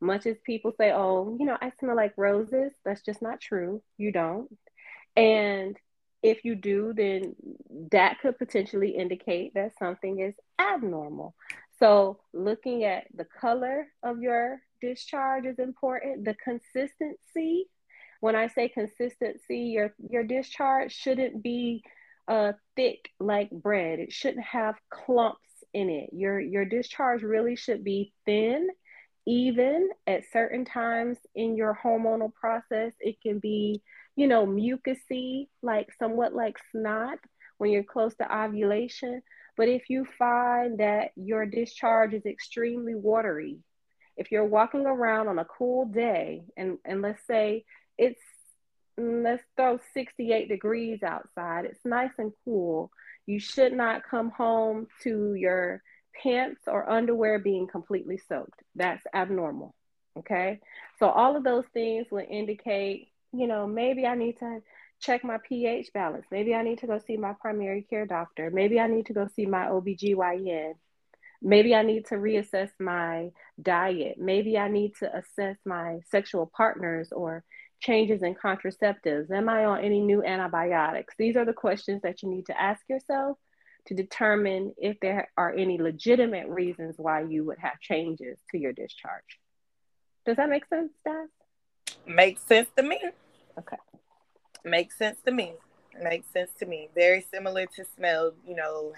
much 0.00 0.26
as 0.26 0.36
people 0.44 0.72
say, 0.78 0.92
oh, 0.92 1.36
you 1.38 1.46
know, 1.46 1.56
I 1.60 1.72
smell 1.80 1.96
like 1.96 2.14
roses, 2.16 2.72
that's 2.84 3.02
just 3.02 3.22
not 3.22 3.40
true. 3.40 3.82
You 3.96 4.12
don't. 4.12 4.48
And 5.16 5.76
if 6.24 6.42
you 6.42 6.54
do, 6.54 6.94
then 6.96 7.36
that 7.92 8.18
could 8.20 8.38
potentially 8.38 8.96
indicate 8.96 9.52
that 9.54 9.78
something 9.78 10.20
is 10.20 10.34
abnormal. 10.58 11.34
So, 11.78 12.18
looking 12.32 12.84
at 12.84 13.04
the 13.14 13.26
color 13.40 13.86
of 14.02 14.22
your 14.22 14.62
discharge 14.80 15.44
is 15.44 15.58
important. 15.58 16.24
The 16.24 16.34
consistency, 16.42 17.66
when 18.20 18.34
I 18.34 18.48
say 18.48 18.70
consistency, 18.70 19.58
your, 19.58 19.94
your 20.08 20.24
discharge 20.24 20.92
shouldn't 20.92 21.42
be 21.42 21.82
uh, 22.26 22.52
thick 22.74 23.10
like 23.20 23.50
bread. 23.50 23.98
It 23.98 24.12
shouldn't 24.12 24.46
have 24.46 24.76
clumps 24.88 25.38
in 25.74 25.90
it. 25.90 26.08
Your, 26.14 26.40
your 26.40 26.64
discharge 26.64 27.22
really 27.22 27.54
should 27.54 27.84
be 27.84 28.14
thin 28.24 28.68
even 29.26 29.90
at 30.06 30.30
certain 30.32 30.64
times 30.64 31.18
in 31.34 31.56
your 31.56 31.78
hormonal 31.82 32.32
process. 32.32 32.92
It 33.00 33.20
can 33.20 33.40
be, 33.40 33.82
you 34.16 34.26
know, 34.26 34.46
mucousy, 34.46 35.48
like 35.62 35.88
somewhat 35.98 36.34
like 36.34 36.56
snot 36.70 37.18
when 37.58 37.70
you're 37.70 37.84
close 37.84 38.14
to 38.16 38.36
ovulation. 38.36 39.22
But 39.56 39.68
if 39.68 39.88
you 39.88 40.06
find 40.18 40.78
that 40.78 41.10
your 41.16 41.46
discharge 41.46 42.14
is 42.14 42.26
extremely 42.26 42.94
watery, 42.94 43.58
if 44.16 44.30
you're 44.30 44.44
walking 44.44 44.86
around 44.86 45.28
on 45.28 45.38
a 45.38 45.44
cool 45.44 45.86
day 45.86 46.42
and, 46.56 46.78
and 46.84 47.02
let's 47.02 47.24
say 47.26 47.64
it's 47.98 48.20
let's 48.96 49.42
throw 49.56 49.78
68 49.92 50.48
degrees 50.48 51.02
outside, 51.02 51.64
it's 51.64 51.84
nice 51.84 52.12
and 52.18 52.32
cool. 52.44 52.90
You 53.26 53.40
should 53.40 53.72
not 53.72 54.08
come 54.08 54.30
home 54.30 54.86
to 55.02 55.34
your 55.34 55.82
pants 56.22 56.62
or 56.66 56.88
underwear 56.88 57.38
being 57.38 57.66
completely 57.66 58.18
soaked. 58.28 58.60
That's 58.76 59.02
abnormal. 59.12 59.74
Okay. 60.18 60.60
So 60.98 61.08
all 61.08 61.36
of 61.36 61.42
those 61.42 61.64
things 61.72 62.06
would 62.10 62.26
indicate, 62.30 63.08
you 63.34 63.46
know, 63.46 63.66
maybe 63.66 64.06
I 64.06 64.14
need 64.14 64.38
to 64.38 64.60
check 65.00 65.24
my 65.24 65.38
pH 65.46 65.92
balance. 65.92 66.26
Maybe 66.30 66.54
I 66.54 66.62
need 66.62 66.78
to 66.78 66.86
go 66.86 66.98
see 66.98 67.16
my 67.16 67.34
primary 67.40 67.82
care 67.82 68.06
doctor. 68.06 68.50
Maybe 68.50 68.80
I 68.80 68.86
need 68.86 69.06
to 69.06 69.12
go 69.12 69.28
see 69.34 69.46
my 69.46 69.66
OBGYN. 69.66 70.74
Maybe 71.42 71.74
I 71.74 71.82
need 71.82 72.06
to 72.06 72.14
reassess 72.14 72.70
my 72.80 73.30
diet. 73.60 74.16
Maybe 74.18 74.56
I 74.56 74.68
need 74.68 74.94
to 75.00 75.14
assess 75.14 75.56
my 75.66 75.98
sexual 76.10 76.50
partners 76.56 77.10
or 77.12 77.44
changes 77.80 78.22
in 78.22 78.34
contraceptives. 78.34 79.30
Am 79.30 79.48
I 79.48 79.66
on 79.66 79.84
any 79.84 80.00
new 80.00 80.24
antibiotics? 80.24 81.14
These 81.18 81.36
are 81.36 81.44
the 81.44 81.52
questions 81.52 82.00
that 82.02 82.22
you 82.22 82.30
need 82.30 82.46
to 82.46 82.58
ask 82.58 82.80
yourself 82.88 83.36
to 83.88 83.94
determine 83.94 84.72
if 84.78 84.98
there 85.00 85.28
are 85.36 85.52
any 85.54 85.76
legitimate 85.76 86.48
reasons 86.48 86.94
why 86.96 87.22
you 87.22 87.44
would 87.44 87.58
have 87.58 87.78
changes 87.80 88.38
to 88.50 88.58
your 88.58 88.72
discharge. 88.72 89.38
Does 90.24 90.36
that 90.36 90.48
make 90.48 90.64
sense, 90.66 90.92
Daz? 91.04 91.28
Makes 92.06 92.42
sense 92.44 92.68
to 92.76 92.82
me. 92.82 92.98
Okay. 93.58 93.76
Makes 94.64 94.96
sense 94.96 95.18
to 95.24 95.32
me. 95.32 95.54
Makes 96.02 96.28
sense 96.32 96.50
to 96.58 96.66
me. 96.66 96.88
Very 96.94 97.20
similar 97.32 97.66
to 97.76 97.84
smell, 97.96 98.32
you 98.46 98.56
know, 98.56 98.92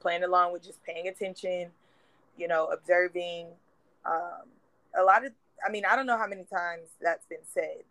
playing 0.00 0.24
along 0.24 0.52
with 0.52 0.62
just 0.62 0.82
paying 0.84 1.08
attention, 1.08 1.70
you 2.36 2.48
know, 2.48 2.66
observing. 2.66 3.48
Um, 4.06 4.48
a 4.98 5.02
lot 5.02 5.24
of, 5.24 5.32
I 5.66 5.70
mean, 5.70 5.84
I 5.84 5.96
don't 5.96 6.06
know 6.06 6.16
how 6.16 6.26
many 6.26 6.44
times 6.44 6.88
that's 7.00 7.26
been 7.26 7.44
said 7.52 7.82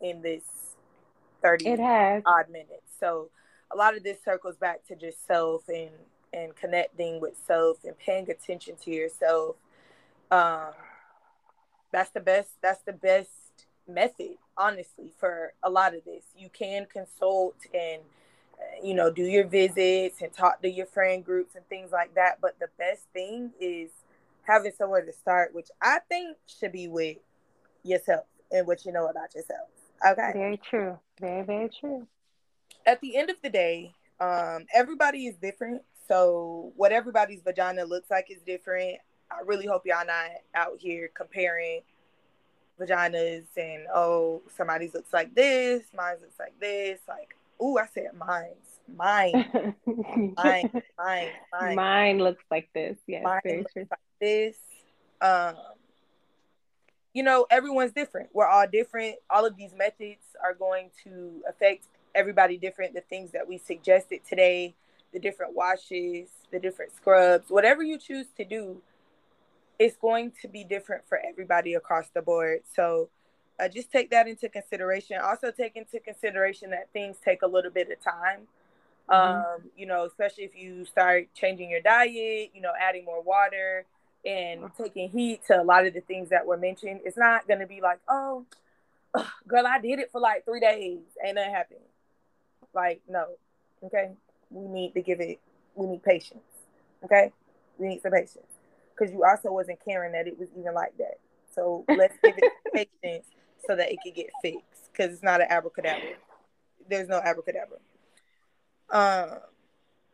in 0.00 0.22
this 0.22 0.42
30 1.42 1.66
it 1.66 1.80
has. 1.80 2.22
odd 2.24 2.48
minutes. 2.48 2.92
So, 2.98 3.30
a 3.70 3.76
lot 3.76 3.96
of 3.96 4.02
this 4.04 4.18
circles 4.24 4.56
back 4.56 4.86
to 4.86 4.96
just 4.96 5.26
self 5.26 5.68
and 5.68 5.90
and 6.32 6.54
connecting 6.56 7.20
with 7.20 7.34
self 7.46 7.84
and 7.84 7.98
paying 7.98 8.30
attention 8.30 8.76
to 8.84 8.90
yourself 8.90 9.56
um 10.30 10.72
that's 11.92 12.10
the 12.10 12.20
best 12.20 12.50
that's 12.60 12.82
the 12.82 12.92
best 12.92 13.30
method 13.88 14.36
honestly 14.58 15.12
for 15.18 15.52
a 15.62 15.70
lot 15.70 15.94
of 15.94 16.04
this 16.04 16.24
you 16.36 16.48
can 16.48 16.86
consult 16.86 17.56
and 17.74 18.02
you 18.82 18.94
know 18.94 19.10
do 19.10 19.22
your 19.22 19.46
visits 19.46 20.22
and 20.22 20.32
talk 20.32 20.62
to 20.62 20.70
your 20.70 20.86
friend 20.86 21.24
groups 21.24 21.54
and 21.54 21.66
things 21.68 21.92
like 21.92 22.14
that. 22.14 22.40
But 22.40 22.58
the 22.58 22.68
best 22.78 23.02
thing 23.12 23.52
is 23.60 23.90
having 24.42 24.72
somewhere 24.76 25.04
to 25.04 25.12
start 25.12 25.52
which 25.52 25.68
i 25.82 25.98
think 26.08 26.36
should 26.46 26.70
be 26.70 26.86
with 26.86 27.16
yourself 27.82 28.24
and 28.52 28.66
what 28.66 28.84
you 28.84 28.92
know 28.92 29.06
about 29.06 29.34
yourself. 29.34 29.68
Okay? 30.06 30.32
Very 30.32 30.56
true. 30.58 30.98
Very 31.20 31.42
very 31.42 31.68
true. 31.68 32.06
At 32.86 33.00
the 33.00 33.16
end 33.16 33.30
of 33.30 33.36
the 33.42 33.50
day, 33.50 33.92
um, 34.20 34.66
everybody 34.74 35.26
is 35.26 35.36
different. 35.36 35.82
So 36.08 36.72
what 36.76 36.92
everybody's 36.92 37.42
vagina 37.42 37.84
looks 37.84 38.10
like 38.10 38.30
is 38.30 38.38
different. 38.46 38.98
I 39.30 39.40
really 39.44 39.66
hope 39.66 39.82
y'all 39.84 40.06
not 40.06 40.30
out 40.54 40.78
here 40.78 41.10
comparing 41.12 41.80
vaginas 42.80 43.46
and 43.56 43.86
oh 43.94 44.42
somebody's 44.56 44.94
looks 44.94 45.12
like 45.12 45.34
this, 45.34 45.82
mine 45.96 46.16
looks 46.20 46.38
like 46.38 46.58
this. 46.60 47.00
Like, 47.08 47.36
oh, 47.60 47.78
I 47.78 47.86
said 47.86 48.10
mine's. 48.14 48.54
Mine. 48.94 49.74
mine. 50.36 50.70
Mine. 50.98 51.28
Mine. 51.52 51.74
Mine 51.74 52.18
looks 52.18 52.44
like 52.50 52.68
this. 52.74 52.96
Yes, 53.06 53.24
mine 53.24 53.40
looks 53.44 53.72
true. 53.72 53.86
like 53.90 54.00
this. 54.20 54.56
Um, 55.20 55.54
you 57.12 57.22
know, 57.22 57.46
everyone's 57.50 57.92
different. 57.92 58.28
We're 58.32 58.46
all 58.46 58.66
different. 58.70 59.16
All 59.30 59.46
of 59.46 59.56
these 59.56 59.72
methods 59.74 60.20
are 60.44 60.54
going 60.54 60.90
to 61.04 61.42
affect 61.48 61.86
everybody 62.14 62.58
different. 62.58 62.94
The 62.94 63.00
things 63.00 63.32
that 63.32 63.48
we 63.48 63.58
suggested 63.58 64.20
today, 64.28 64.74
the 65.12 65.18
different 65.18 65.56
washes, 65.56 66.28
the 66.50 66.58
different 66.58 66.94
scrubs, 66.94 67.48
whatever 67.48 67.82
you 67.82 67.98
choose 67.98 68.26
to 68.36 68.44
do, 68.44 68.82
it's 69.78 69.96
going 69.96 70.32
to 70.42 70.48
be 70.48 70.64
different 70.64 71.06
for 71.08 71.18
everybody 71.18 71.74
across 71.74 72.08
the 72.14 72.22
board. 72.22 72.60
So 72.74 73.08
uh, 73.58 73.68
just 73.68 73.90
take 73.90 74.10
that 74.10 74.28
into 74.28 74.48
consideration. 74.48 75.18
Also 75.22 75.50
take 75.50 75.76
into 75.76 76.00
consideration 76.00 76.70
that 76.70 76.88
things 76.92 77.16
take 77.24 77.42
a 77.42 77.46
little 77.46 77.70
bit 77.70 77.90
of 77.90 78.02
time. 78.02 78.48
Mm-hmm. 79.10 79.64
Um, 79.64 79.70
you 79.76 79.86
know, 79.86 80.04
especially 80.04 80.44
if 80.44 80.56
you 80.56 80.84
start 80.84 81.28
changing 81.34 81.70
your 81.70 81.80
diet, 81.80 82.50
you 82.54 82.60
know, 82.60 82.72
adding 82.80 83.04
more 83.04 83.22
water 83.22 83.84
and 84.24 84.70
taking 84.76 85.08
heat 85.10 85.40
to 85.46 85.60
a 85.60 85.62
lot 85.62 85.86
of 85.86 85.94
the 85.94 86.00
things 86.00 86.30
that 86.30 86.44
were 86.46 86.56
mentioned. 86.56 87.00
It's 87.04 87.16
not 87.16 87.46
going 87.46 87.60
to 87.60 87.66
be 87.66 87.80
like, 87.80 88.00
oh, 88.08 88.44
girl, 89.46 89.66
I 89.66 89.80
did 89.80 90.00
it 90.00 90.10
for 90.10 90.20
like 90.20 90.44
three 90.44 90.60
days. 90.60 90.98
Ain't 91.24 91.36
nothing 91.36 91.54
happening. 91.54 91.80
Like, 92.74 93.00
no. 93.08 93.26
Okay. 93.84 94.10
We 94.50 94.66
need 94.66 94.94
to 94.94 95.02
give 95.02 95.20
it, 95.20 95.38
we 95.74 95.86
need 95.86 96.02
patience. 96.02 96.40
Okay. 97.04 97.32
We 97.78 97.88
need 97.88 98.02
some 98.02 98.12
patience. 98.12 98.55
Because 98.96 99.12
you 99.12 99.24
also 99.24 99.52
wasn't 99.52 99.78
caring 99.84 100.12
that 100.12 100.26
it 100.26 100.38
was 100.38 100.48
even 100.58 100.74
like 100.74 100.96
that. 100.98 101.18
So 101.54 101.84
let's 101.88 102.16
give 102.22 102.34
it 102.36 102.52
patience 103.02 103.26
so 103.66 103.76
that 103.76 103.90
it 103.90 103.98
could 104.02 104.14
get 104.14 104.30
fixed. 104.42 104.90
Because 104.92 105.12
it's 105.12 105.22
not 105.22 105.40
an 105.40 105.48
abracadabra. 105.50 106.14
There's 106.88 107.08
no 107.08 107.20
abracadabra. 107.20 107.78
Um, 108.90 109.38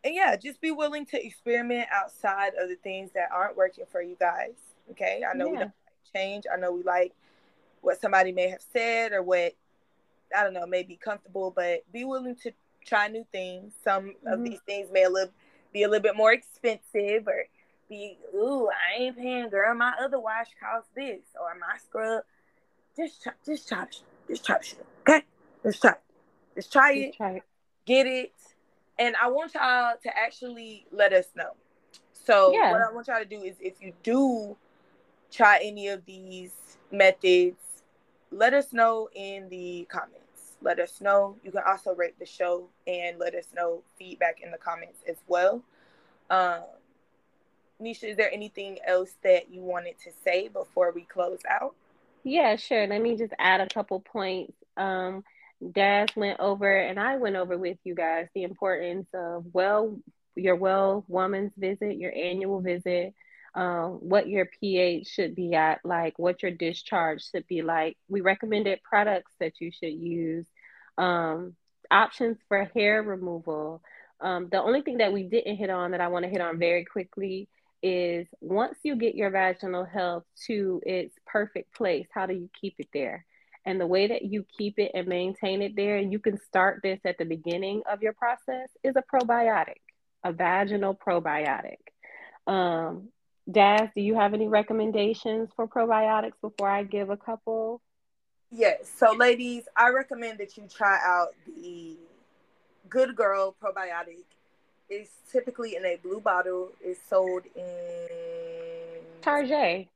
and 0.05 0.15
yeah, 0.15 0.37
just 0.37 0.61
be 0.61 0.71
willing 0.71 1.07
to 1.07 1.25
experiment 1.25 1.87
outside 1.93 2.53
of 2.59 2.69
the 2.69 2.77
things 2.77 3.11
that 3.15 3.29
aren't 3.33 3.57
working 3.57 3.85
for 3.91 4.03
you 4.03 4.17
guys. 4.19 4.55
Okay. 4.91 5.23
I 5.29 5.37
know 5.37 5.47
yeah. 5.47 5.51
we 5.51 5.59
don't 5.59 5.67
like 5.67 6.15
change. 6.15 6.45
I 6.53 6.59
know 6.59 6.73
we 6.73 6.83
like 6.83 7.13
what 7.83 8.01
somebody 8.01 8.33
may 8.33 8.49
have 8.49 8.63
said 8.73 9.13
or 9.13 9.23
what 9.23 9.55
I 10.37 10.43
don't 10.45 10.55
know, 10.55 10.67
may 10.67 10.83
be 10.83 10.97
comfortable, 10.97 11.53
but 11.55 11.81
be 11.93 12.05
willing 12.05 12.37
to 12.37 12.53
try 12.87 13.09
new 13.09 13.25
things. 13.33 13.75
Some 13.85 14.05
mm-hmm. 14.05 14.29
of 14.29 14.45
these 14.45 14.61
things 14.67 14.89
may 14.91 15.05
a 15.05 15.11
little, 15.11 15.33
be 15.73 15.83
a 15.83 15.89
little 15.89 16.03
bit 16.03 16.17
more 16.17 16.33
expensive 16.33 17.27
or 17.27 17.47
be, 17.93 18.19
ooh, 18.35 18.69
I 18.69 19.03
ain't 19.03 19.17
paying, 19.17 19.51
girl. 19.51 19.75
My 19.75 19.93
other 20.03 20.19
wash 20.19 20.49
costs 20.61 20.91
this 20.97 21.21
or 21.39 21.55
my 21.61 21.77
scrub. 21.79 22.25
Just 22.97 23.23
try, 23.23 23.33
just 23.45 23.69
try, 23.69 23.87
just 24.29 24.47
the 24.47 24.59
shit. 24.63 24.87
Okay, 25.01 25.23
let's 25.63 25.79
try. 25.81 25.93
It. 25.93 26.01
Let's 26.57 26.69
try 26.69 26.93
it. 26.93 27.17
Try 27.17 27.31
it. 27.33 27.43
Get 27.87 28.07
it. 28.07 28.33
And 28.99 29.15
I 29.21 29.29
want 29.29 29.55
y'all 29.55 29.95
to 30.03 30.19
actually 30.19 30.87
let 30.93 31.13
us 31.13 31.27
know. 31.37 31.53
So 32.13 32.53
yeah. 32.53 32.73
what 32.73 32.81
I 32.81 32.93
want 32.93 33.09
y'all 33.09 33.19
to 33.19 33.25
do 33.25 33.43
is 33.43 33.57
if 33.61 33.75
you 33.81 33.93
do 34.03 34.57
try 35.31 35.61
any 35.63 35.89
of 35.89 36.05
these 36.07 36.53
methods, 36.91 37.57
let 38.31 38.55
us 38.55 38.73
know 38.73 39.09
in 39.15 39.49
the 39.49 39.87
comments. 39.91 40.19
Let 40.63 40.79
us 40.79 41.01
know. 41.01 41.37
You 41.43 41.51
can 41.51 41.63
also 41.67 41.95
rate 41.95 42.19
the 42.19 42.27
show 42.27 42.69
and 42.87 43.19
let 43.19 43.35
us 43.35 43.47
know 43.55 43.83
feedback 43.99 44.41
in 44.43 44.51
the 44.51 44.59
comments 44.59 45.01
as 45.09 45.17
well. 45.27 45.63
Um, 46.31 46.63
Neshia, 47.83 48.11
is 48.11 48.17
there 48.17 48.33
anything 48.33 48.79
else 48.87 49.13
that 49.23 49.53
you 49.53 49.61
wanted 49.61 49.99
to 50.05 50.11
say 50.25 50.49
before 50.49 50.93
we 50.93 51.03
close 51.03 51.41
out? 51.49 51.75
Yeah, 52.25 52.57
sure. 52.57 52.87
Let 52.87 53.03
me 53.03 53.17
just 53.17 53.33
add 53.39 53.61
a 53.61 53.69
couple 53.69 54.01
points. 54.01 54.53
Um, 54.77 55.25
Daz 55.71 56.09
went 56.17 56.41
over, 56.41 56.75
and 56.77 56.99
I 56.99 57.17
went 57.17 57.37
over 57.37 57.59
with 57.59 57.79
you 57.85 57.95
guys 57.95 58.29
the 58.35 58.45
importance 58.45 59.09
of 59.15 59.45
well, 59.53 59.99
your 60.35 60.57
well 60.57 61.05
woman's 61.09 61.53
visit, 61.57 61.97
your 61.97 62.13
annual 62.15 62.61
visit, 62.61 63.15
um, 63.55 63.99
what 64.01 64.29
your 64.29 64.47
pH 64.47 65.09
should 65.09 65.35
be 65.35 65.55
at, 65.55 65.81
like 65.85 66.19
what 66.19 66.43
your 66.43 66.53
discharge 66.53 67.29
should 67.31 67.47
be 67.47 67.63
like. 67.63 67.97
We 68.09 68.21
recommended 68.21 68.83
products 68.83 69.33
that 69.41 69.61
you 69.61 69.71
should 69.71 69.93
use, 69.93 70.47
um, 70.97 71.55
options 71.91 72.39
for 72.49 72.71
hair 72.75 73.03
removal. 73.03 73.83
Um, 74.21 74.49
the 74.51 74.63
only 74.63 74.83
thing 74.83 74.99
that 74.99 75.13
we 75.13 75.25
didn't 75.25 75.57
hit 75.57 75.71
on 75.71 75.91
that 75.91 76.01
I 76.01 76.09
want 76.09 76.25
to 76.25 76.31
hit 76.31 76.41
on 76.41 76.59
very 76.59 76.85
quickly 76.85 77.49
is 77.83 78.27
once 78.41 78.79
you 78.83 78.97
get 78.97 79.15
your 79.15 79.31
vaginal 79.31 79.85
health 79.85 80.25
to 80.47 80.81
its 80.85 81.15
perfect 81.27 81.75
place, 81.75 82.07
how 82.13 82.27
do 82.27 82.35
you 82.35 82.49
keep 82.61 82.75
it 82.79 82.89
there? 82.93 83.25
And 83.65 83.81
the 83.81 83.87
way 83.87 84.09
that 84.09 84.23
you 84.23 84.45
keep 84.59 84.79
it 84.79 84.93
and 84.95 85.07
maintain 85.07 85.63
it 85.63 85.77
there, 85.77 85.97
and 85.97 86.13
you 86.13 86.19
can 86.19 86.39
start 86.41 86.81
this 86.83 87.01
at 87.05 87.19
the 87.19 87.25
beginning 87.25 87.83
of 87.91 88.03
your 88.03 88.13
process, 88.13 88.69
is 88.83 88.95
a 88.97 89.03
probiotic, 89.03 89.81
a 90.25 90.33
vaginal 90.33 90.95
probiotic. 90.95 91.79
Um, 92.47 93.09
Daz, 93.51 93.89
do 93.95 94.03
you 94.03 94.15
have 94.15 94.35
any 94.35 94.49
recommendations 94.49 95.51
for 95.55 95.67
probiotics 95.67 96.41
before 96.41 96.69
I 96.69 96.85
give 96.85 97.11
a 97.11 97.17
couple? 97.17 97.81
Yes. 98.51 98.91
So, 98.97 99.13
ladies, 99.13 99.65
I 99.77 99.91
recommend 99.91 100.39
that 100.39 100.57
you 100.57 100.69
try 100.69 100.99
out 101.03 101.29
the 101.47 101.97
Good 102.89 103.17
Girl 103.17 103.57
probiotic. 103.63 104.25
It's 104.89 105.11
typically 105.31 105.77
in 105.77 105.85
a 105.85 105.97
blue 106.03 106.21
bottle. 106.21 106.73
It's 106.81 107.01
sold 107.09 107.43
in 107.57 108.09
Target. 109.23 109.89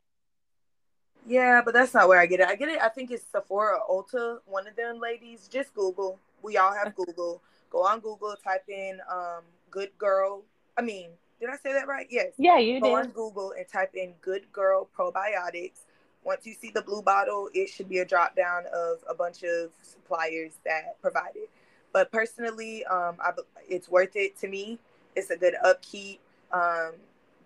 Yeah, 1.26 1.60
but 1.64 1.74
that's 1.74 1.92
not 1.92 2.08
where 2.08 2.20
I 2.20 2.26
get 2.26 2.40
it. 2.40 2.46
I 2.48 2.54
get 2.54 2.68
it. 2.68 2.80
I 2.80 2.88
think 2.88 3.10
it's 3.10 3.24
Sephora 3.30 3.80
Ulta. 3.90 4.38
One 4.46 4.66
of 4.66 4.76
them 4.76 5.00
ladies. 5.00 5.48
Just 5.48 5.74
Google. 5.74 6.18
We 6.42 6.56
all 6.56 6.72
have 6.72 6.94
Google. 6.94 7.42
Go 7.70 7.84
on 7.84 8.00
Google. 8.00 8.34
Type 8.42 8.64
in 8.68 9.00
um, 9.10 9.42
"Good 9.70 9.90
Girl." 9.98 10.42
I 10.78 10.82
mean, 10.82 11.10
did 11.40 11.50
I 11.50 11.56
say 11.56 11.72
that 11.72 11.88
right? 11.88 12.06
Yes. 12.10 12.32
Yeah, 12.38 12.58
you 12.58 12.80
Go 12.80 12.96
did. 12.96 13.06
on 13.06 13.10
Google 13.10 13.52
and 13.58 13.66
type 13.68 13.94
in 13.94 14.14
Good 14.20 14.50
Girl 14.52 14.88
Probiotics. 14.96 15.80
Once 16.24 16.46
you 16.46 16.54
see 16.54 16.70
the 16.70 16.82
blue 16.82 17.02
bottle, 17.02 17.48
it 17.54 17.68
should 17.68 17.88
be 17.88 17.98
a 17.98 18.04
drop 18.04 18.34
down 18.34 18.64
of 18.74 18.98
a 19.08 19.14
bunch 19.14 19.42
of 19.44 19.70
suppliers 19.82 20.52
that 20.64 21.00
provide 21.00 21.36
it. 21.36 21.50
But 21.96 22.12
personally, 22.12 22.84
um, 22.84 23.16
I, 23.20 23.30
it's 23.70 23.88
worth 23.88 24.16
it 24.16 24.38
to 24.40 24.48
me. 24.48 24.78
It's 25.14 25.30
a 25.30 25.36
good 25.38 25.54
upkeep. 25.64 26.20
Um, 26.52 26.92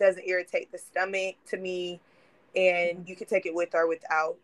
doesn't 0.00 0.26
irritate 0.26 0.72
the 0.72 0.78
stomach 0.78 1.36
to 1.50 1.56
me, 1.56 2.00
and 2.56 3.08
you 3.08 3.14
can 3.14 3.28
take 3.28 3.46
it 3.46 3.54
with 3.54 3.76
or 3.76 3.86
without 3.86 4.40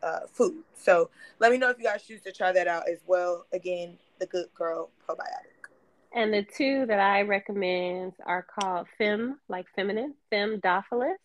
uh, 0.00 0.28
food. 0.32 0.62
So 0.76 1.10
let 1.40 1.50
me 1.50 1.58
know 1.58 1.70
if 1.70 1.78
you 1.78 1.82
guys 1.82 2.04
choose 2.04 2.22
to 2.22 2.30
try 2.30 2.52
that 2.52 2.68
out 2.68 2.84
as 2.88 3.00
well. 3.08 3.46
Again, 3.52 3.98
the 4.20 4.26
Good 4.26 4.46
Girl 4.54 4.90
Probiotic. 5.04 5.66
And 6.12 6.32
the 6.32 6.44
two 6.44 6.86
that 6.86 7.00
I 7.00 7.22
recommend 7.22 8.12
are 8.26 8.44
called 8.44 8.86
Fem, 8.96 9.40
like 9.48 9.66
feminine, 9.74 10.14
Femdophilus. 10.30 11.16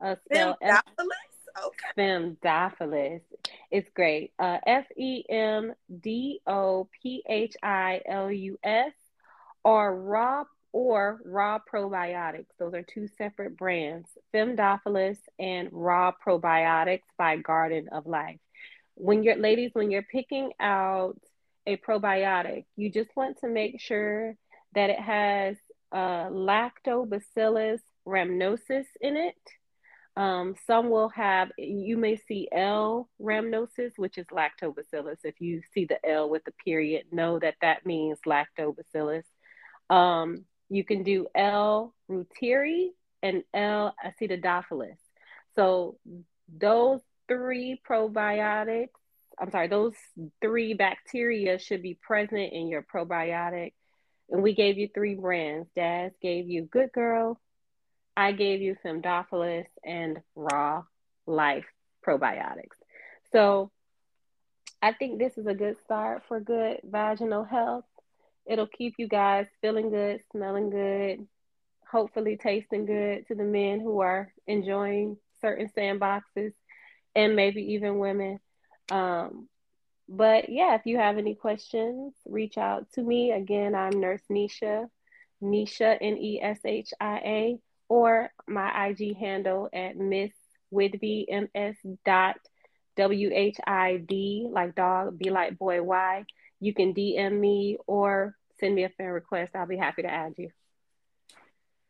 Uh, 0.00 0.14
Femdophilus? 0.32 0.84
Okay. 1.64 1.88
It's 3.70 3.88
great. 3.94 4.32
Uh, 4.38 4.58
F 4.66 4.86
E 4.96 5.24
M 5.28 5.74
D 6.00 6.40
O 6.46 6.88
P 7.02 7.22
H 7.28 7.56
I 7.62 8.00
L 8.06 8.30
U 8.30 8.58
S 8.62 8.92
or 9.64 9.94
raw 9.94 10.44
or 10.72 11.20
raw 11.24 11.58
probiotics. 11.72 12.46
Those 12.58 12.74
are 12.74 12.82
two 12.82 13.08
separate 13.16 13.56
brands, 13.56 14.08
Femdophilus 14.34 15.16
and 15.38 15.68
raw 15.72 16.12
probiotics 16.24 17.00
by 17.16 17.36
Garden 17.36 17.88
of 17.90 18.06
Life. 18.06 18.38
When 18.94 19.22
you're 19.22 19.36
ladies, 19.36 19.70
when 19.72 19.90
you're 19.90 20.02
picking 20.02 20.52
out 20.60 21.18
a 21.66 21.76
probiotic, 21.78 22.66
you 22.76 22.90
just 22.90 23.14
want 23.16 23.38
to 23.40 23.48
make 23.48 23.80
sure 23.80 24.36
that 24.74 24.90
it 24.90 25.00
has 25.00 25.56
uh, 25.92 26.28
lactobacillus 26.28 27.80
rhamnosus 28.06 28.84
in 29.00 29.16
it. 29.16 29.34
Um, 30.16 30.54
some 30.66 30.88
will 30.88 31.10
have, 31.10 31.50
you 31.58 31.98
may 31.98 32.16
see 32.16 32.48
L 32.50 33.08
rhamnosus, 33.20 33.92
which 33.96 34.16
is 34.16 34.26
lactobacillus. 34.26 35.18
If 35.24 35.40
you 35.40 35.60
see 35.74 35.84
the 35.84 35.98
L 36.08 36.30
with 36.30 36.44
the 36.44 36.52
period, 36.64 37.04
know 37.12 37.38
that 37.38 37.56
that 37.60 37.84
means 37.84 38.18
lactobacillus. 38.26 39.24
Um, 39.90 40.46
you 40.70 40.84
can 40.84 41.02
do 41.02 41.26
L 41.34 41.94
reuteri 42.10 42.88
and 43.22 43.42
L 43.52 43.94
acidophilus. 44.04 44.96
So 45.54 45.98
those 46.48 47.00
three 47.28 47.80
probiotics 47.88 48.88
I'm 49.38 49.50
sorry, 49.50 49.68
those 49.68 49.94
three 50.40 50.74
bacteria 50.74 51.58
should 51.58 51.82
be 51.82 51.98
present 52.00 52.52
in 52.52 52.68
your 52.68 52.82
probiotic. 52.82 53.72
And 54.30 54.42
we 54.42 54.54
gave 54.54 54.78
you 54.78 54.88
three 54.92 55.14
brands. 55.14 55.68
Daz 55.76 56.12
gave 56.22 56.48
you 56.48 56.62
Good 56.62 56.90
Girl, 56.92 57.38
I 58.16 58.32
gave 58.32 58.62
you 58.62 58.76
Femdophilus 58.84 59.66
and 59.84 60.20
Raw 60.34 60.84
Life 61.26 61.66
probiotics. 62.06 62.78
So 63.32 63.70
I 64.80 64.92
think 64.92 65.18
this 65.18 65.36
is 65.36 65.46
a 65.46 65.54
good 65.54 65.76
start 65.84 66.22
for 66.28 66.40
good 66.40 66.80
vaginal 66.84 67.44
health. 67.44 67.84
It'll 68.46 68.68
keep 68.68 68.94
you 68.98 69.08
guys 69.08 69.46
feeling 69.60 69.90
good, 69.90 70.20
smelling 70.30 70.70
good, 70.70 71.26
hopefully 71.90 72.36
tasting 72.36 72.86
good 72.86 73.26
to 73.26 73.34
the 73.34 73.44
men 73.44 73.80
who 73.80 74.00
are 74.00 74.32
enjoying 74.46 75.16
certain 75.40 75.68
sandboxes 75.68 76.52
and 77.14 77.34
maybe 77.34 77.74
even 77.74 77.98
women. 77.98 78.38
Um, 78.90 79.48
but 80.08 80.48
yeah, 80.48 80.74
if 80.76 80.82
you 80.86 80.98
have 80.98 81.18
any 81.18 81.34
questions, 81.34 82.14
reach 82.24 82.56
out 82.56 82.86
to 82.92 83.02
me. 83.02 83.32
Again, 83.32 83.74
I'm 83.74 83.98
Nurse 84.00 84.22
Neshia, 84.30 84.88
Neshia, 85.42 85.98
N 86.00 86.16
E 86.16 86.40
S 86.40 86.60
H 86.64 86.94
I 87.00 87.16
A, 87.16 87.58
or 87.88 88.30
my 88.46 88.88
IG 88.88 89.16
handle 89.16 89.68
at 89.72 89.96
Miss 89.96 90.32
Whidby, 90.70 91.26
M 91.30 91.48
S 91.54 91.76
dot 92.04 92.36
W 92.96 93.30
H 93.32 93.56
I 93.66 93.98
D, 93.98 94.48
like 94.50 94.74
dog, 94.74 95.18
be 95.18 95.30
like 95.30 95.58
boy, 95.58 95.82
Y. 95.82 96.24
You 96.60 96.74
can 96.74 96.94
DM 96.94 97.38
me 97.38 97.78
or 97.86 98.34
send 98.58 98.74
me 98.74 98.84
a 98.84 98.88
friend 98.88 99.12
request. 99.12 99.54
I'll 99.54 99.66
be 99.66 99.76
happy 99.76 100.02
to 100.02 100.10
add 100.10 100.34
you. 100.36 100.50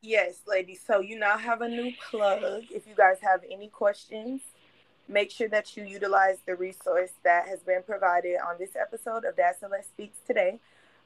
Yes, 0.03 0.41
ladies. 0.47 0.83
So 0.87 1.01
you 1.01 1.19
now 1.19 1.39
have 1.39 1.63
a 1.63 1.69
new 1.69 1.93
plug. 2.11 2.65
If 2.71 2.87
you 2.87 2.95
guys 2.95 3.19
have 3.23 3.41
any 3.51 3.69
questions, 3.69 4.41
Make 5.09 5.31
sure 5.31 5.49
that 5.49 5.77
you 5.77 5.85
utilize 5.85 6.39
the 6.47 6.57
resource 6.57 7.13
that 7.23 7.47
has 7.47 7.61
been 7.61 7.83
provided 7.85 8.39
on 8.45 8.57
this 8.59 8.75
episode 8.75 9.25
of 9.25 9.37
Daz 9.37 9.59
Celeste 9.61 9.91
Speaks 9.91 10.19
today. 10.27 10.59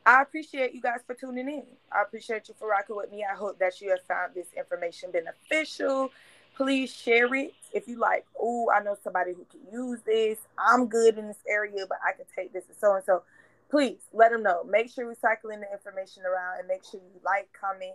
I 0.06 0.22
appreciate 0.22 0.74
you 0.74 0.80
guys 0.80 1.00
for 1.06 1.14
tuning 1.14 1.48
in. 1.48 1.62
I 1.92 2.02
appreciate 2.02 2.48
you 2.48 2.54
for 2.58 2.68
rocking 2.68 2.96
with 2.96 3.10
me. 3.10 3.24
I 3.30 3.36
hope 3.36 3.58
that 3.58 3.80
you 3.80 3.90
have 3.90 4.02
found 4.08 4.34
this 4.34 4.46
information 4.56 5.10
beneficial. 5.10 6.10
Please 6.56 6.92
share 6.92 7.32
it 7.34 7.52
if 7.72 7.86
you 7.86 7.98
like. 7.98 8.26
Oh, 8.38 8.70
I 8.74 8.82
know 8.82 8.96
somebody 9.02 9.32
who 9.32 9.46
can 9.50 9.60
use 9.72 10.00
this. 10.04 10.38
I'm 10.58 10.86
good 10.86 11.18
in 11.18 11.28
this 11.28 11.42
area, 11.48 11.86
but 11.88 11.98
I 12.06 12.12
can 12.12 12.26
take 12.34 12.52
this 12.52 12.64
and 12.68 12.76
so 12.78 12.94
and 12.94 13.04
so. 13.04 13.22
Please 13.70 13.98
let 14.12 14.32
them 14.32 14.42
know. 14.42 14.64
Make 14.64 14.90
sure 14.90 15.04
you're 15.04 15.14
cycling 15.14 15.60
the 15.60 15.70
information 15.72 16.24
around 16.24 16.58
and 16.58 16.66
make 16.66 16.82
sure 16.84 17.00
you 17.00 17.20
like, 17.24 17.48
comment, 17.58 17.94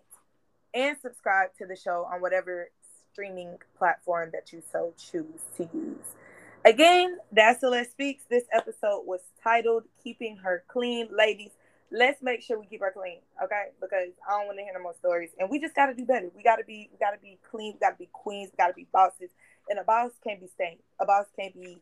and 0.73 0.95
subscribe 1.01 1.49
to 1.57 1.65
the 1.65 1.75
show 1.75 2.07
on 2.11 2.21
whatever 2.21 2.69
streaming 3.11 3.57
platform 3.77 4.29
that 4.33 4.53
you 4.53 4.61
so 4.71 4.93
choose 4.97 5.41
to 5.57 5.63
use. 5.73 6.15
Again, 6.63 7.17
Daz 7.33 7.59
Celeste 7.59 7.91
Speaks. 7.91 8.23
This 8.29 8.45
episode 8.53 9.03
was 9.05 9.19
titled 9.43 9.83
Keeping 10.03 10.37
Her 10.37 10.63
Clean. 10.67 11.07
Ladies, 11.15 11.51
let's 11.91 12.21
make 12.21 12.41
sure 12.41 12.59
we 12.59 12.65
keep 12.65 12.81
our 12.81 12.91
clean, 12.91 13.19
okay? 13.43 13.65
Because 13.79 14.09
I 14.27 14.37
don't 14.37 14.47
want 14.47 14.57
to 14.57 14.63
hear 14.63 14.73
no 14.73 14.81
more 14.81 14.95
stories. 14.95 15.31
And 15.39 15.49
we 15.49 15.59
just 15.59 15.75
gotta 15.75 15.93
do 15.93 16.05
better. 16.05 16.29
We 16.35 16.43
gotta 16.43 16.63
be 16.63 16.89
we 16.91 16.97
gotta 16.97 17.17
be 17.21 17.39
clean, 17.49 17.73
we 17.73 17.79
gotta 17.79 17.97
be 17.97 18.09
queens, 18.11 18.49
we 18.51 18.57
gotta 18.57 18.73
be 18.73 18.87
bosses. 18.91 19.29
And 19.69 19.79
a 19.79 19.83
boss 19.83 20.11
can't 20.23 20.39
be 20.39 20.47
stained. 20.47 20.79
A 20.99 21.05
boss 21.05 21.25
can't 21.37 21.53
be, 21.59 21.77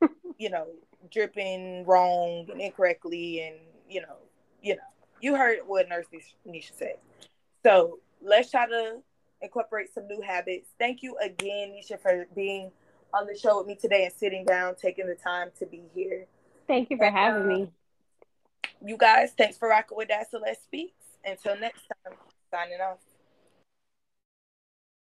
you 0.38 0.50
know, 0.50 0.68
dripping 1.12 1.84
wrong 1.86 2.48
and 2.50 2.60
incorrectly 2.60 3.42
and 3.42 3.56
you 3.88 4.00
know, 4.02 4.16
you 4.62 4.76
know. 4.76 4.82
You 5.20 5.34
heard 5.34 5.58
what 5.66 5.88
Nurse 5.88 6.06
Neshia 6.46 6.78
said. 6.78 6.96
So 7.64 7.98
let's 8.22 8.50
try 8.50 8.68
to 8.68 8.98
incorporate 9.42 9.92
some 9.92 10.06
new 10.06 10.20
habits. 10.20 10.70
Thank 10.78 11.02
you 11.02 11.16
again, 11.18 11.70
Neshia, 11.70 12.00
for 12.00 12.26
being 12.34 12.70
on 13.12 13.26
the 13.26 13.36
show 13.36 13.58
with 13.58 13.66
me 13.66 13.74
today 13.74 14.04
and 14.04 14.14
sitting 14.14 14.44
down, 14.44 14.74
taking 14.76 15.06
the 15.06 15.14
time 15.14 15.50
to 15.58 15.66
be 15.66 15.82
here. 15.94 16.26
Thank 16.66 16.90
you 16.90 16.98
for 16.98 17.06
and, 17.06 17.16
having 17.16 17.42
um, 17.42 17.48
me. 17.48 17.72
You 18.84 18.96
guys, 18.96 19.32
thanks 19.36 19.58
for 19.58 19.68
rocking 19.68 19.96
with 19.96 20.08
Daz 20.08 20.30
Celeste 20.30 20.62
Speaks. 20.62 20.92
Until 21.24 21.58
next 21.58 21.82
time, 22.04 22.14
signing 22.50 22.80
off. 22.80 22.98